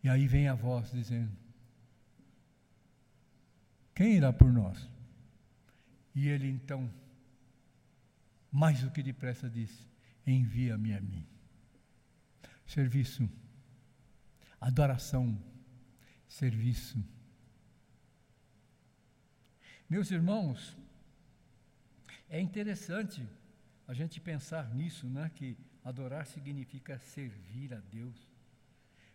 E 0.04 0.10
aí 0.10 0.26
vem 0.26 0.48
a 0.48 0.56
voz 0.56 0.90
dizendo: 0.90 1.47
Quem 3.98 4.16
irá 4.16 4.32
por 4.32 4.54
nós? 4.54 4.88
E 6.14 6.28
ele 6.28 6.48
então, 6.48 6.90
mais 8.52 8.82
do 8.84 8.92
que 8.92 9.02
depressa, 9.02 9.50
disse: 9.50 9.88
Envia-me 10.26 10.94
a 10.94 11.02
mim. 11.02 11.26
Serviço, 12.66 13.28
adoração, 14.62 15.42
serviço 16.28 17.04
meus 19.90 20.12
irmãos, 20.12 20.78
é 22.28 22.42
interessante 22.42 23.26
a 23.88 23.94
gente 23.94 24.20
pensar 24.20 24.76
nisso, 24.76 25.08
né? 25.08 25.32
Que 25.34 25.58
adorar 25.82 26.26
significa 26.26 27.00
servir 27.00 27.74
a 27.74 27.80
Deus. 27.80 28.28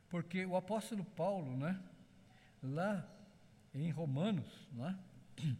Porque 0.08 0.46
o 0.46 0.56
apóstolo 0.56 1.04
Paulo, 1.04 1.54
né? 1.58 1.78
Lá 2.62 3.06
em 3.74 3.90
Romanos, 3.90 4.68
né? 4.72 4.98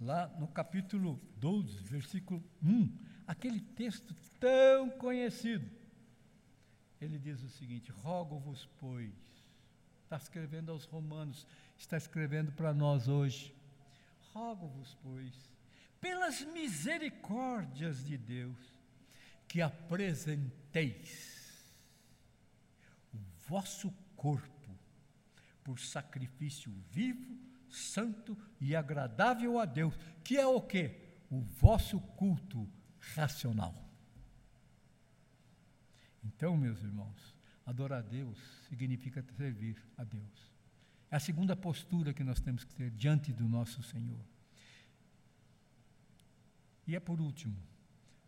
lá 0.00 0.28
no 0.38 0.48
capítulo 0.48 1.20
12, 1.36 1.78
versículo 1.84 2.42
1, 2.62 2.98
aquele 3.26 3.60
texto 3.60 4.14
tão 4.40 4.90
conhecido, 4.90 5.70
ele 7.00 7.18
diz 7.18 7.42
o 7.42 7.48
seguinte: 7.48 7.90
Rogo-vos, 7.90 8.68
pois, 8.78 9.12
está 10.02 10.16
escrevendo 10.16 10.72
aos 10.72 10.84
Romanos, 10.84 11.46
está 11.76 11.96
escrevendo 11.96 12.52
para 12.52 12.72
nós 12.72 13.08
hoje. 13.08 13.54
Rogo-vos, 14.32 14.96
pois, 15.02 15.34
pelas 16.00 16.40
misericórdias 16.46 18.04
de 18.04 18.16
Deus, 18.16 18.58
que 19.46 19.60
apresenteis 19.60 21.30
o 23.12 23.18
vosso 23.48 23.92
corpo 24.16 24.61
por 25.62 25.78
sacrifício 25.78 26.72
vivo, 26.90 27.38
santo 27.68 28.36
e 28.60 28.76
agradável 28.76 29.58
a 29.58 29.64
Deus, 29.64 29.94
que 30.22 30.36
é 30.36 30.46
o 30.46 30.60
que? 30.60 30.98
O 31.30 31.40
vosso 31.40 32.00
culto 32.00 32.68
racional. 33.14 33.74
Então, 36.24 36.56
meus 36.56 36.82
irmãos, 36.82 37.34
adorar 37.64 38.00
a 38.00 38.02
Deus 38.02 38.38
significa 38.68 39.24
servir 39.36 39.82
a 39.96 40.04
Deus. 40.04 40.50
É 41.10 41.16
a 41.16 41.20
segunda 41.20 41.56
postura 41.56 42.14
que 42.14 42.24
nós 42.24 42.40
temos 42.40 42.64
que 42.64 42.74
ter 42.74 42.90
diante 42.90 43.32
do 43.32 43.48
nosso 43.48 43.82
Senhor. 43.82 44.24
E 46.86 46.96
é 46.96 47.00
por 47.00 47.20
último, 47.20 47.56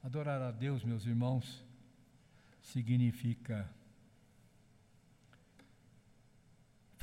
adorar 0.03 0.41
a 0.43 0.51
Deus, 0.51 0.85
meus 0.85 1.07
irmãos, 1.07 1.65
significa 2.63 3.71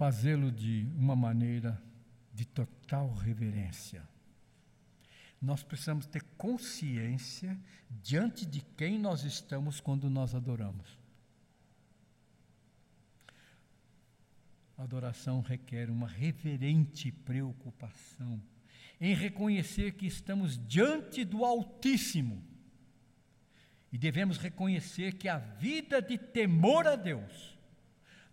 fazê-lo 0.01 0.51
de 0.51 0.87
uma 0.97 1.15
maneira 1.15 1.79
de 2.33 2.43
total 2.43 3.13
reverência. 3.13 4.01
nós 5.39 5.61
precisamos 5.61 6.07
ter 6.07 6.23
consciência 6.39 7.55
diante 7.87 8.43
de 8.43 8.61
quem 8.75 8.97
nós 8.97 9.23
estamos 9.23 9.79
quando 9.79 10.09
nós 10.09 10.33
adoramos. 10.33 10.97
Adoração 14.75 15.39
requer 15.41 15.87
uma 15.87 16.07
reverente 16.07 17.11
preocupação 17.11 18.41
em 18.99 19.13
reconhecer 19.13 19.91
que 19.91 20.07
estamos 20.07 20.57
diante 20.67 21.23
do 21.23 21.45
Altíssimo. 21.45 22.43
E 23.91 23.99
devemos 23.99 24.39
reconhecer 24.39 25.13
que 25.13 25.29
a 25.29 25.37
vida 25.37 26.01
de 26.01 26.17
temor 26.17 26.87
a 26.87 26.95
Deus 26.95 27.60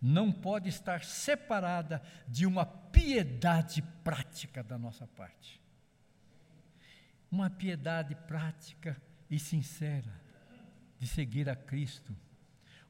não 0.01 0.31
pode 0.31 0.69
estar 0.69 1.03
separada 1.03 2.01
de 2.27 2.45
uma 2.45 2.65
piedade 2.65 3.81
prática 4.03 4.63
da 4.63 4.77
nossa 4.77 5.05
parte. 5.07 5.61
Uma 7.31 7.49
piedade 7.49 8.15
prática 8.15 8.99
e 9.29 9.37
sincera 9.37 10.11
de 10.97 11.07
seguir 11.07 11.49
a 11.49 11.55
Cristo. 11.55 12.15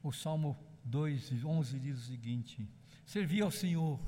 O 0.02 0.12
Salmo 0.12 0.58
2, 0.84 1.44
11 1.44 1.78
diz 1.78 1.98
o 1.98 2.06
seguinte: 2.06 2.68
Servi 3.04 3.40
ao 3.40 3.50
Senhor 3.50 4.00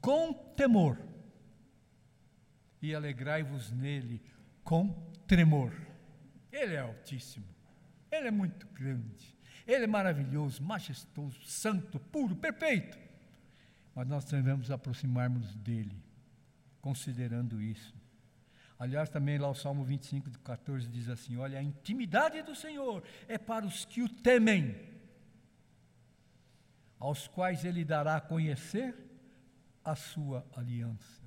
com 0.00 0.34
temor 0.54 0.98
e 2.80 2.94
alegrai-vos 2.94 3.72
nele 3.72 4.22
com 4.62 4.92
tremor. 5.26 5.72
Ele 6.52 6.74
é 6.74 6.80
altíssimo, 6.80 7.46
ele 8.10 8.28
é 8.28 8.30
muito 8.30 8.66
grande, 8.68 9.33
ele 9.66 9.84
é 9.84 9.86
maravilhoso, 9.86 10.62
majestoso, 10.62 11.40
santo, 11.42 11.98
puro, 11.98 12.36
perfeito. 12.36 12.98
Mas 13.94 14.06
nós 14.06 14.24
devemos 14.24 14.70
aproximar-nos 14.70 15.54
dele, 15.56 15.96
considerando 16.80 17.62
isso. 17.62 17.94
Aliás, 18.78 19.08
também 19.08 19.38
lá 19.38 19.48
o 19.48 19.54
Salmo 19.54 19.84
25, 19.84 20.30
14 20.40 20.88
diz 20.88 21.08
assim: 21.08 21.36
Olha, 21.36 21.58
a 21.58 21.62
intimidade 21.62 22.42
do 22.42 22.54
Senhor 22.54 23.02
é 23.28 23.38
para 23.38 23.64
os 23.64 23.84
que 23.84 24.02
o 24.02 24.08
temem, 24.08 24.74
aos 26.98 27.28
quais 27.28 27.64
ele 27.64 27.84
dará 27.84 28.16
a 28.16 28.20
conhecer 28.20 28.94
a 29.84 29.94
sua 29.94 30.44
aliança. 30.54 31.22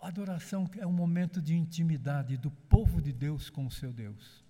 Adoração 0.00 0.68
é 0.78 0.86
um 0.86 0.92
momento 0.92 1.40
de 1.40 1.54
intimidade 1.54 2.36
do 2.36 2.50
povo 2.50 3.00
de 3.00 3.12
Deus 3.12 3.48
com 3.48 3.66
o 3.66 3.70
seu 3.70 3.92
Deus. 3.92 4.45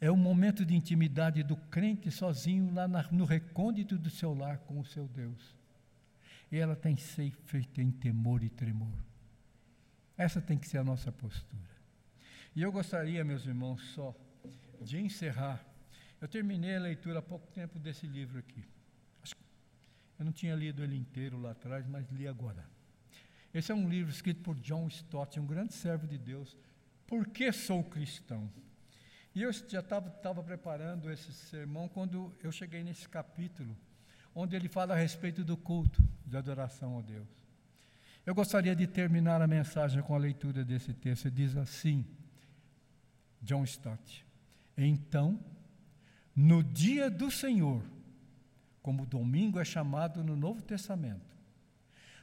É 0.00 0.10
um 0.10 0.16
momento 0.16 0.64
de 0.64 0.74
intimidade 0.74 1.42
do 1.42 1.56
crente 1.56 2.10
sozinho 2.10 2.72
lá 2.74 2.86
na, 2.86 3.02
no 3.10 3.24
recôndito 3.24 3.96
do 3.96 4.10
seu 4.10 4.34
lar 4.34 4.58
com 4.58 4.78
o 4.78 4.84
seu 4.84 5.08
Deus. 5.08 5.54
E 6.50 6.58
ela 6.58 6.76
tem 6.76 6.94
que 6.94 7.02
ser 7.02 7.32
feita 7.46 7.80
em 7.80 7.90
temor 7.90 8.42
e 8.42 8.48
tremor. 8.48 8.92
Essa 10.16 10.40
tem 10.40 10.58
que 10.58 10.68
ser 10.68 10.78
a 10.78 10.84
nossa 10.84 11.10
postura. 11.10 11.74
E 12.54 12.62
eu 12.62 12.70
gostaria, 12.70 13.24
meus 13.24 13.46
irmãos, 13.46 13.82
só 13.94 14.14
de 14.80 14.98
encerrar. 14.98 15.64
Eu 16.20 16.28
terminei 16.28 16.76
a 16.76 16.80
leitura 16.80 17.18
há 17.18 17.22
pouco 17.22 17.46
tempo 17.48 17.78
desse 17.78 18.06
livro 18.06 18.38
aqui. 18.38 18.64
Eu 20.18 20.24
não 20.24 20.32
tinha 20.32 20.54
lido 20.54 20.82
ele 20.82 20.96
inteiro 20.96 21.40
lá 21.40 21.50
atrás, 21.50 21.86
mas 21.86 22.08
li 22.10 22.28
agora. 22.28 22.64
Esse 23.52 23.72
é 23.72 23.74
um 23.74 23.88
livro 23.88 24.10
escrito 24.10 24.40
por 24.42 24.56
John 24.56 24.86
Stott, 24.88 25.38
um 25.40 25.46
grande 25.46 25.74
servo 25.74 26.06
de 26.06 26.18
Deus. 26.18 26.56
Por 27.06 27.26
que 27.26 27.50
sou 27.52 27.82
cristão? 27.82 28.50
E 29.34 29.42
eu 29.42 29.52
já 29.52 29.80
estava 29.80 30.42
preparando 30.42 31.10
esse 31.10 31.32
sermão 31.32 31.88
quando 31.88 32.32
eu 32.42 32.52
cheguei 32.52 32.84
nesse 32.84 33.08
capítulo, 33.08 33.76
onde 34.32 34.54
ele 34.54 34.68
fala 34.68 34.94
a 34.94 34.96
respeito 34.96 35.42
do 35.42 35.56
culto, 35.56 36.00
de 36.24 36.36
adoração 36.36 36.98
a 36.98 37.02
Deus. 37.02 37.26
Eu 38.24 38.34
gostaria 38.34 38.76
de 38.76 38.86
terminar 38.86 39.42
a 39.42 39.46
mensagem 39.46 40.02
com 40.02 40.14
a 40.14 40.18
leitura 40.18 40.64
desse 40.64 40.94
texto. 40.94 41.30
Diz 41.30 41.56
assim, 41.56 42.06
John 43.42 43.64
Stott: 43.64 44.24
Então, 44.78 45.38
no 46.34 46.62
dia 46.62 47.10
do 47.10 47.28
Senhor, 47.28 47.82
como 48.82 49.04
domingo 49.04 49.58
é 49.58 49.64
chamado 49.64 50.22
no 50.22 50.36
Novo 50.36 50.62
Testamento, 50.62 51.36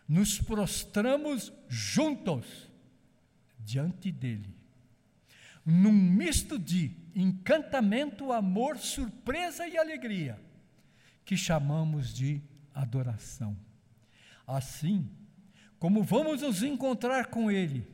nos 0.07 0.39
prostramos 0.39 1.51
juntos 1.67 2.69
diante 3.59 4.11
dele, 4.11 4.55
num 5.65 5.91
misto 5.91 6.57
de 6.57 7.00
encantamento, 7.15 8.31
amor, 8.31 8.77
surpresa 8.77 9.67
e 9.67 9.77
alegria, 9.77 10.39
que 11.25 11.35
chamamos 11.35 12.13
de 12.13 12.41
adoração. 12.73 13.57
Assim, 14.45 15.09
como 15.79 16.03
vamos 16.03 16.41
nos 16.41 16.63
encontrar 16.63 17.27
com 17.27 17.49
Ele, 17.49 17.87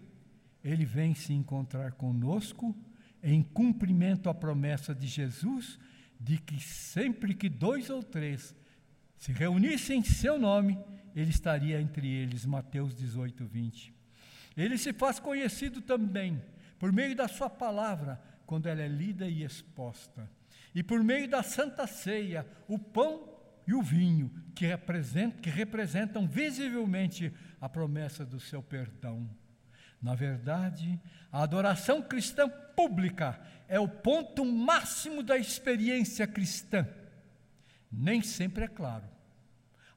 Ele 0.63 0.85
vem 0.85 1.15
se 1.15 1.33
encontrar 1.33 1.93
conosco 1.93 2.75
em 3.23 3.41
cumprimento 3.43 4.29
à 4.29 4.33
promessa 4.33 4.93
de 4.93 5.07
Jesus 5.07 5.79
de 6.19 6.37
que 6.37 6.59
sempre 6.59 7.33
que 7.33 7.49
dois 7.49 7.89
ou 7.89 8.01
três 8.01 8.55
se 9.17 9.31
reunissem 9.31 9.99
em 9.99 10.03
seu 10.03 10.39
nome, 10.39 10.77
ele 11.15 11.29
estaria 11.29 11.81
entre 11.81 12.07
eles. 12.07 12.45
Mateus 12.45 12.95
18, 12.95 13.45
20. 13.45 13.93
Ele 14.55 14.77
se 14.77 14.93
faz 14.93 15.19
conhecido 15.19 15.81
também 15.81 16.41
por 16.79 16.91
meio 16.91 17.15
da 17.15 17.27
sua 17.27 17.49
palavra, 17.49 18.21
quando 18.47 18.67
ela 18.67 18.81
é 18.81 18.87
lida 18.87 19.27
e 19.27 19.43
exposta. 19.43 20.27
E 20.73 20.81
por 20.81 21.03
meio 21.03 21.29
da 21.29 21.43
santa 21.43 21.85
ceia, 21.85 22.47
o 22.67 22.79
pão 22.79 23.37
e 23.67 23.73
o 23.73 23.81
vinho, 23.81 24.31
que 24.55 24.65
representam, 24.65 25.41
que 25.41 25.49
representam 25.49 26.25
visivelmente 26.25 27.31
a 27.59 27.67
promessa 27.67 28.25
do 28.25 28.39
seu 28.39 28.63
perdão. 28.63 29.29
Na 30.01 30.15
verdade, 30.15 30.99
a 31.31 31.43
adoração 31.43 32.01
cristã 32.01 32.47
pública 32.47 33.39
é 33.67 33.79
o 33.79 33.89
ponto 33.89 34.45
máximo 34.45 35.21
da 35.21 35.37
experiência 35.37 36.25
cristã. 36.25 36.87
Nem 37.91 38.21
sempre 38.21 38.63
é 38.63 38.67
claro. 38.67 39.05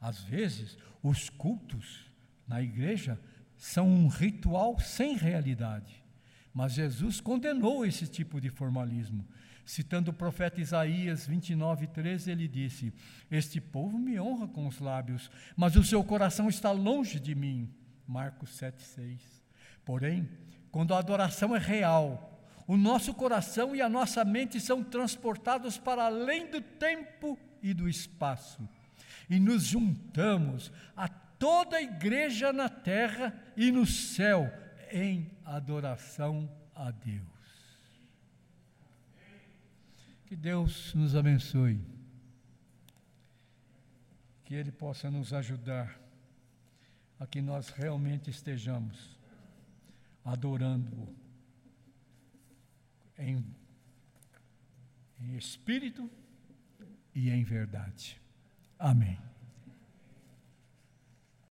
Às 0.01 0.21
vezes, 0.25 0.77
os 1.03 1.31
cultos 1.31 2.11
na 2.49 2.61
igreja 2.61 3.21
são 3.57 3.87
um 3.87 4.09
ritual 4.09 4.81
sem 4.81 5.17
realidade. 5.17 6.00
Mas 6.53 6.73
Jesus 6.73 7.21
condenou 7.21 7.85
esse 7.85 8.07
tipo 8.07 8.41
de 8.41 8.51
formalismo. 8.51 9.27
Citando 9.65 10.11
o 10.11 10.15
profeta 10.15 10.61
Isaías 10.61 11.27
29, 11.27 11.87
13, 11.87 12.31
ele 12.31 12.49
disse: 12.49 12.93
Este 13.31 13.61
povo 13.61 13.99
me 13.99 14.19
honra 14.19 14.49
com 14.49 14.67
os 14.67 14.81
lábios, 14.81 15.31
mas 15.57 15.77
o 15.77 15.85
seu 15.85 16.03
coração 16.03 16.49
está 16.49 16.71
longe 16.73 17.21
de 17.21 17.35
mim. 17.35 17.73
Marcos 18.07 18.51
7, 18.57 18.83
6. 18.83 19.45
Porém, 19.85 20.29
quando 20.73 20.93
a 20.93 20.99
adoração 20.99 21.55
é 21.55 21.59
real, 21.59 22.45
o 22.67 22.77
nosso 22.77 23.15
coração 23.15 23.75
e 23.75 23.81
a 23.81 23.89
nossa 23.89 24.25
mente 24.25 24.61
são 24.61 24.83
transportados 24.83 25.79
para 25.79 26.05
além 26.05 26.51
do 26.51 26.61
tempo 26.61 27.39
e 27.63 27.73
do 27.73 27.89
espaço 27.89 28.69
e 29.31 29.39
nos 29.39 29.63
juntamos 29.63 30.73
a 30.97 31.09
toda 31.09 31.77
a 31.77 31.83
igreja 31.83 32.53
na 32.53 32.69
terra 32.69 33.33
e 33.57 33.71
no 33.71 33.87
céu 33.87 34.53
em 34.91 35.31
adoração 35.45 36.51
a 36.75 36.91
Deus. 36.91 37.41
Que 40.27 40.37
Deus 40.37 40.95
nos 40.95 41.17
abençoe. 41.17 41.81
Que 44.45 44.55
Ele 44.55 44.71
possa 44.71 45.11
nos 45.11 45.33
ajudar 45.33 46.01
a 47.19 47.27
que 47.27 47.43
nós 47.43 47.69
realmente 47.71 48.31
estejamos 48.31 49.19
adorando-o 50.25 51.15
em, 53.19 53.45
em 55.21 55.37
espírito 55.37 56.11
e 57.15 57.31
em 57.31 57.45
verdade. 57.45 58.21
Amém. 58.79 59.30